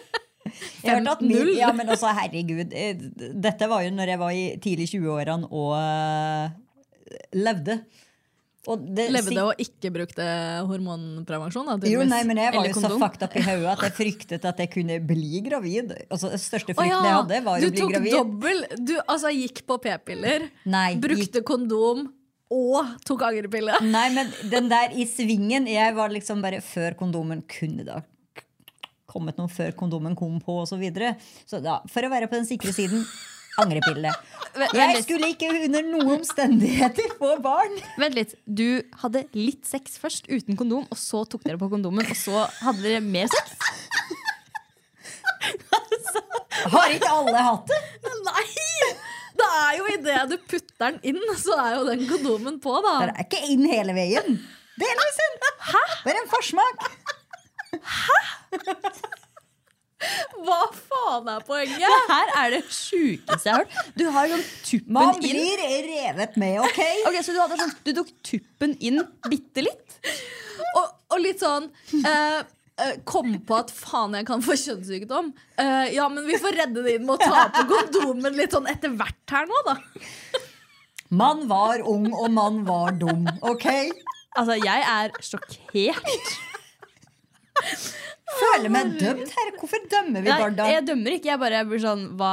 Jeg 0.84 0.90
har 0.90 1.04
tatt 1.06 1.24
min, 1.24 1.50
ja, 1.56 1.72
men 1.76 1.90
også, 1.94 2.12
herregud. 2.16 2.72
eh, 2.72 2.96
Dette 3.46 3.68
var 3.70 3.84
jo 3.86 3.92
når 3.94 4.14
jeg 4.14 4.22
var 4.22 4.32
i 4.36 4.46
tidlig 4.62 4.88
20-årene 4.94 5.50
og 5.50 5.74
eh, 5.78 7.20
levde. 7.38 7.80
Og 8.64 8.80
det, 8.96 9.10
Levde 9.12 9.42
og 9.44 9.60
ikke 9.60 9.90
brukte 9.92 10.24
hormonprevensjon? 10.64 11.66
Da, 11.68 11.88
Jo, 11.90 12.00
nei, 12.08 12.22
men 12.24 12.40
jeg 12.40 12.54
var 12.54 12.68
jo 12.70 12.80
så 12.80 12.90
fucked 12.96 13.26
up 13.26 13.36
i 13.36 13.42
hodet 13.44 13.74
at 13.74 13.82
jeg 13.84 13.96
fryktet 14.00 14.46
at 14.48 14.62
jeg 14.62 14.70
kunne 14.72 14.98
bli 15.04 15.42
gravid. 15.44 15.92
Altså, 16.08 16.30
Den 16.32 16.40
største 16.40 16.72
frykten 16.72 16.86
oh, 16.86 16.88
ja, 16.88 17.02
jeg 17.04 17.18
hadde, 17.18 17.40
var 17.44 17.60
du 17.60 17.66
å 17.68 17.74
bli 17.74 17.82
tok 17.82 17.92
gravid. 17.92 18.16
dobbel 18.16 18.64
Du 18.80 18.94
altså, 19.02 19.32
gikk 19.36 19.64
på 19.68 19.78
p-piller, 19.84 20.48
brukte 20.64 21.02
brukte 21.04 21.44
kondom 21.44 22.06
og 22.54 22.96
tok 23.04 23.26
angrepille. 23.28 23.76
Nei, 23.84 24.06
men 24.14 24.32
den 24.52 24.68
der 24.72 24.92
i 24.96 25.06
svingen 25.08 25.68
Jeg 25.68 25.94
var 25.96 26.12
liksom 26.12 26.42
bare 26.44 26.60
før 26.64 26.96
kondomen 26.98 27.44
kunne 27.50 27.84
da 27.86 28.00
kommet 29.14 29.38
noen 29.38 29.52
før 29.52 29.72
kondomen 29.78 30.18
kom 30.18 30.40
på 30.42 30.60
osv. 30.64 30.74
Så, 30.74 30.80
videre. 30.82 31.14
så 31.46 31.62
da, 31.62 31.78
for 31.90 32.02
å 32.04 32.10
være 32.12 32.26
på 32.30 32.36
den 32.36 32.48
sikre 32.48 32.74
siden 32.74 33.06
angrepille. 33.62 34.10
Jeg 34.74 35.02
skulle 35.04 35.30
ikke 35.34 35.50
under 35.50 35.86
noen 35.86 36.10
omstendigheter 36.18 37.14
få 37.18 37.36
barn. 37.42 37.74
Vent 38.00 38.18
litt. 38.18 38.34
Du 38.46 38.82
hadde 39.02 39.24
litt 39.36 39.66
sex 39.68 39.98
først 40.02 40.28
uten 40.30 40.58
kondom, 40.58 40.86
og 40.90 40.98
så 40.98 41.24
tok 41.30 41.46
dere 41.46 41.60
på 41.60 41.70
kondomen, 41.72 42.06
og 42.06 42.18
så 42.18 42.46
hadde 42.62 42.82
dere 42.84 43.02
mer 43.04 43.30
sex? 43.32 43.54
Har 46.74 46.94
ikke 46.94 47.10
alle 47.10 47.40
hatt 47.44 47.68
det? 47.68 47.80
Nei! 48.24 48.46
Det 49.34 49.46
er 49.58 49.72
jo 49.76 49.86
idet 49.90 50.20
du 50.30 50.36
putter 50.46 50.76
den 50.84 51.00
inn, 51.10 51.22
så 51.40 51.56
er 51.58 51.72
jo 51.74 51.86
den 51.88 52.04
kondomen 52.08 52.60
på, 52.62 52.76
da. 52.84 52.94
Det 53.02 53.14
er 53.16 53.26
ikke 53.26 53.42
inn 53.50 53.64
hele 53.68 53.96
veien. 53.96 54.38
Delvis 54.80 55.18
inn. 55.26 55.36
Bare 56.04 56.20
en 56.20 56.30
forsmak. 56.30 56.86
Hva 60.44 60.58
faen 60.76 61.28
er 61.32 61.44
poenget? 61.46 61.84
Det 61.84 62.00
her 62.10 62.32
er 62.40 62.50
det 62.56 62.62
sjukeste 62.68 63.48
jeg 63.48 63.54
har 63.54 63.62
hørt. 63.62 63.92
Du 63.96 64.04
har 64.12 64.28
sånn 64.32 64.42
tuppen 64.66 64.96
Man 64.98 65.20
inn. 65.20 65.38
blir 65.38 65.62
revet 65.88 66.36
med, 66.40 66.58
OK? 66.64 66.80
okay 67.08 67.22
Så 67.24 67.32
du, 67.32 67.40
hadde 67.40 67.60
sånn, 67.60 67.72
du 67.86 67.92
tok 68.00 68.10
tuppen 68.26 68.74
inn 68.84 69.00
bitte 69.30 69.64
litt? 69.64 69.96
Og, 70.74 70.84
og 71.14 71.22
litt 71.22 71.40
sånn 71.42 71.70
eh, 72.00 72.40
eh, 72.82 72.94
Kom 73.08 73.32
på 73.46 73.56
at 73.56 73.72
faen, 73.74 74.16
jeg 74.18 74.28
kan 74.28 74.44
få 74.44 74.58
kjønnssykdom. 74.60 75.32
Eh, 75.60 75.94
ja, 75.96 76.08
men 76.12 76.26
vi 76.28 76.40
får 76.42 76.58
redde 76.60 76.84
det 76.84 76.98
inn 76.98 77.06
med 77.08 77.16
å 77.16 77.22
ta 77.22 77.46
på 77.54 77.64
kondomen 77.72 78.36
litt 78.38 78.54
sånn 78.54 78.68
etter 78.70 78.92
hvert 78.98 79.36
her 79.38 79.48
nå, 79.50 79.62
da. 79.70 79.78
Man 81.14 81.44
var 81.48 81.84
ung, 81.86 82.10
og 82.12 82.30
man 82.34 82.64
var 82.66 82.96
dum. 82.98 83.28
OK? 83.46 83.68
Altså, 84.34 84.56
jeg 84.58 84.82
er 84.82 85.14
sjokkert. 85.22 86.34
Føler 88.40 88.70
meg 88.72 88.94
dømt 88.98 89.30
her. 89.36 89.50
Hvorfor 89.60 89.82
dømmer 89.92 90.24
vi 90.24 90.30
Barda? 90.32 90.64
jeg 90.72 90.84
dømmer 90.88 91.14
ikke. 91.16 91.28
Jeg 91.30 91.40
bare 91.42 91.60
blir 91.68 91.82
sånn 91.82 92.04
Hva, 92.18 92.30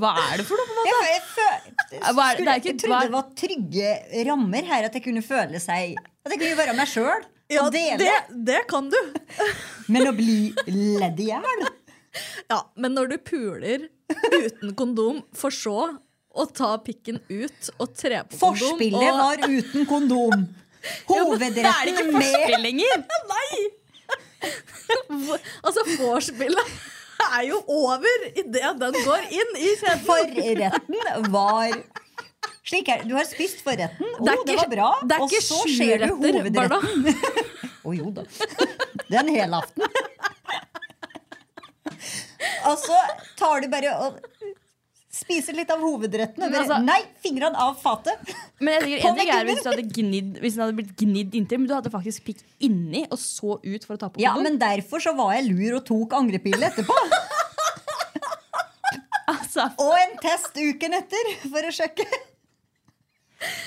hva 0.00 0.12
er 0.32 0.40
det 0.40 0.46
for 0.48 0.58
noe? 0.58 0.68
på 0.68 0.82
en 0.82 0.88
måte? 0.88 1.08
Jeg, 1.08 1.20
jeg, 1.28 1.42
er 1.44 1.60
det- 1.62 2.44
det 2.44 2.48
er 2.48 2.62
ikke- 2.62 2.72
jeg 2.72 2.78
trodde 2.82 2.92
hva 2.92 2.98
er- 2.98 3.08
det 3.08 3.16
var 3.16 3.26
trygge 3.42 4.24
rammer 4.30 4.64
her, 4.72 4.84
at 4.88 4.94
jeg 4.98 5.04
kunne 5.04 5.22
føle 5.22 5.60
seg 5.62 5.94
At 6.24 6.32
jeg 6.34 6.40
kunne 6.42 6.56
være 6.62 6.74
meg 6.76 6.88
sjøl 6.90 7.22
Ja, 7.50 7.68
det, 7.70 7.84
det 8.44 8.66
kan 8.68 8.90
du. 8.92 8.98
Men 9.92 10.10
å 10.10 10.16
bli 10.16 10.52
ledd 10.66 11.20
i 11.20 11.30
hjel 11.30 11.68
Ja, 12.50 12.62
Men 12.76 12.94
når 12.96 13.08
du 13.14 13.18
puler 13.18 13.88
uten 14.32 14.74
kondom, 14.74 15.22
for 15.36 15.50
så 15.54 15.98
å 16.38 16.44
ta 16.52 16.76
pikken 16.78 17.20
ut 17.30 17.70
og 17.78 17.94
tre 17.96 18.22
på 18.24 18.36
kondom 18.38 18.58
Forspillet 18.58 19.12
og- 19.12 19.20
var 19.22 19.36
uten 19.48 19.86
kondom. 19.86 20.48
Da 20.78 21.14
er 21.18 21.18
det 21.18 21.24
Hovedretten 21.26 21.88
ikke 21.90 22.12
med 22.14 22.22
forspill 22.22 22.62
lenger! 22.62 23.00
Altså, 25.62 25.84
vorspielet 25.98 26.76
er 27.28 27.42
jo 27.48 27.58
over 27.66 28.06
idet 28.30 28.74
den 28.80 28.98
går 29.04 29.24
inn 29.34 29.56
i 29.58 29.72
kjeden. 29.80 30.04
Forretten 30.06 31.32
var 31.34 31.74
slik 32.68 32.88
her. 32.92 33.02
Du 33.08 33.14
har 33.16 33.26
spist 33.28 33.62
forretten. 33.66 34.06
Å, 34.18 34.24
Det 34.24 34.34
er 34.34 34.44
det 34.46 34.56
var 34.60 34.70
bra. 34.72 34.90
det 35.02 35.16
er 35.18 35.24
Og 35.24 35.34
så 35.42 35.60
sju 35.64 35.88
du 35.98 36.06
hovedretten. 36.12 37.08
Å 37.88 37.94
jo 37.96 38.10
da. 38.12 38.24
Det 39.08 39.16
er 39.16 39.22
en 39.22 39.32
helaften. 39.32 39.84
Og 42.68 42.74
så 42.86 42.98
tar 43.40 43.64
du 43.64 43.70
bare 43.72 43.94
og 44.04 44.18
spiser 45.18 45.56
litt 45.58 45.70
av 45.74 45.82
hovedrettene. 45.82 46.48
Bare, 46.48 46.62
altså- 46.64 46.80
nei, 46.84 47.00
fingrene 47.24 47.58
av 47.58 47.74
fatet. 47.82 48.18
Men 48.60 48.78
jeg 48.78 49.02
tenker, 49.02 49.08
en 49.08 49.18
ting 49.18 49.30
er 49.34 49.44
hvis 49.48 49.64
gnidd 49.98 50.38
Hvis 50.42 50.54
den 50.56 50.62
hadde 50.64 50.76
blitt 50.78 50.94
gnidd 50.96 51.34
inntil, 51.34 51.58
men 51.58 51.68
du 51.68 51.74
hadde 51.74 51.90
faktisk 51.92 52.24
pikk 52.24 52.40
inni 52.60 53.06
og 53.10 53.18
så 53.18 53.58
ut 53.62 53.84
for 53.84 53.96
å 53.96 53.98
ta 53.98 54.08
på 54.08 54.20
Ja, 54.22 54.36
men 54.36 54.58
derfor 54.58 55.00
så 55.02 55.14
var 55.16 55.34
jeg 55.34 55.50
lur 55.50 55.78
og 55.78 55.84
tok 55.86 56.14
angrepille 56.18 56.70
etterpå. 56.70 56.94
altså, 59.34 59.68
Og 59.78 59.94
en 59.98 60.16
test 60.22 60.54
uken 60.56 60.94
etter 60.98 61.32
for 61.48 61.62
å 61.62 61.72
sjekke. 61.74 62.06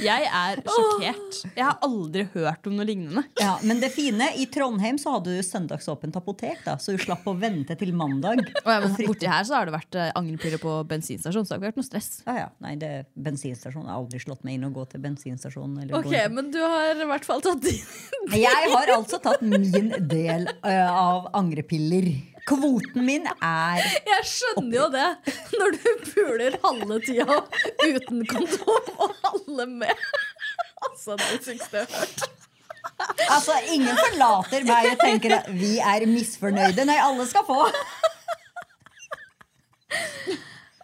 Jeg 0.02 0.26
er 0.28 0.60
sjokkert. 0.66 1.38
Jeg 1.56 1.64
har 1.64 1.78
aldri 1.86 2.26
hørt 2.34 2.68
om 2.68 2.76
noe 2.76 2.86
lignende. 2.88 3.24
Ja, 3.40 3.54
Men 3.64 3.80
det 3.80 3.92
fine, 3.96 4.28
i 4.36 4.48
Trondheim 4.52 4.98
så 5.00 5.16
hadde 5.16 5.36
du 5.38 5.46
søndagsåpent 5.46 6.18
apotek, 6.20 6.60
da, 6.66 6.76
så 6.82 6.96
du 6.96 7.00
slapp 7.02 7.28
å 7.30 7.36
vente 7.40 7.78
til 7.80 7.94
mandag. 7.96 8.44
Og 8.66 8.72
ja, 8.72 8.80
men 8.84 8.96
borti 8.98 9.30
her 9.32 9.46
så 9.48 9.58
har 9.58 9.70
det 9.70 9.76
vært 9.76 10.00
eh, 10.00 10.12
angrepiller 10.20 10.62
på 10.62 10.76
bensinstasjon, 10.90 11.48
så 11.48 11.54
det 11.54 11.58
har 11.58 11.62
ikke 11.62 11.70
vært 11.72 11.82
noe 11.82 11.88
stress. 11.88 12.10
Ja, 12.28 12.38
ja. 12.44 12.50
Nei, 12.64 12.76
det 12.82 12.92
bensinstasjon. 13.16 13.88
Har 13.88 14.02
aldri 14.02 14.22
slått 14.24 14.44
meg 14.48 14.60
inn 14.60 14.68
og 14.68 14.76
gå 14.76 14.88
til 14.92 15.04
bensinstasjonen. 15.06 15.86
Eller 15.86 16.00
Ok, 16.02 16.12
gå 16.12 16.26
men 16.36 16.52
du 16.54 16.60
har 16.62 16.92
i 16.92 17.08
hvert 17.14 17.28
fall 17.28 17.44
tatt 17.46 17.64
din. 17.64 17.80
Jeg 18.36 18.74
har 18.76 18.96
altså 18.98 19.22
tatt 19.24 19.42
min 19.46 19.94
del 20.12 20.50
uh, 20.66 20.92
av 20.92 21.32
angrepiller. 21.38 22.12
Kvoten 22.52 23.06
min 23.08 23.26
er 23.32 23.80
Jeg 24.12 24.28
skjønner 24.28 24.76
jo 24.76 24.88
det 24.92 25.08
når 25.56 25.78
du 25.78 25.88
puler 26.12 26.58
halve 26.66 27.00
tida 27.06 27.38
uten 27.88 28.26
kondom 28.28 28.92
og 29.08 29.16
halve 29.24 29.68
med. 29.72 30.06
Altså, 30.82 31.16
det 31.16 31.26
er 31.26 31.36
det 31.38 31.44
sykeste 31.48 31.82
jeg 31.82 31.88
har 31.88 32.00
hørt. 32.02 32.30
Altså, 33.32 33.56
ingen 33.74 33.98
forlater 33.98 34.66
meg 34.68 34.92
og 34.92 35.00
tenker 35.02 35.36
at 35.40 35.50
vi 35.54 35.76
er 35.80 36.06
misfornøyde. 36.10 36.86
Nei, 36.90 36.98
alle 37.02 37.26
skal 37.30 37.46
få. 37.48 37.60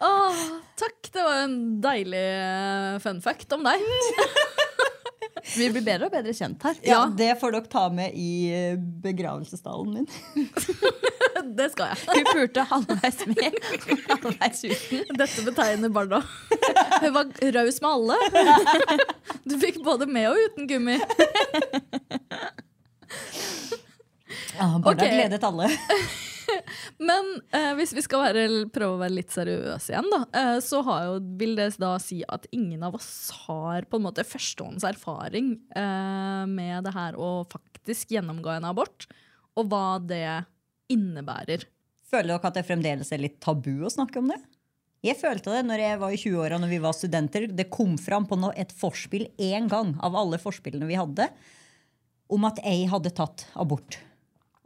Åh, 0.00 0.40
takk, 0.78 1.08
det 1.14 1.22
var 1.26 1.40
en 1.44 1.56
deilig 1.82 2.22
eh, 2.22 2.98
fun 3.02 3.20
fact 3.24 3.52
om 3.56 3.66
deg. 3.66 3.82
Vi 5.56 5.68
blir 5.72 5.82
bedre 5.82 6.06
og 6.06 6.12
bedre 6.12 6.34
kjent 6.36 6.62
her. 6.66 6.76
Ja, 6.86 7.00
Det 7.18 7.32
får 7.40 7.54
dere 7.56 7.70
ta 7.72 7.86
med 7.94 8.14
i 8.14 8.30
begravelsesdalen 9.02 9.94
min. 9.96 10.08
Det 11.58 11.68
skal 11.72 11.92
jeg. 11.92 12.04
Hun 12.08 12.28
pulte 12.32 12.64
halvveis 12.70 13.20
med, 13.30 13.58
halvveis 14.10 14.62
uten. 14.64 15.18
Dette 15.18 15.44
betegner 15.46 15.92
barna. 15.92 16.22
Hun 17.02 17.12
var 17.14 17.32
raus 17.58 17.80
med 17.84 17.90
alle. 17.90 18.16
Du 19.48 19.58
fikk 19.60 19.82
både 19.84 20.08
med 20.10 20.30
og 20.30 20.40
uten 20.48 20.68
gummi. 20.70 20.98
Ja, 24.58 24.72
barna 24.82 24.96
okay. 24.96 25.14
gledet 25.14 25.44
alle. 25.46 25.70
Men 27.08 27.28
eh, 27.54 27.72
hvis 27.78 27.92
vi 27.96 28.02
skal 28.04 28.22
være, 28.24 28.44
prøve 28.72 28.96
å 28.96 29.00
være 29.02 29.16
litt 29.18 29.34
seriøse 29.34 29.92
igjen, 29.92 30.08
da, 30.12 30.20
eh, 30.40 30.56
så 30.64 30.80
har 30.86 31.06
jo, 31.08 31.16
vil 31.40 31.54
det 31.58 31.70
da 31.80 31.94
si 32.02 32.22
at 32.26 32.48
ingen 32.56 32.82
av 32.86 32.96
oss 32.98 33.30
har 33.46 33.86
på 33.88 34.00
en 34.00 34.06
måte 34.08 34.26
førstehånds 34.26 34.86
erfaring 34.88 35.54
eh, 35.76 36.44
med 36.50 36.88
det 36.88 36.94
her 36.96 37.18
å 37.20 37.44
faktisk 37.52 38.16
gjennomgå 38.16 38.56
en 38.56 38.68
abort, 38.70 39.08
og 39.58 39.68
hva 39.70 39.98
det 40.02 40.24
innebærer. 40.92 41.66
Føler 42.08 42.32
dere 42.32 42.50
at 42.50 42.56
det 42.56 42.66
fremdeles 42.68 43.12
er 43.12 43.20
litt 43.20 43.38
tabu 43.44 43.84
å 43.84 43.92
snakke 43.92 44.22
om 44.22 44.30
det? 44.32 44.38
Jeg 45.04 45.18
følte 45.20 45.52
det 45.54 45.62
når 45.68 45.82
jeg 45.84 45.98
var 46.00 46.10
i 46.14 46.18
20-åra 46.18 46.58
når 46.58 46.72
vi 46.72 46.80
var 46.82 46.96
studenter. 46.96 47.46
Det 47.54 47.68
kom 47.70 47.94
fram 48.00 48.26
på 48.26 48.38
et 48.58 48.72
forspill 48.74 49.28
én 49.38 49.68
gang 49.70 49.94
av 50.02 50.16
alle 50.18 50.40
forspillene 50.42 50.88
vi 50.88 50.98
hadde, 50.98 51.28
om 52.28 52.44
at 52.48 52.58
jeg 52.64 52.88
hadde 52.90 53.14
tatt 53.14 53.46
abort. 53.54 54.00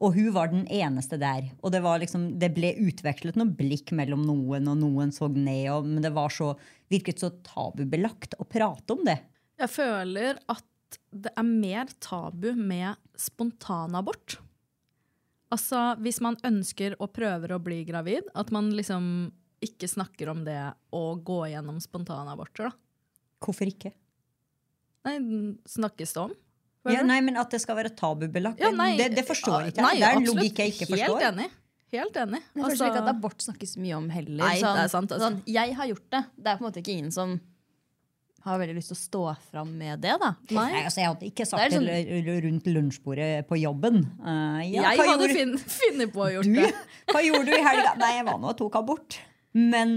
Og 0.03 0.17
hun 0.17 0.33
var 0.35 0.51
den 0.51 0.65
eneste 0.73 1.19
der. 1.21 1.53
Og 1.63 1.71
det, 1.75 1.83
var 1.85 2.01
liksom, 2.03 2.33
det 2.43 2.51
ble 2.57 2.73
utvekslet 2.89 3.37
noen 3.39 3.53
blikk 3.55 3.93
mellom 3.95 4.25
noen, 4.27 4.67
og 4.73 4.81
noen 4.81 5.13
så 5.15 5.29
ned. 5.31 5.69
Og, 5.71 5.87
men 5.87 6.03
det 6.03 6.11
var 6.17 6.33
så, 6.33 6.55
virket 6.91 7.23
så 7.23 7.31
tabubelagt 7.47 8.35
å 8.41 8.49
prate 8.49 8.97
om 8.97 9.05
det. 9.07 9.21
Jeg 9.63 9.71
føler 9.71 10.41
at 10.51 10.99
det 11.13 11.31
er 11.39 11.47
mer 11.47 11.93
tabu 12.03 12.51
med 12.57 12.99
spontanabort. 13.21 14.41
Altså, 15.53 15.81
hvis 16.01 16.21
man 16.25 16.38
ønsker 16.49 16.95
og 16.99 17.12
prøver 17.12 17.53
å 17.53 17.61
bli 17.62 17.83
gravid, 17.88 18.29
at 18.38 18.53
man 18.55 18.71
liksom 18.73 19.05
ikke 19.62 19.87
snakker 19.91 20.31
om 20.33 20.41
det 20.47 20.59
å 20.97 21.03
gå 21.23 21.43
gjennom 21.53 21.77
spontanaborter, 21.83 22.71
da. 22.71 22.73
Hvorfor 23.43 23.69
ikke? 23.69 23.93
Nei, 25.07 25.17
snakkes 25.69 26.15
det 26.15 26.23
om? 26.23 26.33
Ja, 26.91 27.03
nei, 27.07 27.21
men 27.23 27.37
At 27.38 27.51
det 27.55 27.61
skal 27.62 27.77
være 27.79 27.93
tabubelagt, 27.95 28.59
Ja, 28.62 28.71
nei, 28.75 28.97
det, 28.99 29.12
det 29.15 29.27
forstår 29.27 29.67
jeg 29.69 29.75
ikke. 29.75 29.85
Nei, 29.87 29.97
det 30.01 30.07
er 30.09 30.19
en 30.19 30.27
logikk 30.27 30.62
jeg 30.62 30.73
ikke 30.75 30.88
forstår. 30.91 31.19
Helt 31.21 31.29
enig. 31.29 31.49
Helt 31.93 32.17
enig. 32.17 32.41
Jeg 32.41 32.57
føler 32.57 32.71
Altså- 32.73 32.88
ikke 32.88 33.03
at 33.03 33.11
abort 33.12 33.45
snakkes 33.45 33.77
mye 33.77 33.97
om 33.99 34.09
heller. 34.11 34.41
Nei, 34.43 34.55
det 34.62 34.83
er 34.85 34.88
sant, 34.88 35.12
altså. 35.12 35.29
sånn, 35.29 35.43
jeg 35.47 35.75
har 35.79 35.87
gjort 35.93 36.09
det. 36.11 36.23
Det 36.38 36.47
er 36.49 36.57
på 36.57 36.65
en 36.65 36.71
måte 36.71 36.81
ikke 36.83 36.95
ingen 36.97 37.12
som 37.12 37.41
har 38.44 38.59
veldig 38.59 38.74
lyst 38.76 38.90
til 38.90 38.96
å 38.96 39.00
stå 39.00 39.22
fram 39.50 39.74
med 39.78 40.00
det. 40.02 40.14
da. 40.20 40.33
Nei, 40.50 40.83
altså, 40.83 41.02
jeg 41.02 41.11
hadde 41.12 41.28
ikke 41.28 41.46
sagt 41.46 41.62
er 41.62 41.70
det 41.70 41.78
sånn- 41.78 42.40
rundt 42.46 42.66
lunsjbordet 42.66 43.31
på 43.48 43.59
jobben. 43.61 44.00
Uh, 44.18 44.62
ja, 44.66 44.90
jeg 44.92 44.98
hadde 44.98 45.28
gjorde- 45.28 45.37
fin, 45.37 45.55
funnet 45.78 46.12
på 46.14 46.24
å 46.24 46.31
gjøre 46.33 46.48
gjort 46.48 46.59
du, 46.59 46.62
det. 46.62 47.12
hva 47.12 47.22
gjorde 47.26 47.46
du 47.46 47.55
i 47.55 47.62
helga? 47.68 47.94
Nei, 48.02 48.11
jeg 48.18 48.26
var 48.26 48.42
nå 48.42 48.50
og 48.50 48.59
tok 48.59 48.81
abort. 48.83 49.20
Men 49.55 49.94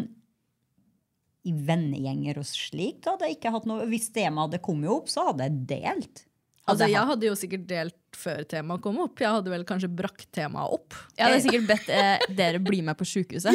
i 1.46 1.52
vennegjenger 1.54 2.40
og 2.42 2.48
slik 2.50 3.04
da 3.06 3.14
hadde 3.14 3.28
jeg 3.30 3.38
ikke 3.38 3.52
hatt 3.54 3.68
noe 3.70 3.86
Hvis 3.86 4.08
temaet 4.16 4.48
hadde 4.50 4.64
kommet 4.66 4.90
opp, 4.90 5.12
så 5.14 5.28
hadde 5.30 5.46
jeg 5.46 5.60
delt. 5.70 6.26
Altså, 6.66 6.88
jeg 6.90 7.06
hadde 7.06 7.28
jo 7.28 7.36
sikkert 7.38 7.68
delt 7.70 8.18
før 8.18 8.40
temaet 8.50 8.82
kom 8.82 8.98
opp. 9.04 9.20
Jeg 9.22 9.30
hadde 9.30 9.52
vel 9.54 9.66
kanskje 9.70 9.90
brakt 9.94 10.26
temaet 10.34 10.74
opp. 10.74 10.96
Jeg 11.14 11.28
hadde 11.28 11.44
sikkert 11.44 11.68
bedt 11.70 11.92
eh, 11.94 12.24
dere 12.34 12.62
bli 12.64 12.80
med 12.82 12.98
på 12.98 13.06
sjukehuset. 13.06 13.54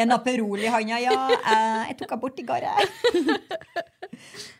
En 0.00 0.14
Aperol 0.16 0.62
i 0.64 0.70
handa, 0.72 0.98
ja. 1.02 1.16
Eh, 1.38 1.80
jeg 1.90 1.98
tok 2.02 2.14
abort 2.16 2.40
i 2.40 2.46
går. 2.46 2.66
jeg. 2.68 2.88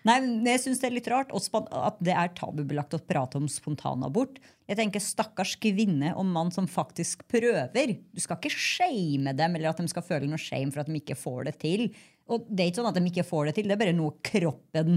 Nei, 0.04 0.16
men 0.20 0.46
jeg 0.48 0.60
syns 0.64 0.80
det 0.82 0.88
er 0.88 0.96
litt 0.96 1.08
rart 1.12 1.30
at 1.34 2.00
det 2.04 2.14
er 2.14 2.32
tabubelagt 2.36 2.96
å 2.96 3.00
prate 3.00 3.38
om 3.40 3.46
spontanabort. 3.50 4.40
Jeg 4.68 4.78
tenker 4.80 5.02
Stakkars 5.02 5.54
kvinne 5.62 6.14
og 6.18 6.26
mann 6.28 6.50
som 6.54 6.66
faktisk 6.70 7.24
prøver. 7.30 7.94
Du 8.12 8.20
skal 8.22 8.40
ikke 8.40 8.52
shame 8.52 9.34
dem 9.36 9.56
eller 9.56 9.70
at 9.72 9.80
de 9.80 9.88
skal 9.92 10.04
føle 10.06 10.28
noe 10.30 10.40
shame 10.40 10.72
for 10.74 10.82
at 10.84 10.90
de 10.90 10.98
ikke 11.00 11.18
får 11.18 11.48
det 11.50 11.56
til. 11.62 11.86
Og 12.32 12.46
det 12.48 12.64
er 12.64 12.72
ikke 12.72 12.82
sånn 12.82 12.90
at 12.90 12.98
de 12.98 13.08
ikke 13.12 13.26
får 13.28 13.48
det 13.50 13.56
til, 13.58 13.68
det 13.68 13.76
er 13.76 13.82
bare 13.84 13.96
noe 13.96 14.14
kroppen 14.24 14.94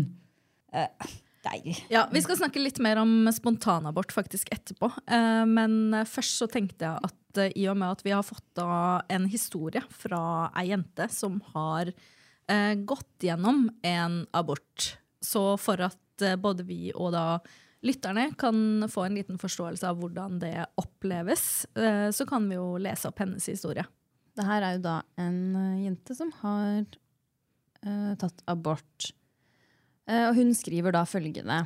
eh, 0.73 1.15
Ja, 1.91 2.05
Vi 2.11 2.21
skal 2.23 2.39
snakke 2.39 2.59
litt 2.59 2.79
mer 2.83 2.99
om 2.99 3.27
spontanabort 3.35 4.11
faktisk 4.15 4.49
etterpå. 4.55 4.89
Eh, 5.07 5.43
Men 5.47 5.95
først 6.07 6.39
så 6.41 6.47
tenkte 6.51 6.87
jeg 6.87 7.07
at 7.07 7.16
eh, 7.37 7.53
i 7.55 7.67
og 7.71 7.77
med 7.79 7.97
at 7.97 8.03
vi 8.05 8.13
har 8.15 8.25
fått 8.25 8.61
en 8.61 9.29
historie 9.29 9.83
fra 9.93 10.49
ei 10.57 10.69
jente 10.71 11.07
som 11.13 11.39
har 11.53 11.91
eh, 11.91 12.73
gått 12.75 13.23
gjennom 13.23 13.67
en 13.85 14.19
abort, 14.31 14.97
så 15.21 15.55
for 15.61 15.81
at 15.85 16.25
eh, 16.25 16.37
både 16.39 16.65
vi 16.67 16.91
og 16.95 17.13
da 17.15 17.27
lytterne 17.85 18.31
kan 18.37 18.87
få 18.89 19.05
en 19.05 19.15
liten 19.15 19.37
forståelse 19.39 19.87
av 19.89 19.99
hvordan 20.01 20.39
det 20.41 20.65
oppleves, 20.81 21.65
eh, 21.77 22.09
så 22.11 22.25
kan 22.25 22.47
vi 22.49 22.57
jo 22.57 22.77
lese 22.81 23.09
opp 23.09 23.21
hennes 23.21 23.45
historie. 23.49 23.85
Det 24.37 24.45
her 24.45 24.63
er 24.63 24.77
jo 24.77 24.85
da 24.85 24.97
en 25.21 25.39
eh, 25.55 25.83
jente 25.87 26.17
som 26.17 26.31
har 26.41 26.83
eh, 26.83 28.13
tatt 28.19 28.43
abort. 28.45 29.11
Og 30.07 30.37
hun 30.37 30.53
skriver 30.55 30.93
da 30.95 31.01
følgende. 31.03 31.65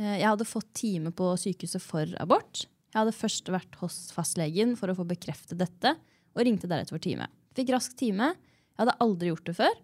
Jeg 0.00 0.24
hadde 0.24 0.46
fått 0.48 0.70
time 0.78 1.10
på 1.12 1.26
sykehuset 1.36 1.82
for 1.84 2.08
abort. 2.22 2.62
Jeg 2.96 3.02
hadde 3.02 3.12
først 3.12 3.48
vært 3.52 3.74
hos 3.82 3.96
fastlegen 4.16 4.70
for 4.80 4.88
å 4.88 4.94
få 4.96 5.04
bekreftet 5.04 5.58
dette, 5.60 5.90
og 6.32 6.40
ringte 6.48 6.64
deretter 6.70 6.96
for 6.96 7.02
time. 7.04 7.26
Fikk 7.52 7.74
rask 7.74 7.92
time. 8.00 8.30
Jeg 8.72 8.78
hadde 8.80 8.94
aldri 9.04 9.28
gjort 9.28 9.44
det 9.50 9.54
før. 9.58 9.74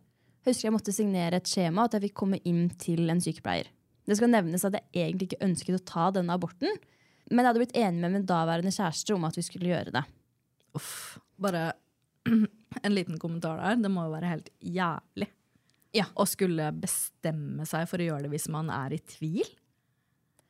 Jeg 0.42 0.48
husker 0.55 0.68
jeg 0.70 0.75
måtte 0.79 0.94
signere 0.96 1.37
et 1.42 1.51
skjema 1.51 1.85
at 1.85 1.92
jeg 1.98 2.07
fikk 2.07 2.14
komme 2.22 2.40
inn 2.48 2.70
til 2.81 3.05
en 3.12 3.20
sykepleier. 3.20 3.68
Det 4.09 4.16
skal 4.16 4.33
nevnes 4.33 4.64
at 4.64 4.79
jeg 4.79 4.88
egentlig 4.96 5.29
ikke 5.29 5.44
ønsket 5.44 5.77
å 5.77 5.83
ta 5.92 6.07
denne 6.16 6.33
aborten, 6.40 6.72
men 7.29 7.42
jeg 7.44 7.51
hadde 7.51 7.61
blitt 7.62 7.77
enig 7.79 8.01
med 8.03 8.14
min 8.16 8.25
daværende 8.29 8.72
kjæreste 8.75 9.14
om 9.14 9.29
at 9.29 9.37
vi 9.37 9.44
skulle 9.44 9.68
gjøre 9.70 9.92
det. 9.94 10.03
Uff, 10.81 11.18
bare 11.37 11.66
en 12.33 12.96
liten 12.96 13.20
kommentar 13.20 13.61
der. 13.61 13.77
Det 13.85 13.92
må 13.92 14.07
jo 14.09 14.14
være 14.16 14.33
helt 14.33 14.48
jævlig 14.64 15.29
Ja. 16.01 16.09
å 16.16 16.25
skulle 16.25 16.70
bestemme 16.81 17.68
seg 17.68 17.85
for 17.92 18.01
å 18.01 18.09
gjøre 18.09 18.25
det 18.25 18.33
hvis 18.33 18.48
man 18.57 18.72
er 18.72 18.96
i 18.96 19.03
tvil. 19.05 19.44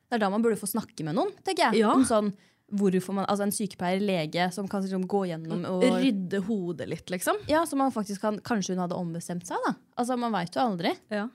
Det 0.07 0.15
er 0.17 0.23
da 0.23 0.31
man 0.31 0.43
burde 0.45 0.59
få 0.59 0.69
snakke 0.71 1.03
med 1.03 1.17
noen, 1.19 1.35
tenker 1.43 1.67
jeg. 1.69 1.83
Ja. 1.83 1.91
Om 1.91 2.07
sånn, 2.07 2.31
hvorfor 2.73 3.15
man, 3.15 3.27
altså 3.29 3.45
En 3.45 3.53
sykepleier, 3.53 4.01
lege, 4.03 4.47
som 4.55 4.67
kan 4.69 4.83
liksom 4.83 5.05
gå 5.09 5.23
gjennom 5.29 5.63
og 5.69 5.85
Rydde 6.01 6.41
hodet 6.47 6.89
litt, 6.89 7.05
liksom. 7.13 7.39
Ja, 7.49 7.63
så 7.69 7.77
man 7.79 7.93
faktisk 7.93 8.23
kan, 8.23 8.39
Kanskje 8.45 8.75
hun 8.75 8.83
hadde 8.83 8.97
ombestemt 8.97 9.47
seg, 9.49 9.61
da. 9.67 9.75
Altså, 9.99 10.17
Man 10.19 10.33
veit 10.35 10.55
jo 10.55 10.63
aldri. 10.63 10.93
Ja. 11.13 11.27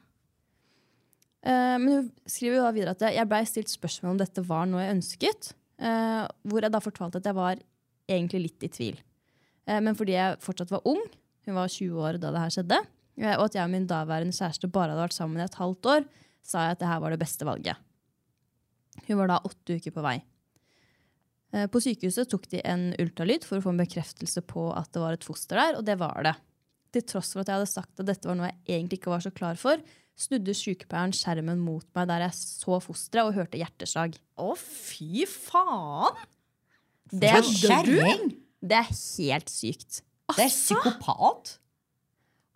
Uh, 1.47 1.77
men 1.79 1.89
hun 1.93 2.07
skriver 2.27 2.59
jo 2.59 2.67
da 2.67 2.75
videre 2.75 2.95
at 2.97 3.05
jeg 3.15 3.31
blei 3.31 3.45
stilt 3.47 3.71
spørsmål 3.71 4.17
om 4.17 4.21
dette 4.21 4.43
var 4.45 4.67
noe 4.69 4.83
jeg 4.83 4.97
ønsket. 4.97 5.51
Uh, 5.79 6.27
hvor 6.51 6.65
jeg 6.67 6.75
da 6.75 6.83
fortalte 6.83 7.21
at 7.23 7.29
jeg 7.31 7.39
var 7.39 7.61
egentlig 8.11 8.43
litt 8.49 8.67
i 8.67 8.73
tvil. 8.75 9.03
Uh, 9.69 9.79
men 9.79 9.95
fordi 9.99 10.17
jeg 10.17 10.41
fortsatt 10.45 10.73
var 10.75 10.87
ung, 10.91 11.05
hun 11.47 11.57
var 11.57 11.71
20 11.71 12.07
år 12.09 12.19
da 12.21 12.33
det 12.35 12.43
her 12.43 12.55
skjedde, 12.59 12.81
og 13.19 13.45
at 13.49 13.55
jeg 13.57 13.67
og 13.67 13.71
min 13.73 13.87
daværende 13.91 14.37
kjæreste 14.37 14.69
bare 14.71 14.93
hadde 14.93 15.03
vært 15.07 15.17
sammen 15.17 15.41
i 15.41 15.47
et 15.47 15.57
halvt 15.59 15.89
år, 15.91 16.05
sa 16.47 16.67
jeg 16.67 16.77
at 16.77 16.83
det 16.83 16.91
her 16.91 17.01
var 17.03 17.15
det 17.15 17.19
beste 17.19 17.47
valget. 17.49 17.81
Hun 19.09 19.19
var 19.19 19.31
da 19.33 19.39
åtte 19.47 19.79
uker 19.79 19.95
på 19.95 20.05
vei. 20.05 20.19
Eh, 21.55 21.67
På 21.73 21.81
sykehuset 21.81 22.29
tok 22.31 22.49
de 22.53 22.61
en 22.69 22.91
ultralyd 23.01 23.47
for 23.49 23.59
å 23.59 23.65
få 23.65 23.73
en 23.73 23.81
bekreftelse 23.81 24.43
på 24.49 24.69
at 24.77 24.91
det 24.93 25.03
var 25.05 25.17
et 25.17 25.25
foster 25.27 25.61
der, 25.61 25.79
og 25.81 25.87
det 25.89 25.97
var 26.01 26.21
det. 26.27 26.35
Til 26.97 27.05
tross 27.09 27.35
for 27.35 27.43
at 27.45 27.51
jeg 27.51 27.61
hadde 27.61 27.71
sagt 27.71 28.01
at 28.01 28.09
dette 28.09 28.29
var 28.29 28.37
noe 28.39 28.51
jeg 28.51 28.79
egentlig 28.79 29.01
ikke 29.01 29.13
var 29.13 29.25
så 29.25 29.33
klar 29.35 29.59
for, 29.61 29.81
snudde 30.19 30.55
sykepleieren 30.57 31.15
skjermen 31.15 31.61
mot 31.63 31.87
meg 31.95 32.09
der 32.11 32.25
jeg 32.27 32.37
så 32.41 32.81
fosteret 32.83 33.29
og 33.29 33.37
hørte 33.37 33.61
hjerteslag. 33.61 34.17
Å, 34.41 34.51
fy 34.59 35.25
faen! 35.31 36.19
Det, 37.09 37.31
Kjerring! 37.63 38.35
det 38.61 38.77
er 38.83 38.91
helt 38.91 39.49
sykt. 39.53 40.03
Det 40.35 40.45
er 40.45 40.53
psykopat! 40.53 41.55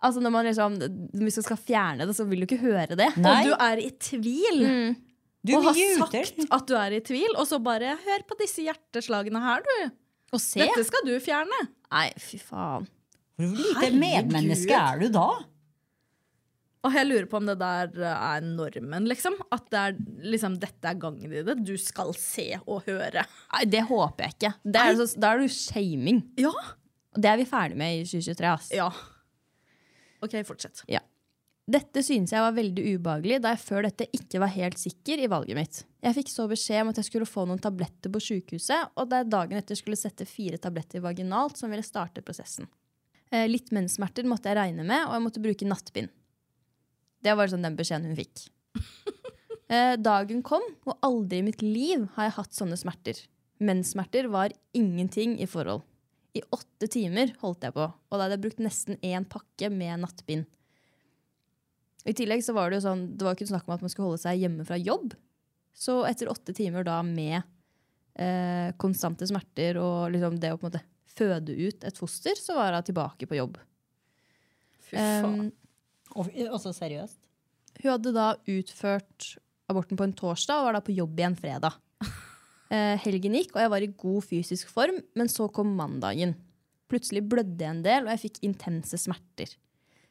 Altså 0.03 0.21
når 0.21 0.33
man 0.35 0.45
liksom, 0.49 0.75
Hvis 1.15 1.39
man 1.39 1.45
skal 1.47 1.61
fjerne 1.63 2.07
det, 2.09 2.17
så 2.19 2.27
vil 2.27 2.43
du 2.43 2.49
ikke 2.49 2.59
høre 2.65 2.97
det. 2.99 3.07
Nei. 3.23 3.37
Og 3.39 3.53
du 3.53 3.53
er 3.55 3.81
i 3.81 3.91
tvil! 4.03 4.65
Du 5.43 5.57
og 5.59 5.65
har 5.67 5.79
sagt 5.99 6.45
at 6.55 6.67
du 6.71 6.75
er 6.79 6.95
i 6.99 7.01
tvil, 7.03 7.33
og 7.35 7.47
så 7.51 7.59
bare 7.63 7.97
hør 7.99 8.27
på 8.29 8.37
disse 8.39 8.63
hjerteslagene 8.63 9.41
her, 9.43 9.65
du. 9.67 9.95
Og 10.33 10.41
se! 10.41 10.63
Dette 10.63 10.85
skal 10.87 11.03
du 11.07 11.17
fjerne. 11.23 11.65
Nei, 11.93 12.09
fy 12.23 12.39
faen. 12.41 12.87
Hvor 13.43 13.57
lite 13.59 13.89
medmenneske 13.99 14.77
er 14.77 15.03
du 15.03 15.09
da? 15.13 15.27
Og 16.83 16.95
jeg 16.97 17.07
lurer 17.07 17.27
på 17.31 17.39
om 17.39 17.47
det 17.47 17.55
der 17.61 17.93
er 18.11 18.43
normen, 18.43 19.05
liksom. 19.11 19.37
At 19.55 19.69
det 19.71 19.83
er, 19.83 19.99
liksom, 20.35 20.57
dette 20.63 20.91
er 20.91 20.99
gangen 21.03 21.31
i 21.31 21.43
det. 21.47 21.57
Du 21.63 21.75
skal 21.79 22.11
se 22.19 22.49
og 22.65 22.83
høre. 22.89 23.23
Nei, 23.55 23.65
Det 23.71 23.85
håper 23.87 24.27
jeg 24.27 24.37
ikke. 24.37 24.53
Det 24.67 24.83
er 24.83 24.99
så, 24.99 25.07
da 25.23 25.35
er 25.35 25.45
du 25.45 25.53
shaming. 25.53 26.23
Ja. 26.43 26.51
Og 27.13 27.23
det 27.23 27.31
er 27.31 27.39
vi 27.39 27.47
ferdig 27.47 27.79
med 27.79 28.01
i 28.01 28.05
2023. 28.09 28.51
ass. 28.51 28.71
Ja. 28.75 28.89
OK, 30.23 30.35
fortsett. 30.49 30.83
Ja. 30.91 31.03
Dette 31.71 32.03
synes 32.03 32.33
jeg 32.35 32.43
var 32.43 32.55
veldig 32.57 32.83
ubehagelig, 32.97 33.37
da 33.45 33.53
jeg 33.53 33.63
før 33.63 33.85
dette 33.87 34.09
ikke 34.17 34.41
var 34.43 34.51
helt 34.51 34.81
sikker 34.83 35.21
i 35.23 35.29
valget 35.31 35.59
mitt. 35.59 35.83
Jeg 36.03 36.17
fikk 36.17 36.33
så 36.33 36.49
beskjed 36.51 36.83
om 36.83 36.91
at 36.91 36.99
jeg 36.99 37.07
skulle 37.07 37.29
få 37.29 37.45
noen 37.47 37.61
tabletter 37.63 38.11
på 38.11 38.23
sykehuset, 38.23 38.91
og 38.99 39.07
da 39.11 39.21
jeg 39.23 39.31
dagen 39.31 39.61
etter 39.61 39.79
skulle 39.79 39.99
sette 40.01 40.27
fire 40.27 40.59
tabletter 40.59 41.05
vaginalt 41.05 41.61
som 41.61 41.71
ville 41.71 41.87
starte 41.87 42.25
prosessen. 42.27 42.67
Eh, 43.31 43.47
Litt 43.47 43.71
menssmerter 43.71 44.27
måtte 44.29 44.51
jeg 44.51 44.59
regne 44.59 44.83
med, 44.83 45.07
og 45.07 45.15
jeg 45.15 45.25
måtte 45.29 45.45
bruke 45.45 45.69
nattbind. 45.71 46.11
Det 47.23 47.37
var 47.39 47.47
sånn 47.53 47.63
den 47.63 47.79
beskjeden 47.79 48.11
hun 48.11 48.19
fikk. 48.19 48.49
Eh, 49.73 49.95
Dagen 49.97 50.43
kom, 50.45 50.61
og 50.85 50.99
aldri 51.01 51.39
i 51.41 51.45
mitt 51.47 51.63
liv 51.65 52.03
har 52.13 52.27
jeg 52.27 52.35
hatt 52.37 52.53
sånne 52.53 52.77
smerter. 52.77 53.17
Menssmerter 53.65 54.27
var 54.29 54.53
ingenting 54.77 55.39
i 55.41 55.47
forhold. 55.49 55.81
I 56.37 56.43
åtte 56.53 56.91
timer 56.93 57.33
holdt 57.41 57.65
jeg 57.65 57.73
på, 57.79 57.87
og 57.87 58.13
da 58.13 58.27
hadde 58.27 58.37
jeg 58.37 58.43
brukt 58.43 58.61
nesten 58.61 58.99
én 59.01 59.25
pakke 59.25 59.71
med 59.73 60.03
nattbind. 60.03 60.45
I 62.09 62.15
tillegg 62.19 62.43
så 62.45 62.55
var 62.57 62.71
det 62.71 62.81
jo 62.81 62.87
sånn, 62.89 63.05
det 63.17 63.27
var 63.27 63.37
ikke 63.37 63.51
snakk 63.51 63.69
om 63.69 63.77
at 63.77 63.85
man 63.85 63.93
skulle 63.93 64.11
holde 64.11 64.23
seg 64.25 64.41
hjemme 64.43 64.67
fra 64.67 64.79
jobb. 64.81 65.15
Så 65.73 66.03
etter 66.09 66.31
åtte 66.33 66.55
timer 66.57 66.85
da 66.87 66.99
med 67.07 67.39
eh, 68.19 68.73
konstante 68.81 69.27
smerter 69.29 69.79
og 69.81 70.11
liksom 70.15 70.41
det 70.43 70.53
å 70.53 70.59
på 70.59 70.67
en 70.67 70.73
måte 70.73 70.85
føde 71.13 71.55
ut 71.55 71.85
et 71.87 71.99
foster, 72.01 72.37
så 72.39 72.57
var 72.59 72.77
hun 72.77 72.89
tilbake 72.89 73.29
på 73.29 73.39
jobb. 73.39 73.59
Fy 74.89 74.97
faen. 74.97 75.49
Um, 75.49 75.53
Og, 76.13 76.29
også 76.53 76.75
seriøst. 76.77 77.17
hun 77.81 77.91
hadde 77.95 78.13
da 78.13 78.35
utført 78.53 79.31
aborten 79.71 79.97
på 79.97 80.05
en 80.05 80.13
torsdag 80.17 80.61
og 80.61 80.67
var 80.69 80.77
da 80.77 80.85
på 80.85 80.97
jobb 80.97 81.23
igjen 81.23 81.39
fredag. 81.39 81.79
Eh, 82.73 82.97
helgen 83.03 83.35
gikk, 83.37 83.51
og 83.53 83.61
jeg 83.61 83.69
var 83.69 83.85
i 83.85 83.89
god 84.01 84.25
fysisk 84.25 84.71
form, 84.73 84.97
men 85.13 85.29
så 85.29 85.45
kom 85.53 85.75
mandagen. 85.77 86.31
Plutselig 86.89 87.21
blødde 87.29 87.61
jeg 87.61 87.69
en 87.69 87.83
del, 87.85 88.07
og 88.07 88.15
jeg 88.15 88.23
fikk 88.23 88.39
intense 88.49 88.97
smerter. 88.97 89.53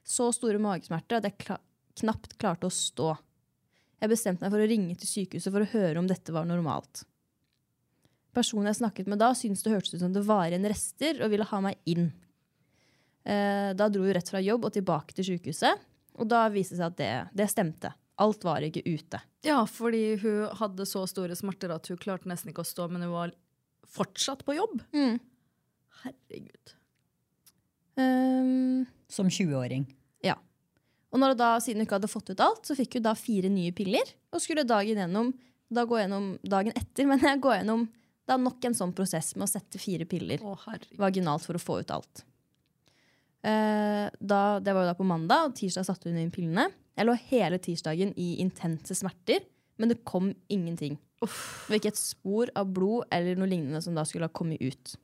Så 0.06 0.28
store 0.38 0.62
magesmerter 0.62 1.18
at 1.18 1.26
jeg 1.26 1.40
kla 1.42 1.56
knapt 2.00 2.38
klarte 2.42 2.70
å 2.70 2.74
stå. 2.74 3.14
Jeg 4.02 4.10
bestemte 4.10 4.46
meg 4.46 4.54
for 4.54 4.64
å 4.64 4.70
ringe 4.70 4.96
til 4.98 5.10
sykehuset 5.10 5.54
for 5.54 5.64
å 5.66 5.72
høre 5.74 6.02
om 6.02 6.08
dette 6.10 6.34
var 6.34 6.48
normalt. 6.50 7.04
Personen 8.34 8.70
jeg 8.72 8.80
snakket 8.80 9.10
med 9.12 9.20
da, 9.22 9.34
syntes 9.36 9.64
det 9.66 9.74
hørtes 9.74 9.94
ut 9.98 10.04
som 10.06 10.14
det 10.16 10.24
var 10.26 10.48
igjen 10.48 10.66
rester, 10.72 11.20
og 11.22 11.34
ville 11.34 11.48
ha 11.50 11.60
meg 11.62 11.78
inn. 11.92 12.08
Eh, 13.28 13.72
da 13.78 13.90
dro 13.92 14.06
hun 14.06 14.16
rett 14.16 14.32
fra 14.32 14.42
jobb 14.42 14.70
og 14.70 14.74
tilbake 14.78 15.14
til 15.18 15.28
sykehuset, 15.34 15.84
og 16.18 16.30
da 16.32 16.46
viste 16.54 16.78
det 16.78 16.80
seg 16.82 16.88
at 16.94 17.02
det, 17.02 17.12
det 17.44 17.50
stemte. 17.52 17.92
Alt 18.22 18.46
var 18.46 18.64
ikke 18.66 18.84
ute. 18.86 19.20
Ja, 19.46 19.60
fordi 19.66 20.16
hun 20.22 20.50
hadde 20.60 20.86
så 20.90 21.04
store 21.10 21.36
smerter 21.38 21.74
at 21.74 21.88
hun 21.90 22.00
klarte 22.02 22.30
nesten 22.30 22.52
ikke 22.52 22.64
å 22.64 22.68
stå, 22.68 22.88
men 22.92 23.04
hun 23.06 23.14
var 23.14 23.34
fortsatt 23.92 24.46
på 24.48 24.56
jobb. 24.56 24.84
Herregud. 26.02 26.74
Um, 28.00 28.86
Som 29.12 29.30
20-åring. 29.30 29.86
ja. 30.24 30.38
Og 31.12 31.20
når 31.20 31.36
da, 31.40 31.54
siden 31.60 31.82
hun 31.82 31.88
ikke 31.88 31.98
hadde 32.00 32.12
fått 32.12 32.32
ut 32.32 32.44
alt, 32.44 32.66
så 32.68 32.76
fikk 32.78 32.98
hun 32.98 33.08
da 33.08 33.16
fire 33.20 33.52
nye 33.52 33.74
piller, 33.76 34.14
og 34.32 34.44
skulle 34.44 34.64
dagen, 34.68 35.02
gjennom, 35.04 35.34
da 35.72 35.84
gå 35.88 36.00
gjennom 36.00 36.34
dagen 36.44 36.76
etter 36.78 37.08
men 37.10 37.24
jeg 37.24 37.42
går 37.44 37.60
gjennom 37.62 37.90
er 38.32 38.42
nok 38.42 38.68
en 38.68 38.78
sånn 38.78 38.94
prosess 38.96 39.34
med 39.36 39.48
å 39.48 39.52
sette 39.52 39.80
fire 39.82 40.06
piller 40.10 40.44
Å, 40.46 40.56
vaginalt 41.00 41.44
for 41.44 41.58
å 41.58 41.62
få 41.62 41.82
ut 41.82 41.94
alt. 41.94 42.24
Eh, 43.42 44.08
da, 44.08 44.42
det 44.62 44.76
var 44.76 44.86
jo 44.86 44.92
da 44.92 44.98
på 44.98 45.08
mandag, 45.08 45.50
og 45.50 45.58
tirsdag 45.58 45.88
satte 45.88 46.12
hun 46.12 46.20
inn 46.22 46.34
pillene. 46.34 46.70
Jeg 46.98 47.08
lå 47.08 47.16
hele 47.32 47.60
tirsdagen 47.64 48.14
i 48.20 48.34
intense 48.44 48.96
smerter, 48.98 49.44
men 49.82 49.92
det 49.92 50.04
kom 50.08 50.32
ingenting. 50.52 51.00
Det 51.22 51.30
var 51.70 51.80
ikke 51.80 51.94
et 51.94 52.02
spor 52.02 52.52
av 52.58 52.70
blod 52.74 53.10
eller 53.14 53.38
noe 53.38 53.50
lignende 53.50 53.82
som 53.84 53.98
da 53.98 54.06
skulle 54.08 54.30
ha 54.30 54.36
kommet 54.36 54.62
ut. 54.62 54.96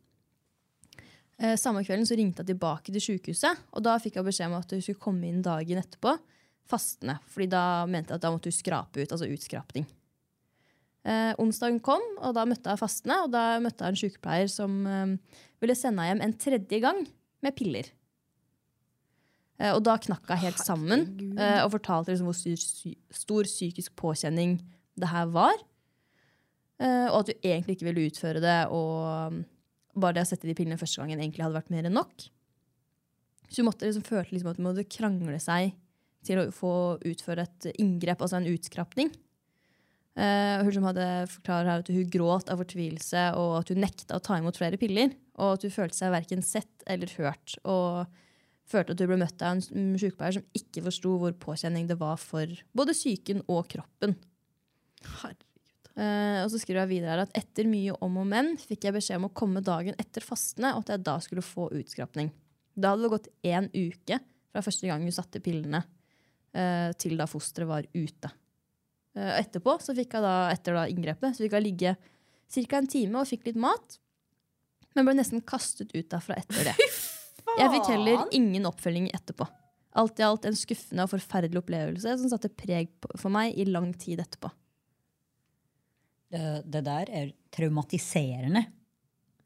Eh, 1.38 1.54
samme 1.60 1.84
kvelden 1.86 2.08
så 2.10 2.18
ringte 2.18 2.42
jeg 2.42 2.54
tilbake 2.54 2.94
til 2.94 3.04
sykehuset, 3.04 3.68
og 3.72 3.84
da 3.86 3.98
fikk 4.02 4.18
jeg 4.18 4.26
beskjed 4.26 4.50
om 4.50 4.58
at 4.58 4.72
hun 4.74 4.82
skulle 4.82 5.02
komme 5.02 5.30
inn 5.30 5.44
dagen 5.46 5.82
etterpå 5.84 6.16
fastende. 6.68 7.20
fordi 7.32 7.48
da 7.52 7.86
mente 7.88 8.12
jeg 8.12 8.20
at 8.20 8.26
da 8.26 8.32
måtte 8.34 8.52
hun 8.52 8.58
skrape 8.58 9.02
ut, 9.02 9.12
altså 9.12 9.30
utskrapning. 9.32 9.86
Eh, 11.08 11.34
onsdagen 11.40 11.80
kom, 11.80 12.04
og 12.20 12.34
da 12.36 12.44
møtte 12.50 12.74
jeg 12.74 12.82
fastende, 12.82 13.22
og 13.24 13.32
da 13.32 13.60
møtte 13.64 13.86
jeg 13.86 13.94
en 13.94 14.02
sykepleier 14.02 14.50
som 14.52 14.82
eh, 14.88 15.38
ville 15.64 15.78
sende 15.78 16.04
henne 16.04 16.10
hjem 16.18 16.26
en 16.26 16.36
tredje 16.42 16.82
gang 16.84 17.00
med 17.46 17.56
piller. 17.56 17.92
Eh, 19.62 19.72
og 19.72 19.86
da 19.88 19.96
knakk 20.04 20.28
hun 20.28 20.44
helt 20.44 20.60
sammen 20.60 21.06
eh, 21.38 21.62
og 21.64 21.72
fortalte 21.78 22.12
liksom 22.12 22.28
hvor 22.28 22.58
stor, 23.22 23.48
psykisk 23.48 23.96
påkjenning 23.96 24.60
det 24.98 25.14
her 25.14 25.32
var. 25.32 25.56
Og 26.78 27.16
at 27.24 27.30
hun 27.32 27.40
egentlig 27.42 27.74
ikke 27.74 27.88
ville 27.88 28.04
utføre 28.06 28.42
det, 28.44 28.58
og 28.70 29.34
bare 30.00 30.18
det 30.18 30.26
å 30.26 30.30
sette 30.30 30.48
de 30.50 30.56
pillene 30.58 30.80
første 30.80 31.02
gangen 31.02 31.20
egentlig 31.22 31.44
hadde 31.46 31.58
vært 31.60 31.72
mer 31.74 31.88
enn 31.90 31.98
nok. 31.98 32.28
Så 33.48 33.62
hun 33.62 33.70
måtte 33.70 33.88
liksom, 33.88 34.04
følte 34.08 34.36
liksom 34.36 34.52
at 34.52 34.60
hun 34.60 34.68
måtte 34.68 34.88
krangle 34.92 35.40
seg 35.44 35.74
til 36.28 36.42
å 36.42 36.50
få 36.52 36.72
utføre 37.08 37.46
et 37.48 37.70
inngrep, 37.80 38.20
altså 38.22 38.40
en 38.42 38.50
utskrapning. 38.52 39.12
Uh, 40.18 40.64
hun 40.66 40.74
som 40.74 40.88
hadde 40.90 41.06
forklarer 41.30 41.70
her 41.70 41.84
at 41.84 41.92
hun 41.94 42.10
gråt 42.12 42.50
av 42.50 42.60
fortvilelse, 42.64 43.24
og 43.38 43.60
at 43.60 43.72
hun 43.72 43.84
nekta 43.86 44.18
å 44.18 44.24
ta 44.26 44.40
imot 44.42 44.58
flere 44.60 44.80
piller. 44.82 45.14
Og 45.38 45.56
at 45.56 45.68
hun 45.68 45.76
følte 45.76 46.00
seg 46.00 46.12
verken 46.16 46.42
sett 46.44 46.84
eller 46.90 47.12
hørt. 47.22 47.56
Og 47.70 48.10
følte 48.68 48.96
at 48.98 49.04
hun 49.06 49.12
ble 49.14 49.20
møtt 49.22 49.44
av 49.46 49.56
en 49.56 49.62
s- 49.64 49.70
sykepleier 50.02 50.40
som 50.40 50.48
ikke 50.58 50.84
forsto 50.90 51.14
hvor 51.22 51.38
påkjenning 51.40 51.88
det 51.88 52.00
var 52.02 52.18
for 52.20 52.50
både 52.76 52.98
psyken 52.98 53.46
og 53.48 53.70
kroppen. 53.72 54.18
Herregud. 55.22 55.47
Eh, 55.98 56.44
og 56.44 56.52
så 56.54 56.60
skriver 56.62 56.84
jeg 56.84 56.92
videre 56.92 57.16
her 57.16 57.24
at 57.26 57.38
etter 57.40 57.66
mye 57.70 57.96
om 58.06 58.20
og 58.22 58.28
men 58.30 58.52
fikk 58.62 58.86
jeg 58.86 58.96
beskjed 59.00 59.18
om 59.18 59.30
å 59.32 59.36
komme 59.38 59.64
dagen 59.66 59.98
etter 59.98 60.26
fastene, 60.26 60.76
og 60.76 60.86
at 60.86 60.94
jeg 60.94 61.06
da 61.08 61.16
skulle 61.24 61.46
få 61.46 61.72
utskrapning. 61.80 62.30
Da 62.78 62.94
hadde 62.94 63.08
det 63.08 63.14
gått 63.16 63.32
én 63.50 63.70
uke 63.74 64.20
fra 64.54 64.62
første 64.66 64.90
gang 64.90 65.02
hun 65.02 65.16
satte 65.16 65.42
pillene, 65.42 65.82
uh, 66.54 66.92
til 67.02 67.18
da 67.18 67.26
fosteret 67.30 67.70
var 67.70 67.88
ute. 67.98 68.30
Uh, 69.18 69.34
etterpå, 69.40 69.80
så 69.82 69.96
fikk 69.98 70.14
jeg 70.14 70.26
da, 70.28 70.36
etter 70.54 70.78
da 70.78 70.86
inngrepet, 70.92 71.34
så 71.34 71.46
fikk 71.46 71.58
jeg 71.58 71.66
ligge 71.66 71.96
ca. 71.98 72.78
en 72.78 72.92
time 72.94 73.24
og 73.24 73.30
fikk 73.32 73.50
litt 73.50 73.58
mat, 73.60 73.98
men 74.94 75.10
ble 75.10 75.18
nesten 75.18 75.42
kastet 75.46 75.94
ut 75.98 76.10
derfra 76.14 76.38
etter 76.38 76.70
det. 76.72 76.78
Jeg 77.58 77.72
fikk 77.72 77.88
heller 77.90 78.26
ingen 78.36 78.66
oppfølging 78.68 79.06
etterpå. 79.16 79.46
Alt 79.98 80.20
i 80.20 80.26
alt 80.26 80.44
en 80.46 80.58
skuffende 80.58 81.06
og 81.06 81.14
forferdelig 81.14 81.62
opplevelse 81.62 82.12
som 82.20 82.30
satte 82.30 82.52
preg 82.54 82.90
på- 83.02 83.16
for 83.18 83.34
meg 83.34 83.56
i 83.58 83.66
lang 83.66 83.94
tid 83.98 84.20
etterpå. 84.22 84.52
Det, 86.34 86.46
det 86.68 86.84
der 86.84 87.12
er 87.16 87.30
traumatiserende. 87.56 88.66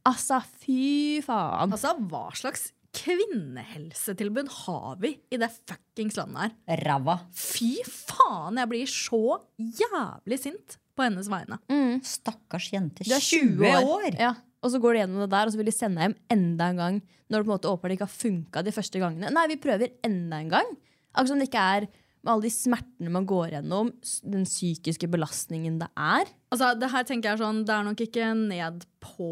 Altså, 0.09 0.39
fy 0.63 1.19
faen. 1.25 1.73
Altså, 1.75 1.93
hva 2.09 2.27
slags 2.37 2.71
kvinnehelsetilbud 2.97 4.49
har 4.65 4.97
vi 4.99 5.13
i 5.31 5.39
det 5.39 5.51
fuckings 5.53 6.17
landet 6.19 6.41
her? 6.41 6.79
Ræva. 6.81 7.19
Fy 7.37 7.73
faen, 7.87 8.57
jeg 8.59 8.71
blir 8.71 8.89
så 8.89 9.21
jævlig 9.57 10.39
sint 10.41 10.77
på 10.97 11.05
hennes 11.05 11.29
vegne. 11.31 11.59
Stakkars 12.03 12.71
jente. 12.73 13.05
Du 13.07 13.13
er 13.15 13.23
20 13.23 13.69
år! 13.85 14.09
Ja. 14.19 14.33
Og 14.61 14.69
så 14.73 14.77
går 14.81 14.93
de 14.93 14.99
gjennom 15.01 15.23
det 15.23 15.31
der, 15.31 15.47
og 15.47 15.53
så 15.53 15.57
vil 15.57 15.69
de 15.71 15.73
sende 15.73 15.97
deg 15.97 16.09
hjem 16.11 16.17
enda 16.35 16.67
en 16.69 16.81
gang. 16.81 16.97
Når 17.31 17.41
det 17.41 17.47
på 17.47 17.49
en 17.49 17.55
måte 17.55 17.69
åpenbart 17.71 17.95
ikke 17.95 18.05
har 18.09 18.13
funka 18.13 18.61
de 18.67 18.73
første 18.75 19.01
gangene. 19.01 19.31
Nei, 19.33 19.45
vi 19.49 19.57
prøver 19.61 19.95
enda 20.05 20.41
en 20.43 20.51
gang. 20.51 20.69
Akkurat 21.11 21.31
som 21.31 21.41
det 21.41 21.47
ikke 21.49 21.63
er 21.77 21.87
med 22.21 22.31
alle 22.33 22.45
de 22.45 22.53
smertene 22.53 23.11
man 23.13 23.25
går 23.29 23.55
gjennom, 23.55 23.89
den 24.29 24.45
psykiske 24.45 25.09
belastningen 25.09 25.79
det 25.81 25.89
er. 25.97 26.29
Altså, 26.53 26.71
det 26.77 26.89
her 26.93 27.05
tenker 27.07 27.31
jeg 27.31 27.41
sånn, 27.41 27.61
det 27.65 27.73
er 27.73 27.87
nok 27.87 28.03
ikke 28.05 28.27
ned 28.37 28.83
på 29.01 29.29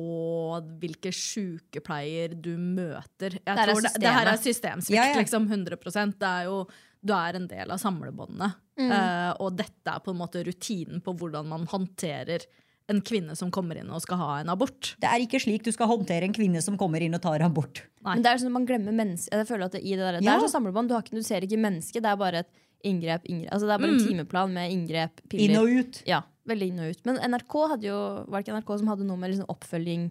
hvilke 0.82 1.12
sykepleier 1.14 2.34
du 2.34 2.56
møter. 2.58 3.38
Jeg 3.38 3.46
Det 3.46 3.56
er 3.56 3.74
tror 3.74 3.84
det, 3.86 3.94
det 4.02 4.14
her 4.16 4.32
er 4.34 4.42
systemsvikt, 4.42 4.98
Ja, 4.98 5.10
ja. 5.12 5.20
liksom 5.22 5.46
100 5.46 5.78
Det 6.18 6.30
er 6.30 6.48
jo, 6.50 6.64
Du 7.02 7.14
er 7.14 7.36
en 7.38 7.48
del 7.48 7.70
av 7.72 7.78
samlebåndene. 7.80 8.54
Mm. 8.80 8.90
Uh, 8.92 9.34
og 9.44 9.56
dette 9.60 9.92
er 9.92 10.02
på 10.04 10.12
en 10.12 10.20
måte 10.20 10.42
rutinen 10.44 11.04
på 11.04 11.14
hvordan 11.14 11.48
man 11.48 11.68
håndterer 11.68 12.48
en 12.90 13.02
kvinne 13.06 13.36
som 13.38 13.52
kommer 13.54 13.78
inn 13.78 13.92
og 13.94 14.02
skal 14.02 14.18
ha 14.18 14.30
en 14.42 14.50
abort. 14.50 14.96
Det 15.00 15.08
er 15.08 15.22
ikke 15.22 15.40
slik 15.40 15.64
du 15.68 15.72
skal 15.72 15.92
håndtere 15.92 16.26
en 16.26 16.34
kvinne 16.34 16.62
som 16.66 16.78
kommer 16.80 17.04
inn 17.06 17.14
og 17.14 17.22
tar 17.22 17.44
abort. 17.46 17.84
Nei. 18.02 18.16
Men 18.16 18.26
det 18.26 18.32
er 18.32 18.42
sånn 18.42 18.50
at 18.50 18.58
man 18.58 18.66
glemmer 18.66 18.96
mennesket. 18.96 19.36
Jeg 19.36 19.50
føler 19.52 19.70
at 19.70 19.78
det, 19.78 19.84
i 19.84 19.94
det, 19.94 20.02
der, 20.02 20.18
det 20.24 20.32
er 20.34 20.42
sånn 20.42 20.56
samlebånd. 20.58 20.90
Du, 20.90 20.96
har 20.98 21.06
ikke, 21.06 21.20
du 21.20 21.28
ser 21.28 21.46
ikke 21.46 21.62
mennesket, 21.62 22.02
det 22.02 22.10
er 22.10 22.20
bare 22.20 22.42
et 22.42 22.52
inngrep. 22.84 23.26
inngrep. 23.26 23.52
Altså, 23.54 23.68
det 23.68 23.76
er 23.76 23.84
bare 23.84 23.96
en 23.98 24.06
timeplan 24.08 24.54
med 24.56 24.72
inngrep, 24.76 25.22
piller. 25.30 25.50
Inn 25.50 25.60
og 25.60 25.70
ut. 25.82 26.02
Ja, 26.08 26.24
veldig 26.50 26.72
inn 26.72 26.80
og 26.86 26.96
ut. 26.96 27.04
Men 27.10 27.20
NRK 27.34 27.60
hadde 27.76 27.90
jo, 27.92 28.00
var 28.28 28.40
det 28.40 28.48
ikke 28.48 28.58
NRK 28.60 28.74
som 28.80 28.92
hadde 28.94 29.08
noe 29.10 29.18
med 29.20 29.34
liksom 29.34 29.50
oppfølging 29.52 30.10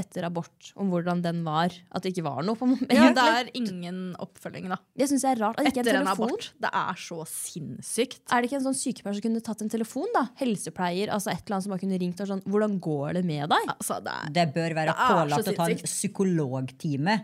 etter 0.00 0.22
abort, 0.22 0.68
om 0.78 0.86
hvordan 0.92 1.18
den 1.24 1.40
var? 1.42 1.74
At 1.90 2.04
det 2.04 2.12
ikke 2.12 2.22
var 2.22 2.44
noe? 2.46 2.54
på. 2.54 2.68
Ja, 2.94 3.08
det 3.16 3.24
er 3.26 3.48
ingen 3.58 4.12
oppfølging, 4.22 4.68
da. 4.70 4.78
Det 4.94 5.08
syns 5.10 5.24
jeg 5.26 5.34
er 5.34 5.40
rart. 5.42 5.58
At 5.58 5.66
ikke 5.66 5.82
Etter 5.82 5.98
en 5.98 6.06
en 6.06 6.12
abort. 6.12 6.52
Det 6.62 6.70
er 6.70 7.00
så 7.02 7.18
sinnssykt. 7.26 8.22
Er 8.30 8.38
det 8.40 8.50
ikke 8.52 8.60
en 8.60 8.68
sånn 8.68 8.78
sykepleier 8.78 9.18
som 9.18 9.24
kunne 9.26 9.42
tatt 9.42 9.64
en 9.66 9.72
telefon? 9.72 10.06
da? 10.14 10.28
Helsepleier, 10.38 11.10
altså 11.10 11.32
et 11.34 11.42
eller 11.42 11.58
annet 11.58 11.66
som 11.66 11.74
bare 11.74 11.82
kunne 11.82 11.98
ringt 12.04 12.22
og 12.22 12.30
sånn 12.30 12.44
Hvordan 12.46 12.78
går 12.86 13.18
det 13.18 13.24
med 13.26 13.50
deg? 13.50 13.72
Altså, 13.74 13.98
det 14.06 14.14
er 14.14 14.32
Det 14.38 14.46
bør 14.54 14.76
være 14.78 14.94
Det 14.94 15.10
pålagt 15.10 15.50
å 15.50 15.56
ta 15.58 15.68
en 15.74 15.82
psykologtime. 15.90 17.18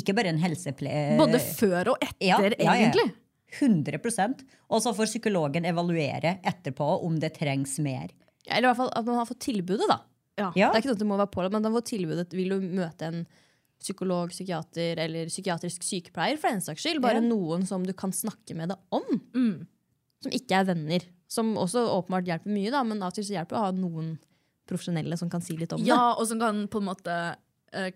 Ikke 0.00 0.14
bare 0.16 0.32
en 0.32 0.40
helsepleier. 0.40 1.18
både 1.20 1.42
før 1.44 1.92
og 1.92 1.98
etter, 2.08 2.56
Ja, 2.56 2.72
ja, 2.72 2.88
ja. 2.88 3.08
Egentlig. 3.52 4.00
100% 4.00 4.42
Og 4.70 4.82
så 4.82 4.92
får 4.96 5.06
psykologen 5.10 5.64
evaluere 5.68 6.38
etterpå 6.42 6.86
om 7.04 7.18
det 7.20 7.34
trengs 7.38 7.78
mer. 7.78 8.10
Ja, 8.46 8.56
Eller 8.56 8.68
i 8.68 8.70
hvert 8.72 8.76
fall 8.76 8.92
at 8.96 9.04
man 9.06 9.16
har 9.20 9.26
fått 9.26 9.40
tilbudet, 9.44 9.88
da. 9.88 10.00
Ja. 10.38 10.52
Ja, 10.56 10.72
Det 10.72 10.78
er 10.78 10.80
ikke 10.82 10.88
sånn 10.90 10.96
at 10.96 11.04
det 11.04 11.10
må 11.10 11.18
være 11.20 11.30
pålagt, 11.34 11.52
men 11.52 11.62
man 11.62 11.72
får 11.76 11.84
tilbudet 11.92 12.32
Vil 12.32 12.48
du 12.48 12.60
møte 12.60 13.02
en 13.10 13.26
psykolog, 13.82 14.30
psykiater 14.30 14.96
eller 15.02 15.26
psykiatrisk 15.26 15.82
sykepleier, 15.82 16.38
for 16.38 16.48
den 16.54 16.60
saks 16.62 16.82
skyld. 16.84 17.00
Bare 17.02 17.14
Ja. 17.18 17.20
noen 17.20 17.66
som 17.66 17.82
du 17.82 17.92
kan 17.92 18.12
snakke 18.12 18.54
med 18.54 18.68
deg 18.68 18.78
om. 18.92 19.02
Mm. 19.34 19.66
Som 20.22 20.30
ikke 20.32 20.52
er 20.60 20.64
venner. 20.64 21.00
Som 21.28 21.56
også 21.56 21.82
åpenbart 21.90 22.24
hjelper 22.24 22.46
mye, 22.46 22.70
da, 22.70 22.84
men 22.84 23.02
av 23.02 23.08
og 23.08 23.14
til 23.14 23.24
så 23.24 23.34
hjelper 23.34 23.48
det 23.48 23.58
å 23.58 23.64
ha 23.64 23.72
noen 23.72 24.18
profesjonelle 24.68 25.18
som 25.18 25.28
kan 25.28 25.40
si 25.42 25.56
litt 25.56 25.72
om 25.72 25.80
det. 25.80 25.86
Ja, 25.88 26.14
og 26.14 26.26
som 26.28 26.38
kan 26.38 26.68
på 26.68 26.78
en 26.78 26.84
måte 26.86 27.36
eh, 27.72 27.90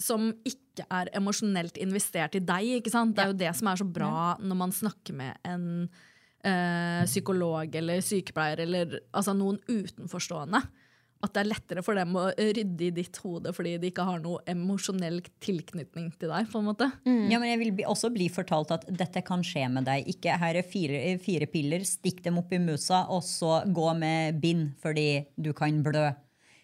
Som 0.00 0.30
ikke 0.48 0.86
er 0.88 1.10
emosjonelt 1.18 1.76
investert 1.82 2.38
i 2.38 2.44
deg. 2.44 2.76
ikke 2.78 2.92
sant? 2.92 3.16
Det 3.16 3.24
er 3.24 3.34
jo 3.34 3.40
det 3.42 3.54
som 3.58 3.68
er 3.68 3.80
så 3.82 3.84
bra 3.84 4.36
når 4.40 4.56
man 4.56 4.72
snakker 4.72 5.16
med 5.18 5.36
en 5.44 5.66
øh, 5.84 7.02
psykolog 7.04 7.74
eller 7.76 8.00
sykepleier 8.04 8.64
eller 8.64 9.00
altså 9.12 9.34
noen 9.36 9.60
utenforstående. 9.68 10.62
At 11.20 11.34
det 11.34 11.42
er 11.42 11.50
lettere 11.50 11.82
for 11.84 11.98
dem 11.98 12.14
å 12.16 12.22
rydde 12.32 12.86
i 12.86 12.94
ditt 12.96 13.18
hode 13.20 13.52
fordi 13.52 13.74
de 13.82 13.90
ikke 13.90 14.06
har 14.08 14.22
noe 14.24 14.40
emosjonell 14.48 15.18
tilknytning 15.44 16.08
til 16.16 16.32
deg. 16.32 16.48
på 16.48 16.62
en 16.62 16.70
måte. 16.70 16.88
Ja, 17.04 17.36
men 17.36 17.50
jeg 17.50 17.60
vil 17.60 17.74
bli, 17.76 17.84
også 17.84 18.08
bli 18.14 18.30
fortalt 18.32 18.72
at 18.72 18.86
dette 18.88 19.20
kan 19.26 19.44
skje 19.44 19.66
med 19.68 19.84
deg. 19.84 20.08
Ikke 20.08 20.38
her 20.40 20.56
er 20.56 20.64
fire, 20.64 21.02
fire 21.20 21.50
piller, 21.52 21.84
stikk 21.84 22.24
dem 22.24 22.40
opp 22.40 22.56
i 22.56 22.62
musa, 22.62 23.04
og 23.12 23.20
så 23.26 23.60
gå 23.68 23.92
med 24.00 24.40
bind 24.40 24.72
fordi 24.80 25.26
du 25.36 25.52
kan 25.52 25.84
blø. 25.84 26.08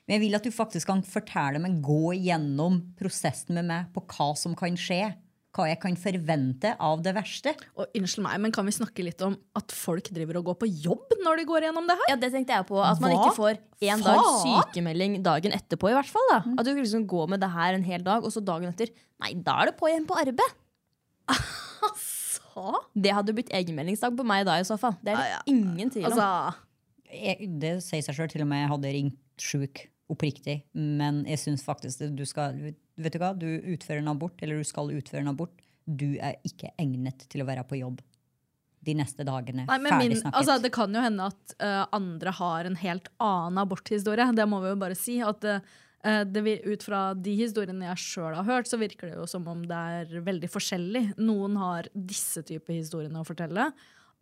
Men 0.07 0.17
jeg 0.21 0.23
vil 0.23 0.39
at 0.39 0.45
du 0.47 0.55
faktisk 0.55 0.87
kan 0.91 1.01
fortelle 1.03 1.59
meg, 1.63 1.81
gå 1.83 2.15
gjennom 2.15 2.79
prosessen 2.99 3.59
med 3.59 3.67
meg 3.67 3.89
på 3.95 4.05
hva 4.15 4.29
som 4.39 4.55
kan 4.59 4.77
skje. 4.79 5.09
Hva 5.57 5.65
jeg 5.71 5.81
kan 5.81 5.97
forvente 5.97 6.75
av 6.85 7.01
det 7.03 7.15
verste. 7.17 7.55
Og 7.81 7.89
unnskyld 7.97 8.27
meg, 8.27 8.37
men 8.45 8.53
Kan 8.55 8.69
vi 8.69 8.75
snakke 8.77 9.03
litt 9.07 9.23
om 9.25 9.35
at 9.57 9.73
folk 9.73 10.11
driver 10.15 10.39
og 10.43 10.51
går 10.51 10.59
på 10.61 10.69
jobb 10.69 11.17
når 11.25 11.41
de 11.41 11.47
går 11.49 11.67
gjennom 11.67 11.89
det 11.89 11.97
her? 11.97 12.11
Ja, 12.13 12.19
det 12.23 12.31
tenkte 12.35 12.55
jeg 12.59 12.69
på. 12.69 12.77
At 12.85 13.01
man 13.03 13.15
Hva 13.15 13.25
ikke 13.25 13.39
får 13.39 13.59
en 13.89 14.05
dag 14.05 14.29
sykemelding 14.45 15.17
dagen 15.27 15.57
etterpå. 15.57 15.91
i 15.91 15.97
hvert 15.97 16.13
fall 16.13 16.31
da. 16.31 16.43
At 16.55 16.69
du 16.69 16.75
kan 16.75 16.83
liksom 16.85 17.09
gå 17.09 17.25
med 17.33 17.43
det 17.43 17.51
her 17.57 17.75
en 17.75 17.89
hel 17.89 18.05
dag, 18.07 18.23
og 18.23 18.35
så 18.35 18.45
dagen 18.45 18.71
etter 18.71 18.93
Nei, 19.25 19.33
da 19.41 19.63
er 19.63 19.71
det 19.73 19.79
på 19.81 19.89
igjen 19.89 20.05
på 20.07 20.19
arbeid. 20.21 20.57
Altså! 21.33 22.69
Det 22.93 23.13
hadde 23.17 23.35
blitt 23.37 23.51
egenmeldingsdag 23.53 24.15
på 24.17 24.25
meg 24.29 24.45
da 24.49 24.61
i 24.61 24.65
så 24.69 24.77
fall. 24.81 24.95
Det 25.05 25.13
er 25.13 25.25
det 25.25 25.53
ingen 25.53 25.91
tvil 25.93 26.07
om. 26.07 26.13
Altså, 26.13 27.11
jeg, 27.17 27.49
det 27.61 27.75
sier 27.85 28.05
seg 28.05 28.17
sjøl, 28.17 28.31
til 28.33 28.45
og 28.45 28.51
med 28.53 28.63
jeg 28.63 28.71
hadde 28.73 28.93
ringt 28.97 29.21
sjuk 29.41 29.87
oppriktig. 30.13 30.61
Men 30.73 31.25
jeg 31.29 31.43
syns 31.43 31.65
faktisk 31.67 32.05
du 32.17 32.27
skal 32.29 32.59
Vet 32.97 33.13
du 33.13 33.21
hva, 33.21 33.35
du 33.37 33.49
utfører 33.75 34.01
en 34.01 34.15
abort, 34.15 34.41
eller 34.41 34.63
du 34.63 34.65
skal 34.65 34.89
utføre 34.95 35.21
en 35.21 35.35
abort. 35.35 35.53
Du 35.85 36.15
er 36.17 36.39
ikke 36.49 36.71
egnet 36.81 37.27
til 37.29 37.43
å 37.45 37.49
være 37.49 37.67
på 37.69 37.77
jobb 37.77 37.99
de 38.87 38.95
neste 38.97 39.27
dagene. 39.27 39.67
Nei, 39.67 39.79
men 39.83 39.93
Ferdig 39.93 40.13
min, 40.13 40.21
snakket. 40.21 40.37
altså, 40.41 40.57
det 40.63 40.71
kan 40.75 40.95
jo 40.95 41.03
hende 41.03 41.27
at 41.29 41.57
uh, 41.59 41.83
andre 41.97 42.33
har 42.39 42.69
en 42.69 42.79
helt 42.81 43.11
annen 43.23 43.61
aborthistorie. 43.61 44.29
Det 44.37 44.47
må 44.49 44.63
vi 44.63 44.71
jo 44.71 44.79
bare 44.81 44.99
si. 44.99 45.19
At 45.27 45.45
uh, 45.45 46.23
det, 46.25 46.45
ut 46.65 46.87
fra 46.87 47.03
de 47.19 47.35
historiene 47.37 47.91
jeg 47.91 48.05
sjøl 48.05 48.39
har 48.39 48.47
hørt, 48.47 48.71
så 48.71 48.79
virker 48.81 49.11
det 49.11 49.19
jo 49.19 49.27
som 49.31 49.47
om 49.51 49.65
det 49.67 49.83
er 49.99 50.25
veldig 50.27 50.51
forskjellig. 50.53 51.05
Noen 51.19 51.59
har 51.61 51.91
disse 51.93 52.45
typer 52.47 52.79
historiene 52.79 53.21
å 53.21 53.29
fortelle. 53.29 53.69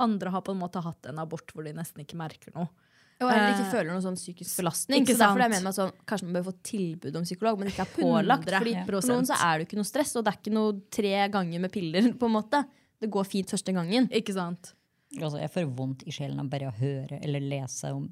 Andre 0.03 0.33
har 0.35 0.43
på 0.43 0.55
en 0.55 0.63
måte 0.65 0.83
hatt 0.83 1.07
en 1.11 1.21
abort 1.23 1.55
hvor 1.55 1.67
de 1.67 1.77
nesten 1.77 2.03
ikke 2.03 2.19
merker 2.19 2.57
noe. 2.57 2.73
Og 3.23 3.31
heller 3.31 3.53
ikke 3.55 3.65
Eh, 3.65 3.73
føler 3.73 3.91
noen 3.93 4.03
sånn 4.03 4.17
psykisk 4.19 4.57
belastning. 4.59 5.03
ikke 5.05 5.15
så 5.15 5.19
derfor 5.23 5.39
er 5.39 5.43
sant. 5.43 5.43
jeg 5.45 5.51
mener 5.55 5.65
meg 5.69 5.75
sånn, 5.77 5.93
Kanskje 6.07 6.25
man 6.27 6.35
bør 6.39 6.47
få 6.49 6.55
tilbud 6.63 7.17
om 7.17 7.23
psykolog, 7.25 7.59
men 7.59 7.69
ikke 7.69 7.85
er 7.87 7.93
pålagt. 7.95 8.49
Fordi 8.51 8.73
for 8.85 9.13
noen 9.13 9.27
så 9.29 9.37
er 9.39 9.59
det 9.59 9.69
ikke 9.69 9.79
noe 9.79 9.89
stress, 9.89 10.17
og 10.17 10.25
det 10.25 10.33
er 10.33 10.39
ikke 10.43 10.55
noe 10.55 10.73
tre 10.91 11.15
ganger 11.31 11.61
med 11.61 11.73
piller. 11.73 12.13
på 12.19 12.27
en 12.27 12.35
måte. 12.35 12.65
Det 13.01 13.11
går 13.11 13.25
fint 13.27 13.51
første 13.51 13.73
gangen. 13.73 14.09
Ikke 14.11 14.35
sant? 14.35 14.73
Altså, 15.21 15.39
jeg 15.39 15.51
får 15.55 15.69
vondt 15.77 16.03
i 16.09 16.11
sjelen 16.11 16.41
av 16.41 16.49
bare 16.51 16.73
å 16.73 16.75
høre 16.75 17.21
eller 17.23 17.41
lese 17.41 17.93
om, 17.95 18.09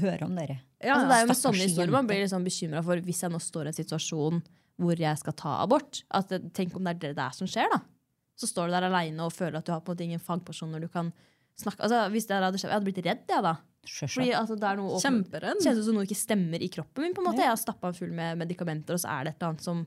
høre 0.00 0.24
om 0.24 0.34
dere. 0.36 0.60
Ja, 0.80 0.94
altså, 0.96 1.08
det 1.10 1.16
er 1.16 1.20
jo 1.20 1.28
med 1.28 1.36
sånne 1.36 1.66
historier 1.66 1.92
man 1.92 2.06
blir 2.08 2.22
liksom 2.24 2.44
bekymra 2.46 2.82
for 2.86 2.96
hvis 3.04 3.20
jeg 3.20 3.32
nå 3.34 3.40
står 3.42 3.68
i 3.68 3.72
en 3.72 3.78
situasjon 3.80 4.42
hvor 4.80 4.96
jeg 4.96 5.18
skal 5.20 5.34
ta 5.36 5.58
abort. 5.62 6.04
At 6.10 6.32
tenk 6.56 6.74
om 6.76 6.84
det 6.84 6.94
er 6.96 7.00
det 7.02 7.16
der 7.18 7.34
som 7.36 7.46
skjer, 7.50 7.68
da. 7.72 7.82
Så 8.40 8.48
står 8.48 8.70
du 8.70 8.72
der 8.72 8.86
aleine 8.88 9.20
og 9.26 9.34
føler 9.36 9.58
at 9.60 9.66
du 9.68 9.72
har 9.74 9.82
på 9.84 9.92
en 9.92 9.96
måte 9.98 10.06
ingen 10.06 10.22
fagpersoner 10.24 10.80
du 10.80 10.88
kan 10.88 11.12
snakke 11.62 11.84
Altså, 11.86 12.02
Hvis 12.12 12.26
det 12.28 12.38
hadde 12.38 12.58
skjedd, 12.60 12.70
Jeg 12.70 12.78
hadde 12.78 12.88
blitt 12.88 13.04
redd, 13.06 13.24
jeg, 13.30 13.44
da. 13.46 13.54
Fordi 13.90 14.28
altså, 14.36 14.56
det 14.60 14.68
er 14.68 14.76
noe 14.80 15.00
Kjemperedd. 15.00 15.62
Kjennes 15.64 15.80
ut 15.80 15.88
som 15.88 15.96
noe 15.96 16.08
ikke 16.08 16.18
stemmer 16.18 16.62
i 16.62 16.68
kroppen 16.72 17.06
min. 17.06 17.16
på 17.16 17.22
en 17.22 17.30
måte. 17.30 17.42
Jeg 17.44 17.52
har 17.52 17.60
stappa 17.60 17.92
full 17.96 18.12
med 18.16 18.38
medikamenter, 18.42 18.98
og 18.98 19.02
så 19.02 19.14
er 19.14 19.24
det 19.26 19.34
et 19.34 19.40
eller 19.40 19.54
annet 19.54 19.66
som 19.66 19.82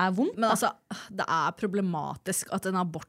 er 0.00 0.16
vondt. 0.16 0.38
Men 0.38 0.50
altså, 0.52 0.72
det 1.12 1.26
er 1.26 1.56
problematisk 1.60 2.52
at 2.56 2.70
en 2.70 2.80
abort 2.80 3.06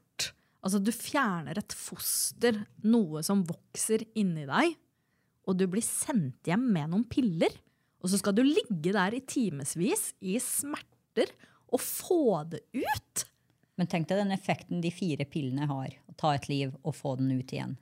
Altså, 0.62 0.78
du 0.78 0.92
fjerner 0.94 1.58
et 1.58 1.74
foster, 1.74 2.60
noe 2.86 3.18
som 3.26 3.40
vokser 3.42 4.04
inni 4.14 4.44
deg, 4.46 4.76
og 5.50 5.56
du 5.58 5.64
blir 5.66 5.82
sendt 5.82 6.46
hjem 6.46 6.68
med 6.70 6.92
noen 6.92 7.02
piller. 7.10 7.50
Og 7.98 8.12
så 8.12 8.20
skal 8.20 8.36
du 8.36 8.44
ligge 8.46 8.92
der 8.94 9.16
i 9.16 9.24
timevis 9.26 10.12
i 10.22 10.36
smerter 10.38 11.32
og 11.72 11.82
få 11.82 12.44
det 12.52 12.62
ut. 12.78 13.24
Men 13.80 13.88
tenk 13.88 14.08
deg 14.10 14.18
den 14.20 14.34
effekten 14.34 14.82
de 14.84 14.90
fire 14.92 15.24
pillene 15.24 15.66
har. 15.70 15.94
Å 16.10 16.14
ta 16.20 16.34
et 16.36 16.48
liv 16.50 16.74
og 16.82 16.94
få 16.94 17.14
den 17.18 17.30
ut 17.38 17.52
igjen. 17.54 17.76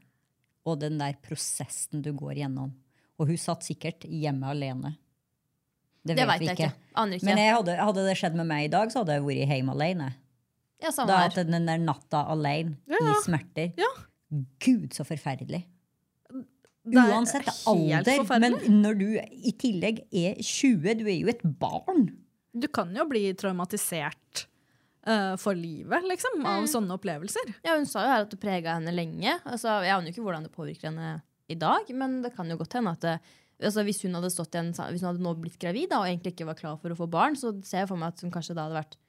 Og 0.68 0.78
den 0.82 0.98
der 1.00 1.16
prosessen 1.24 2.02
du 2.04 2.12
går 2.14 2.38
gjennom. 2.44 2.72
Og 3.20 3.28
hun 3.32 3.40
satt 3.40 3.66
sikkert 3.66 4.06
hjemme 4.06 4.48
alene. 4.52 4.94
Det 6.06 6.16
Det 6.16 6.26
vet 6.28 6.40
vi 6.40 6.46
jeg 6.46 6.56
ikke. 6.56 6.70
ikke. 6.70 7.16
Ikke. 7.16 7.24
Men 7.28 7.40
jeg 7.42 7.54
hadde, 7.56 7.74
hadde 7.76 8.04
det 8.06 8.14
skjedd 8.16 8.36
med 8.38 8.46
meg 8.48 8.64
i 8.68 8.72
dag, 8.72 8.92
så 8.92 9.02
hadde 9.02 9.18
jeg 9.18 9.26
vært 9.26 9.50
hjemme 9.52 9.74
alene. 9.74 10.12
ja, 10.80 10.90
Da 10.96 11.18
hadde 11.26 11.44
den 11.50 11.66
der 11.68 11.78
natta 11.82 12.22
alene 12.32 12.78
i 12.88 13.16
smerter. 13.24 13.74
Ja. 13.76 13.90
Gud, 14.62 14.94
så 14.94 15.04
forferdelig. 15.04 15.64
Er 16.90 17.10
Uansett 17.12 17.46
alder. 17.68 18.22
Men 18.40 18.56
når 18.80 18.94
du 18.98 19.06
i 19.20 19.52
tillegg 19.60 20.00
er 20.16 20.38
20, 20.40 20.94
du 21.02 21.04
er 21.04 21.18
jo 21.18 21.28
et 21.28 21.42
barn. 21.60 22.06
Du 22.56 22.66
kan 22.72 22.94
jo 22.96 23.04
bli 23.10 23.26
traumatisert 23.36 24.46
eh, 25.06 25.34
for 25.40 25.58
livet, 25.58 26.06
liksom, 26.08 26.40
av 26.48 26.66
sånne 26.70 26.96
opplevelser. 26.96 27.52
Ja, 27.66 27.76
hun 27.78 27.88
sa 27.88 28.04
jo 28.04 28.12
her 28.12 28.26
at 28.26 28.32
det 28.32 28.40
prega 28.42 28.76
henne 28.78 28.94
lenge. 28.94 29.36
Altså, 29.44 29.80
jeg 29.84 29.94
aner 29.94 30.10
jo 30.10 30.16
ikke 30.16 30.26
hvordan 30.26 30.46
det 30.46 30.54
påvirker 30.54 30.90
henne 30.90 31.18
i 31.50 31.58
dag, 31.58 31.88
men 31.96 32.20
det 32.24 32.34
kan 32.36 32.50
jo 32.50 32.58
godt 32.60 32.76
hende 32.78 32.94
at 32.94 33.06
det, 33.06 33.16
altså, 33.58 33.84
hvis, 33.86 34.02
hun 34.06 34.16
hadde 34.18 34.32
stått 34.32 34.54
igjen, 34.54 34.72
hvis 34.76 35.02
hun 35.02 35.12
hadde 35.12 35.24
nå 35.24 35.34
blitt 35.40 35.60
gravid 35.62 35.90
da, 35.92 36.02
og 36.02 36.10
egentlig 36.10 36.36
ikke 36.36 36.50
var 36.50 36.58
klar 36.58 36.80
for 36.82 36.94
å 36.94 36.98
få 36.98 37.10
barn, 37.10 37.38
så 37.38 37.54
ser 37.66 37.84
jeg 37.84 37.90
for 37.90 38.00
meg 38.00 38.14
at 38.14 38.24
hun 38.24 38.34
kanskje 38.34 38.56
da 38.58 38.68
hadde 38.68 38.82
vært 38.82 39.00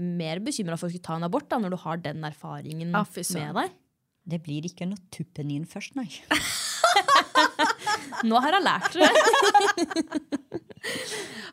mer 0.00 0.40
bekymra 0.42 0.78
for 0.78 0.88
å 0.88 0.92
skulle 0.92 1.06
ta 1.06 1.18
en 1.18 1.28
abort 1.28 1.48
da, 1.50 1.60
når 1.62 1.74
du 1.74 1.78
har 1.84 2.00
den 2.02 2.26
erfaringen 2.26 2.94
Ja, 2.94 3.04
med 3.04 3.60
deg. 3.60 3.80
Det 4.24 4.40
blir 4.42 4.66
ikke 4.66 4.88
noe 4.88 5.02
tuppenin 5.12 5.66
først, 5.68 5.98
nei. 5.98 6.08
Nå 8.28 8.40
har 8.40 8.56
hun 8.56 8.64
lært 8.64 8.94
det. 8.96 9.10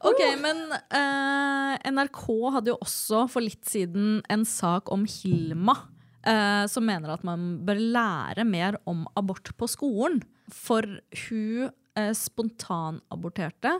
Ok, 0.07 0.21
men 0.41 0.63
uh, 0.73 1.75
NRK 1.91 2.21
hadde 2.55 2.71
jo 2.73 2.79
også 2.81 3.25
for 3.29 3.45
litt 3.45 3.67
siden 3.69 4.21
en 4.31 4.45
sak 4.47 4.93
om 4.93 5.07
Hilma, 5.09 5.77
Uh, 6.21 6.67
som 6.69 6.85
mener 6.85 7.09
at 7.09 7.23
man 7.25 7.63
bør 7.65 7.79
lære 7.81 8.43
mer 8.45 8.75
om 8.85 9.07
abort 9.17 9.49
på 9.57 9.65
skolen. 9.65 10.19
For 10.53 10.85
hun 11.23 11.71
uh, 11.97 12.11
spontanaborterte 12.13 13.71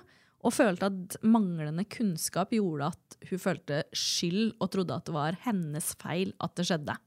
og 0.41 0.55
følte 0.55 0.89
at 0.89 1.19
manglende 1.21 1.86
kunnskap 1.86 2.55
gjorde 2.55 2.89
at 2.95 3.17
hun 3.29 3.43
følte 3.43 3.84
skyld 3.93 4.55
og 4.57 4.71
trodde 4.73 4.97
at 4.97 5.05
det 5.05 5.13
var 5.13 5.38
hennes 5.45 5.91
feil 6.01 6.34
at 6.41 6.55
det 6.57 6.65
skjedde. 6.71 6.97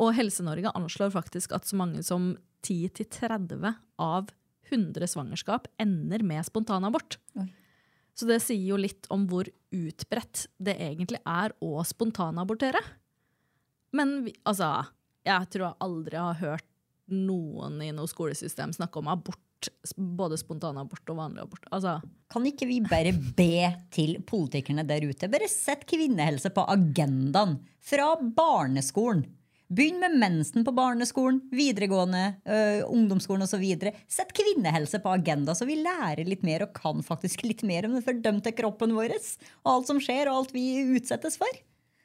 Og 0.00 0.14
Helse-Norge 0.16 0.72
anslår 0.72 1.12
faktisk 1.12 1.52
at 1.56 1.68
så 1.68 1.76
mange 1.76 2.00
som 2.04 2.32
10-30 2.64 3.60
av 4.00 4.32
100 4.70 5.12
svangerskap 5.12 5.68
ender 5.80 6.24
med 6.24 6.48
spontanabort. 6.48 7.18
Så 8.16 8.28
det 8.28 8.40
sier 8.44 8.64
jo 8.64 8.78
litt 8.80 9.08
om 9.12 9.26
hvor 9.28 9.48
utbredt 9.76 10.46
det 10.56 10.78
egentlig 10.80 11.20
er 11.28 11.52
å 11.60 11.82
spontanabortere. 11.84 12.80
Men 13.96 14.22
vi, 14.24 14.32
altså, 14.48 14.70
jeg 15.26 15.50
tror 15.52 15.68
jeg 15.68 15.84
aldri 15.84 16.20
har 16.20 16.40
hørt 16.40 16.70
noen 17.12 17.78
i 17.84 17.92
noe 17.94 18.08
skolesystem 18.10 18.72
snakke 18.74 19.02
om 19.02 19.10
abort, 19.12 19.68
både 19.96 20.38
spontanabort 20.40 21.12
og 21.12 21.20
vanlig 21.20 21.44
abort. 21.44 21.68
Altså, 21.74 21.98
Kan 22.32 22.48
ikke 22.48 22.68
vi 22.68 22.80
bare 22.84 23.12
be 23.12 23.68
til 23.94 24.16
politikerne 24.26 24.84
der 24.88 25.06
ute? 25.06 25.30
Bare 25.30 25.48
sett 25.50 25.86
kvinnehelse 25.88 26.50
på 26.54 26.64
agendaen 26.72 27.58
fra 27.84 28.14
barneskolen. 28.16 29.26
Begynn 29.68 29.98
med 29.98 30.14
mensen 30.20 30.62
på 30.64 30.70
barneskolen, 30.76 31.40
videregående, 31.50 32.36
øh, 32.46 32.84
ungdomsskolen 32.86 33.42
osv. 33.42 33.64
Sett 34.06 34.30
kvinnehelse 34.36 35.00
på 35.02 35.10
agenda, 35.10 35.54
så 35.58 35.66
vi 35.66 35.74
lærer 35.82 36.22
litt 36.28 36.44
mer 36.46 36.62
og 36.68 36.72
kan 36.76 37.02
faktisk 37.02 37.42
litt 37.42 37.64
mer 37.66 37.88
om 37.88 37.96
den 37.96 38.04
fordømte 38.06 38.52
kroppen 38.54 38.94
vår. 38.94 39.16
Og 39.64 39.72
alt 39.72 39.90
som 39.90 39.98
skjer, 39.98 40.30
og 40.30 40.36
alt 40.44 40.54
vi 40.54 40.68
utsettes 40.96 41.36
for. 41.40 41.50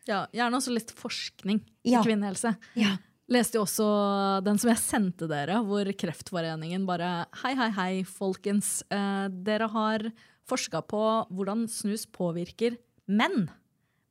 ja, 0.10 0.24
gjerne 0.34 0.58
også 0.58 0.74
litt 0.74 0.90
forskning 0.98 1.62
Ja. 1.86 2.02
i 2.02 2.04
kvinnehelse. 2.04 2.56
Ja. 2.76 2.98
Leste 3.30 3.56
jo 3.60 3.62
også 3.64 4.44
den 4.44 4.58
som 4.58 4.70
jeg 4.74 4.78
sendte 4.82 5.28
dere, 5.30 5.62
hvor 5.64 5.86
Kreftforeningen 5.94 6.86
bare 6.88 7.28
Hei, 7.44 7.54
hei, 7.56 7.70
hei, 7.70 8.04
folkens. 8.04 8.82
Eh, 8.92 9.30
dere 9.30 9.70
har 9.70 10.12
forska 10.50 10.82
på 10.82 11.28
hvordan 11.32 11.70
snus 11.70 12.08
påvirker 12.08 12.76
menn. 13.08 13.50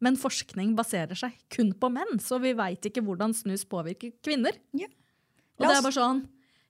Men 0.00 0.16
forskning 0.20 0.72
baserer 0.78 1.18
seg 1.18 1.36
kun 1.52 1.74
på 1.76 1.90
menn, 1.92 2.20
så 2.24 2.40
vi 2.40 2.54
veit 2.56 2.86
ikke 2.88 3.02
hvordan 3.04 3.34
snus 3.36 3.66
påvirker 3.68 4.14
kvinner. 4.24 4.56
Ja. 4.76 4.88
Og 5.60 5.66
det 5.66 5.74
er 5.76 5.84
bare 5.84 5.96
sånn 5.96 6.22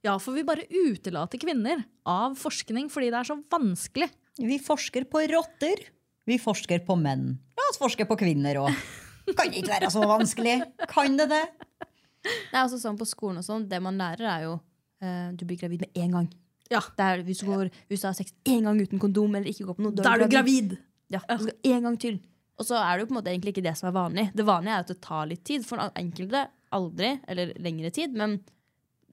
Ja, 0.02 0.16
for 0.18 0.34
vi 0.34 0.42
bare 0.48 0.64
utelater 0.66 1.38
kvinner 1.38 1.84
av 2.08 2.34
forskning 2.40 2.88
fordi 2.90 3.10
det 3.12 3.20
er 3.20 3.28
så 3.28 3.36
vanskelig. 3.52 4.08
Vi 4.40 4.56
forsker 4.62 5.06
på 5.10 5.22
rotter. 5.30 5.82
Vi 6.26 6.38
forsker 6.40 6.82
på 6.86 6.96
menn. 6.98 7.34
La 7.58 7.68
oss 7.70 7.78
forske 7.80 8.06
på 8.08 8.16
kvinner 8.18 8.62
òg. 8.62 8.74
Kan 9.36 9.52
ikke 9.52 9.70
være 9.70 9.90
så 9.92 10.02
vanskelig. 10.08 10.56
Kan 10.90 11.18
det 11.20 11.28
det? 11.30 11.44
Det 12.24 12.56
er 12.56 12.64
altså 12.64 12.80
sånn 12.80 12.98
på 13.00 13.06
skolen 13.08 13.40
og 13.40 13.46
sånn, 13.46 13.66
det 13.70 13.78
man 13.80 13.96
lærer 14.00 14.26
er 14.28 14.46
jo 14.48 14.56
uh, 14.58 15.30
Du 15.36 15.46
blir 15.48 15.60
gravid 15.60 15.84
med 15.86 15.94
én 15.96 16.12
gang. 16.16 16.26
Ja. 16.70 16.82
Det 16.96 17.06
er, 17.06 17.22
hvis 17.26 17.42
du 17.42 17.48
går 17.48 17.70
hvis 17.90 18.02
du 18.02 18.08
har 18.08 18.16
sex 18.16 18.34
én 18.48 18.66
gang 18.66 18.80
uten 18.80 19.00
kondom 19.02 19.34
eller 19.34 19.50
ikke 19.50 19.68
går 19.68 19.78
på 19.78 19.86
noe, 19.86 19.94
Da 19.96 20.14
er 20.14 20.24
du 20.24 20.32
gravid! 20.32 20.76
Ja, 21.10 21.22
du 21.26 21.46
skal 21.48 21.72
en 21.74 21.86
gang 21.88 21.96
til. 22.00 22.20
Og 22.60 22.66
så 22.68 22.76
er 22.76 22.98
det 22.98 23.06
jo 23.06 23.08
på 23.10 23.14
en 23.16 23.18
måte 23.22 23.32
egentlig 23.32 23.54
ikke 23.56 23.64
det 23.64 23.72
som 23.80 23.88
er 23.88 23.96
vanlig. 23.96 24.26
Det 24.36 24.44
vanlige 24.44 24.74
er 24.76 24.84
at 24.84 24.90
det 24.92 24.98
tar 25.00 25.26
litt 25.30 25.42
tid. 25.48 25.64
For 25.66 25.80
enkelte 25.96 26.42
aldri, 26.76 27.14
eller 27.26 27.54
lengre 27.58 27.90
tid. 27.96 28.12
Men 28.14 28.36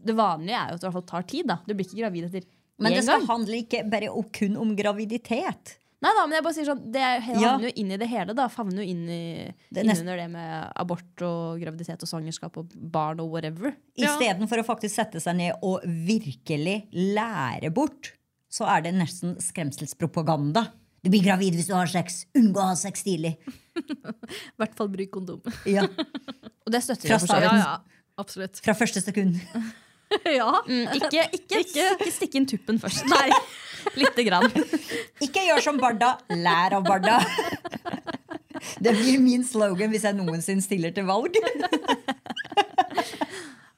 det 0.04 0.14
vanlige 0.18 0.60
er 0.60 0.74
jo 0.74 0.76
at 0.76 0.82
det 0.82 0.86
i 0.86 0.90
hvert 0.92 0.98
fall 1.00 1.10
tar 1.14 1.28
tid. 1.32 1.48
da. 1.48 1.56
Du 1.66 1.74
blir 1.74 1.88
ikke 1.88 2.02
gravid 2.04 2.28
etter 2.28 2.44
Men 2.78 2.92
det 2.94 3.04
skal 3.08 3.22
gang. 3.24 3.28
handle 3.32 3.62
ikke 3.64 3.86
bare 3.90 4.10
og 4.12 4.28
kun 4.36 4.58
om 4.62 4.76
graviditet. 4.78 5.78
Nei 6.04 6.12
da, 6.14 6.28
men 6.28 6.36
jeg 6.38 6.44
bare 6.46 6.54
sier 6.54 6.68
sånn, 6.68 6.84
det 6.94 7.02
havner 7.26 7.42
Ja. 7.42 7.54
jo 7.58 7.72
inn 7.82 7.92
i 7.92 7.98
det 7.98 8.08
hele. 8.12 8.34
da. 8.38 8.48
Favner 8.54 8.84
jo 8.84 8.90
inn, 8.92 9.10
i, 9.10 9.54
Det 9.74 9.84
nest- 9.84 10.04
innunder 10.04 10.18
det 10.18 10.28
med 10.30 10.74
abort 10.76 11.24
og 11.26 11.58
graviditet 11.60 12.04
og 12.04 12.08
svangerskap 12.12 12.56
og 12.62 12.70
barn 12.92 13.20
og 13.24 13.32
whatever. 13.32 13.74
Istedenfor 13.98 14.60
å 14.62 14.66
faktisk 14.68 14.94
sette 14.94 15.20
seg 15.24 15.36
ned 15.40 15.54
og 15.64 15.82
virkelig 15.82 16.86
lære 16.94 17.74
bort, 17.74 18.12
så 18.52 18.68
er 18.70 18.82
det 18.84 18.94
nesten 18.94 19.38
skremselspropaganda. 19.42 20.68
Du 21.08 21.12
blir 21.14 21.24
gravid 21.24 21.56
hvis 21.56 21.70
du 21.70 21.74
har 21.78 21.88
sex. 21.88 22.26
Unngå 22.36 22.60
å 22.60 22.66
ha 22.74 22.76
sex 22.76 23.06
tidlig. 23.08 23.38
I 23.80 24.58
hvert 24.60 24.74
fall 24.76 24.90
bruk 24.92 25.08
kondom. 25.14 25.40
Ja, 25.70 25.86
Og 26.68 26.74
det 26.74 26.82
støtter 26.84 27.14
Fra 27.14 27.20
for 27.24 27.32
så 27.32 27.38
Ja, 27.46 27.52
ja, 27.56 27.76
absolutt. 28.20 28.60
Fra 28.66 28.74
første 28.76 29.00
sekund. 29.00 29.38
ja. 30.40 30.50
Mm, 30.68 30.90
ikke, 30.98 31.22
ikke, 31.38 31.62
Ikke- 31.64 31.86
ikke 31.96 32.12
stikk 32.12 32.36
inn 32.42 32.48
tuppen 32.52 32.82
først. 32.84 33.08
Nei. 33.08 33.30
Lite 33.96 34.26
grann. 34.28 34.50
Ikke 35.24 35.46
gjør 35.48 35.64
som 35.64 35.80
Barda, 35.80 36.18
lær 36.36 36.76
av 36.76 36.84
Barda. 36.84 37.22
Det 38.84 38.92
blir 38.98 39.22
min 39.24 39.46
slogan 39.48 39.94
hvis 39.94 40.04
jeg 40.10 40.18
noensinne 40.18 40.66
stiller 40.66 40.92
til 40.92 41.08
valg. 41.08 41.40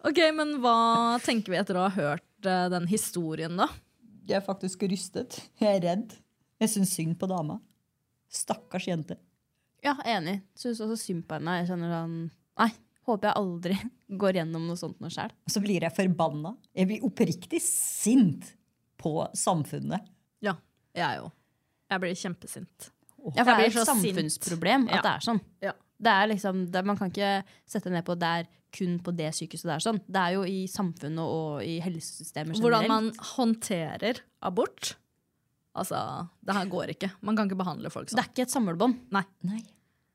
Ok, 0.10 0.18
men 0.34 0.56
hva 0.64 1.20
tenker 1.22 1.54
vi 1.54 1.60
etter 1.62 1.78
å 1.78 1.86
ha 1.86 1.94
hørt 1.94 2.48
eh, 2.48 2.66
den 2.74 2.90
historien, 2.90 3.54
da? 3.60 3.68
Jeg 4.26 4.40
er 4.40 4.46
faktisk 4.46 4.88
rystet. 4.90 5.38
Jeg 5.62 5.78
er 5.78 5.86
redd. 5.86 6.18
Jeg 6.60 6.70
syns 6.74 6.94
synd 6.98 7.16
på 7.22 7.28
dama. 7.32 7.60
Stakkars 8.30 8.88
jente. 8.90 9.18
Ja, 9.84 9.96
enig. 10.06 10.42
Syns 10.60 10.82
også 10.84 10.98
synd 11.00 11.24
på 11.30 11.38
henne. 11.38 11.60
Jeg 11.62 11.70
kjenner 11.72 11.94
sånn 11.96 12.16
Nei, 12.60 12.70
håper 13.08 13.30
jeg 13.30 13.40
aldri 13.40 13.76
går 14.22 14.40
gjennom 14.42 14.66
noe 14.68 14.76
sånt 14.80 15.00
noe 15.00 15.10
sjøl. 15.14 15.32
Så 15.48 15.62
blir 15.64 15.86
jeg 15.86 15.96
forbanna. 15.96 16.52
Jeg 16.76 16.90
blir 16.92 17.06
oppriktig 17.08 17.62
sint 17.64 18.50
på 19.00 19.14
samfunnet. 19.40 20.04
Ja, 20.44 20.58
jeg 20.98 21.22
òg. 21.24 21.32
Jeg 21.90 22.04
blir 22.04 22.18
kjempesint. 22.20 22.90
Ja, 23.36 23.44
for 23.44 23.52
det 23.52 23.54
er 23.54 23.64
Jeg 23.64 23.72
et 23.72 23.78
sint. 23.80 23.90
samfunnsproblem 23.90 24.90
at 24.90 24.98
Ja. 25.00 25.02
det 25.06 25.12
er 25.16 25.24
sånn. 25.26 25.40
Ja. 25.64 25.72
Det 26.00 26.12
er 26.16 26.28
liksom, 26.32 26.60
det, 26.72 26.84
man 26.88 26.96
kan 27.00 27.10
ikke 27.12 27.32
sette 27.68 27.90
ned 27.92 28.06
på 28.08 28.16
det 28.20 28.28
er 28.28 28.46
kun 28.72 29.00
på 29.04 29.12
det 29.16 29.32
sykehuset 29.36 29.68
der. 29.68 29.82
Sånn. 29.84 29.98
Det 30.08 30.20
er 30.22 30.36
jo 30.38 30.44
i 30.48 30.62
samfunnet 30.72 31.20
og 31.24 31.64
i 31.66 31.80
helsesystemet 31.84 32.56
generelt. 32.56 32.64
Hvordan 32.64 32.88
man 32.92 33.10
håndterer 33.34 34.22
abort. 34.48 34.94
Altså, 35.80 36.00
det 36.46 36.56
her 36.56 36.72
går 36.72 36.94
ikke. 36.96 37.12
Man 37.26 37.38
kan 37.38 37.50
ikke 37.50 37.60
behandle 37.62 37.92
folk 37.94 38.10
sånn. 38.10 38.18
Det 38.20 38.24
sånn. 38.24 38.32
er 38.32 38.34
ikke 38.36 38.48
et 38.48 38.56
samlebånd. 38.56 39.04
Nei. 39.16 39.26
Nei. 39.48 39.62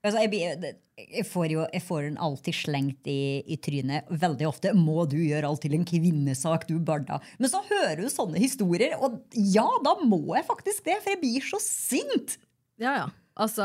Altså, 0.05 0.21
jeg, 0.21 0.75
jeg 1.01 1.25
får 1.25 1.47
jo 1.49 1.63
jeg 1.65 1.81
får 1.87 2.03
den 2.05 2.19
alltid 2.21 2.57
slengt 2.59 3.09
i, 3.09 3.41
i 3.49 3.57
trynet. 3.65 4.11
Veldig 4.13 4.49
ofte 4.51 4.75
må 4.77 5.07
du 5.09 5.17
gjøre 5.23 5.49
alt 5.49 5.65
til 5.65 5.77
en 5.79 5.87
kvinnesak, 5.89 6.67
du 6.69 6.77
barna?' 6.77 7.23
Men 7.41 7.53
så 7.53 7.63
hører 7.71 8.05
du 8.05 8.11
sånne 8.13 8.43
historier, 8.43 8.99
og 9.01 9.23
ja, 9.33 9.65
da 9.85 9.97
må 10.05 10.21
jeg 10.37 10.45
faktisk 10.51 10.85
det, 10.85 10.99
for 11.01 11.15
jeg 11.15 11.23
blir 11.25 11.49
så 11.49 11.61
sint! 11.63 12.37
Ja, 12.77 12.93
ja. 13.01 13.09
Altså, 13.35 13.65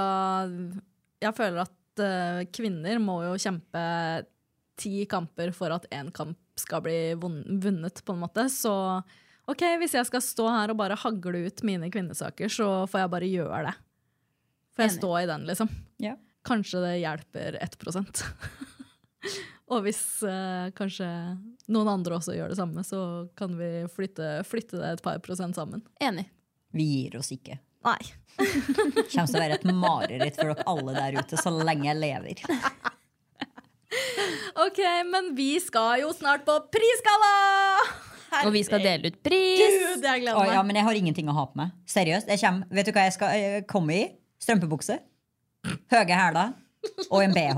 jeg 1.19 1.35
føler 1.37 1.65
at 1.67 2.01
uh, 2.01 2.41
kvinner 2.55 3.01
må 3.03 3.19
jo 3.27 3.35
kjempe 3.41 3.83
ti 4.79 5.03
kamper 5.11 5.51
for 5.53 5.75
at 5.75 5.89
én 5.91 6.07
kamp 6.15 6.39
skal 6.59 6.83
bli 6.85 6.99
vunnet, 7.19 7.99
på 8.05 8.15
en 8.15 8.23
måte. 8.23 8.47
Så 8.51 8.71
ok, 9.49 9.63
hvis 9.81 9.95
jeg 9.97 10.07
skal 10.07 10.23
stå 10.23 10.47
her 10.53 10.73
og 10.73 10.79
bare 10.79 10.97
hagle 10.99 11.45
ut 11.47 11.63
mine 11.67 11.89
kvinnesaker, 11.91 12.51
så 12.51 12.69
får 12.89 13.03
jeg 13.03 13.13
bare 13.15 13.29
gjøre 13.29 13.61
det. 13.69 13.75
Får 14.75 14.85
jeg 14.85 14.91
Enig. 14.93 14.99
stå 15.01 15.11
i 15.19 15.29
den, 15.29 15.45
liksom. 15.49 15.71
Ja. 16.05 16.15
Kanskje 16.47 16.83
det 16.85 16.97
hjelper 17.01 17.57
1 17.59 17.79
Og 19.69 19.83
hvis 19.85 20.01
eh, 20.25 20.69
kanskje 20.73 21.07
noen 21.69 21.89
andre 21.91 22.17
også 22.17 22.33
gjør 22.33 22.53
det 22.53 22.57
samme, 22.57 22.83
så 22.87 23.27
kan 23.37 23.53
vi 23.59 23.85
flytte, 23.93 24.39
flytte 24.47 24.79
det 24.79 24.93
et 24.95 25.03
par 25.05 25.19
prosent 25.21 25.57
sammen. 25.59 25.83
Enig. 26.01 26.25
Vi 26.73 26.85
gir 26.85 27.19
oss 27.19 27.29
ikke. 27.35 27.59
Nei. 27.85 27.99
Det 28.39 29.05
kommer 29.11 29.27
til 29.27 29.37
å 29.37 29.43
være 29.43 29.59
et 29.59 29.67
mareritt 29.67 30.39
for 30.39 30.51
dere 30.51 30.65
alle 30.69 30.95
der 30.97 31.19
ute 31.19 31.39
så 31.39 31.53
lenge 31.53 31.89
jeg 31.91 32.01
lever. 32.01 32.45
Ok, 34.59 34.77
men 35.07 35.31
vi 35.37 35.55
skal 35.63 36.01
jo 36.03 36.11
snart 36.13 36.43
på 36.45 36.53
prisgalla! 36.73 38.08
Og 38.45 38.53
vi 38.53 38.63
skal 38.67 38.83
dele 38.85 39.11
ut 39.11 39.19
pris. 39.25 39.59
Gud, 39.59 40.03
jeg 40.05 40.23
gleder 40.23 40.37
Å, 40.37 40.45
meg. 40.45 40.53
ja, 40.55 40.63
men 40.63 40.75
jeg 40.79 40.85
har 40.89 40.99
ingenting 41.01 41.29
å 41.31 41.35
ha 41.37 41.45
på 41.49 41.59
meg. 41.61 41.75
Seriøst. 41.89 42.27
Jeg 42.31 42.41
kommer, 42.43 42.67
vet 42.79 42.85
du 42.89 42.91
hva 42.95 43.05
jeg 43.07 43.15
skal 43.17 43.35
eh, 43.35 43.59
komme 43.69 43.95
i? 43.95 44.07
Strømpebukse. 44.43 44.99
Høye 45.91 46.15
hæler. 46.15 46.53
Og 47.11 47.19
en 47.25 47.33
bh. 47.35 47.57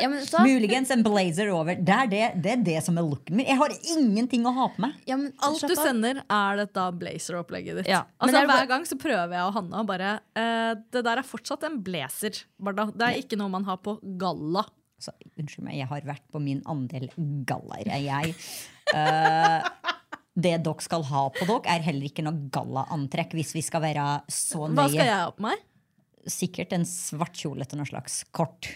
Ja, 0.00 0.06
men, 0.08 0.22
så, 0.24 0.40
Muligens 0.40 0.88
en 0.94 1.02
blazer 1.04 1.50
over. 1.52 1.76
Det 1.76 1.92
er 1.92 2.06
det, 2.08 2.20
det 2.42 2.52
er 2.54 2.62
det 2.64 2.76
som 2.86 2.96
er 2.96 3.04
looken 3.04 3.36
min. 3.36 3.44
Jeg 3.46 3.58
har 3.60 3.74
ingenting 3.92 4.46
å 4.48 4.52
ha 4.56 4.70
på 4.72 4.80
meg. 4.86 4.94
ja, 5.06 5.18
men, 5.20 5.34
Alt 5.44 5.60
slapp 5.60 5.68
du 5.68 5.76
av. 5.76 5.82
sender, 5.84 6.22
er 6.24 6.62
dette 6.62 6.86
blazer-opplegget 7.02 7.82
ditt. 7.82 7.90
Ja, 7.92 8.00
men 8.08 8.16
Altså, 8.24 8.32
det 8.32 8.40
er 8.40 8.48
bare- 8.48 8.62
hver 8.64 8.70
gang 8.72 8.86
så 8.88 8.96
prøver 9.02 9.36
jeg 9.36 9.44
og 9.44 9.52
Hanna 9.58 9.82
bare 9.84 10.10
eh, 10.34 10.74
Det 10.96 11.04
der 11.04 11.20
er 11.20 11.28
fortsatt 11.28 11.66
en 11.68 11.76
blazer. 11.84 12.40
Barda. 12.58 12.88
Det 12.90 13.10
er 13.10 13.20
ikke 13.20 13.36
noe 13.36 13.52
man 13.52 13.68
har 13.68 13.76
på 13.84 13.98
galla. 14.16 14.64
Så, 15.02 15.14
unnskyld 15.34 15.66
meg, 15.66 15.80
jeg 15.80 15.90
har 15.90 16.06
vært 16.06 16.24
på 16.30 16.42
min 16.42 16.62
andel 16.70 17.10
gallaer. 17.48 17.90
Jeg, 18.02 18.36
Uh, 18.92 19.62
det 20.44 20.56
dere 20.66 20.84
skal 20.84 21.04
ha 21.08 21.26
på 21.32 21.46
dere, 21.48 21.62
er 21.70 21.84
heller 21.86 22.08
ikke 22.08 22.24
noe 22.26 22.48
gallaantrekk, 22.52 23.36
hvis 23.38 23.54
vi 23.56 23.62
skal 23.64 23.84
være 23.84 24.06
så 24.28 24.66
nøye. 24.66 24.78
Hva 24.80 24.88
skal 24.90 25.06
jeg 25.06 25.20
ha 25.20 25.28
på 25.36 25.44
meg? 25.46 25.66
Sikkert 26.32 26.74
en 26.76 26.86
svart 26.88 27.38
kjole 27.38 27.66
til 27.68 27.80
noe 27.80 27.88
slags 27.88 28.22
kort. 28.34 28.68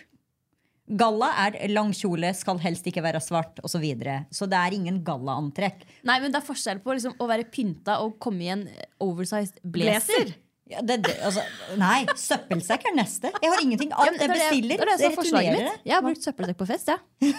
Galla 0.87 1.33
er 1.43 1.59
lang 1.72 1.91
kjole, 1.97 2.31
skal 2.39 2.61
helst 2.62 2.87
ikke 2.87 3.03
være 3.03 3.18
svart, 3.24 3.59
osv. 3.59 3.74
Så, 3.74 3.83
videre. 3.83 4.16
så 4.31 4.47
det 4.51 4.59
er 4.61 4.77
ingen 4.77 5.01
gallaantrekk. 5.07 5.83
Nei, 6.07 6.20
men 6.22 6.31
det 6.31 6.41
er 6.41 6.47
forskjell 6.47 6.81
på 6.85 6.95
liksom, 6.95 7.16
å 7.18 7.29
være 7.31 7.49
pynta 7.51 7.99
og 8.05 8.20
komme 8.22 8.47
i 8.47 8.53
en 8.55 8.66
oversized 9.03 9.59
blazer. 9.62 10.37
Ja, 10.67 10.81
det, 10.83 10.97
det, 11.07 11.14
altså, 11.23 11.45
nei, 11.79 12.01
søppelsekk 12.19 12.89
er 12.91 12.97
neste. 12.97 13.31
Jeg 13.39 13.53
har 13.53 13.61
ingenting. 13.62 13.93
Ja, 13.93 14.09
men 14.11 14.19
jeg 14.19 14.19
det 14.19 14.27
er 14.27 14.35
bestiller, 14.35 14.81
det 14.81 14.97
det 14.99 15.07
er 15.07 15.12
returnerer 15.14 15.61
mitt. 15.61 15.85
Jeg 15.87 15.95
har 15.95 16.03
brukt 16.07 16.27
søppelsekk 16.27 16.59
på 16.59 16.69
fest, 16.73 16.91
ja. 16.91 16.99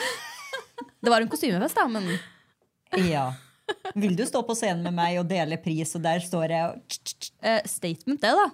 Det 1.04 1.12
var 1.12 1.24
en 1.24 1.30
kostymefest, 1.32 1.78
da, 1.78 1.86
men. 1.92 2.08
Ja. 3.08 3.26
Vil 4.00 4.16
du 4.16 4.24
stå 4.28 4.42
på 4.48 4.56
scenen 4.58 4.86
med 4.88 4.96
meg 4.96 5.18
og 5.20 5.28
dele 5.30 5.60
pris, 5.60 5.92
og 5.98 6.06
der 6.06 6.24
står 6.24 6.54
jeg 6.56 6.72
og 6.72 6.96
eh, 7.44 7.60
statement, 7.68 8.24
det, 8.24 8.32
da. 8.32 8.48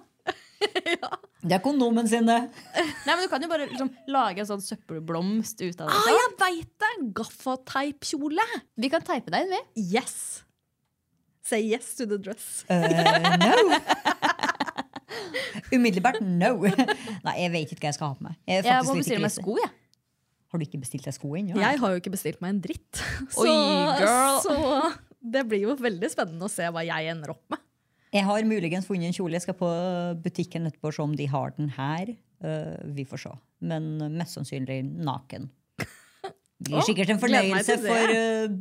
Det 1.44 1.52
er 1.58 1.60
kondomen 1.60 2.08
sine. 2.08 2.38
Nei, 3.04 3.12
men 3.12 3.22
Du 3.26 3.28
kan 3.28 3.42
jo 3.44 3.50
bare 3.50 3.66
liksom, 3.68 3.90
lage 4.08 4.40
en 4.40 4.48
sånn 4.48 4.64
søppelblomst 4.64 5.60
ut 5.60 5.82
av 5.84 5.90
det. 5.90 5.98
Ah, 5.98 6.08
jeg 6.16 6.30
veit 6.40 6.70
det! 6.80 6.92
Gaffateipkjole. 7.20 8.46
Vi 8.80 8.90
kan 8.92 9.04
teipe 9.04 9.34
deg 9.34 9.44
inn, 9.44 9.52
vi. 9.52 9.84
Yes. 9.98 10.16
Say 11.44 11.60
yes 11.68 11.92
to 11.98 12.06
the 12.08 12.16
dress. 12.16 12.64
Uh, 12.70 13.36
no. 13.36 13.76
Umiddelbart 15.74 16.20
no. 16.24 16.52
Nei, 17.26 17.34
jeg 17.42 17.52
vet 17.54 17.72
ikke 17.74 17.86
hva 17.86 17.90
jeg 17.92 17.98
skal 17.98 18.12
ha 18.12 18.18
på 18.18 18.26
meg. 18.28 18.36
Jeg 18.50 18.66
Jeg 18.66 18.86
må 18.88 18.96
bestille 18.98 19.24
meg 19.24 19.34
sko, 19.34 19.56
jeg. 19.60 19.72
Har 20.54 20.60
du 20.62 20.66
ikke 20.68 20.82
bestilt 20.84 21.06
deg 21.08 21.16
sko 21.16 21.32
ennå? 21.34 21.58
Jeg 21.58 21.80
har 21.82 21.94
jo 21.94 21.98
ikke 21.98 22.12
bestilt 22.14 22.42
meg 22.44 22.54
en 22.54 22.62
dritt. 22.62 23.00
Så, 23.34 23.46
Oi, 23.46 23.54
girl. 23.98 24.40
så 24.44 24.92
det 25.34 25.42
blir 25.50 25.64
jo 25.64 25.74
veldig 25.80 26.10
spennende 26.12 26.46
å 26.46 26.52
se 26.52 26.68
hva 26.70 26.84
jeg 26.86 27.10
ender 27.10 27.32
opp 27.32 27.42
med. 27.50 27.62
Jeg 28.14 28.22
har 28.28 28.46
muligens 28.46 28.86
funnet 28.86 29.08
en 29.08 29.16
kjole. 29.16 29.34
Jeg 29.34 29.42
skal 29.48 29.56
på 29.58 29.70
butikken 30.22 30.68
etterpå 30.68 30.92
og 30.92 30.94
se 30.94 31.02
om 31.02 31.16
de 31.18 31.26
har 31.32 31.54
den 31.56 31.72
her. 31.74 32.12
Uh, 32.44 32.76
vi 32.94 33.06
får 33.08 33.24
se. 33.24 33.32
Men 33.66 33.96
mest 34.14 34.36
sannsynlig 34.38 34.84
naken. 34.84 35.48
Det 35.80 36.70
Blir 36.70 36.86
sikkert 36.86 37.10
en 37.16 37.20
fornøyelse 37.20 37.74
for 37.82 38.12
eh, 38.14 38.52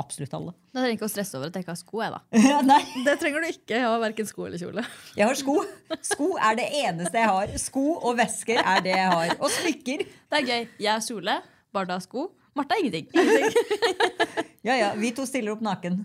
absolutt 0.00 0.34
alle. 0.36 0.52
Da 0.72 0.80
trenger 0.80 0.90
jeg 0.92 0.98
ikke 0.98 1.06
å 1.08 1.12
stresse 1.12 1.36
over 1.38 1.50
at 1.50 1.56
jeg 1.58 1.64
ikke 1.64 1.72
har 1.74 1.80
sko. 1.80 2.00
jeg 2.04 2.14
da 2.14 2.60
Nei, 2.70 2.80
Det 3.06 3.14
trenger 3.22 3.44
du 3.44 3.48
ikke. 3.50 3.74
Jeg 3.76 3.84
har 3.86 4.00
verken 4.02 4.28
sko 4.30 4.46
eller 4.48 4.60
kjole. 4.62 4.84
jeg 5.18 5.26
har 5.30 5.40
sko. 5.40 5.56
Sko 6.10 6.30
er 6.38 6.58
det 6.60 6.68
eneste 6.84 7.20
jeg 7.22 7.30
har. 7.30 7.54
Sko 7.62 7.84
og 8.00 8.16
vesker 8.18 8.60
er 8.62 8.82
det 8.86 8.94
jeg 8.96 9.12
har. 9.14 9.36
Og 9.40 9.52
smykker. 9.60 10.04
Det 10.08 10.40
er 10.40 10.48
gøy. 10.50 10.66
Jeg 10.86 10.90
har 10.92 11.04
kjole, 11.06 11.38
Barda 11.74 11.98
har 11.98 12.04
sko. 12.06 12.28
Martha 12.54 12.76
har 12.76 12.84
ingenting. 12.84 13.08
Ja, 14.64 14.72
ja, 14.80 14.86
Vi 14.96 15.10
to 15.12 15.26
stiller 15.28 15.52
opp 15.52 15.60
naken. 15.60 15.98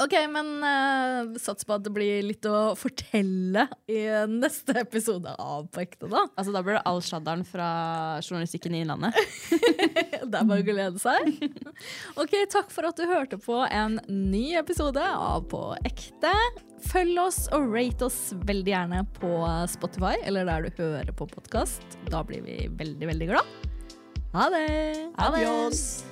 Ok, 0.00 0.14
men 0.32 0.46
uh, 0.64 1.34
sats 1.36 1.66
på 1.68 1.74
at 1.76 1.82
det 1.84 1.92
blir 1.92 2.22
litt 2.24 2.46
å 2.48 2.72
fortelle 2.78 3.66
i 3.92 4.00
neste 4.30 4.72
episode 4.80 5.34
av 5.36 5.66
På 5.72 5.82
ekte, 5.82 6.08
da. 6.08 6.22
Altså 6.32 6.54
Da 6.54 6.62
blir 6.64 6.78
det 6.78 6.84
all 6.88 7.02
shadderen 7.04 7.44
fra 7.44 7.66
journalistikken 8.24 8.76
i 8.76 8.82
Innlandet. 8.86 9.18
Det 10.22 10.38
er 10.38 10.46
bare 10.48 10.62
å 10.62 10.64
glede 10.64 11.02
seg. 11.02 11.28
Ok, 12.16 12.36
Takk 12.52 12.70
for 12.72 12.88
at 12.88 12.96
du 12.96 13.04
hørte 13.10 13.36
på 13.42 13.58
en 13.66 13.98
ny 14.08 14.54
episode 14.60 15.02
av 15.02 15.44
På 15.52 15.74
ekte. 15.84 16.32
Følg 16.88 17.20
oss 17.22 17.44
og 17.54 17.68
rate 17.74 18.08
oss 18.08 18.20
veldig 18.48 18.72
gjerne 18.72 19.02
på 19.18 19.34
Spotify 19.70 20.16
eller 20.24 20.48
der 20.48 20.64
du 20.64 20.80
hører 20.80 21.12
på 21.16 21.28
podkast. 21.30 21.84
Da 22.08 22.24
blir 22.26 22.42
vi 22.46 22.64
veldig, 22.80 23.12
veldig 23.12 23.28
glad. 23.34 23.60
Ha 24.32 24.48
det! 24.54 24.64
Ha 25.18 25.28
det. 25.36 25.44
Adios. 25.44 26.11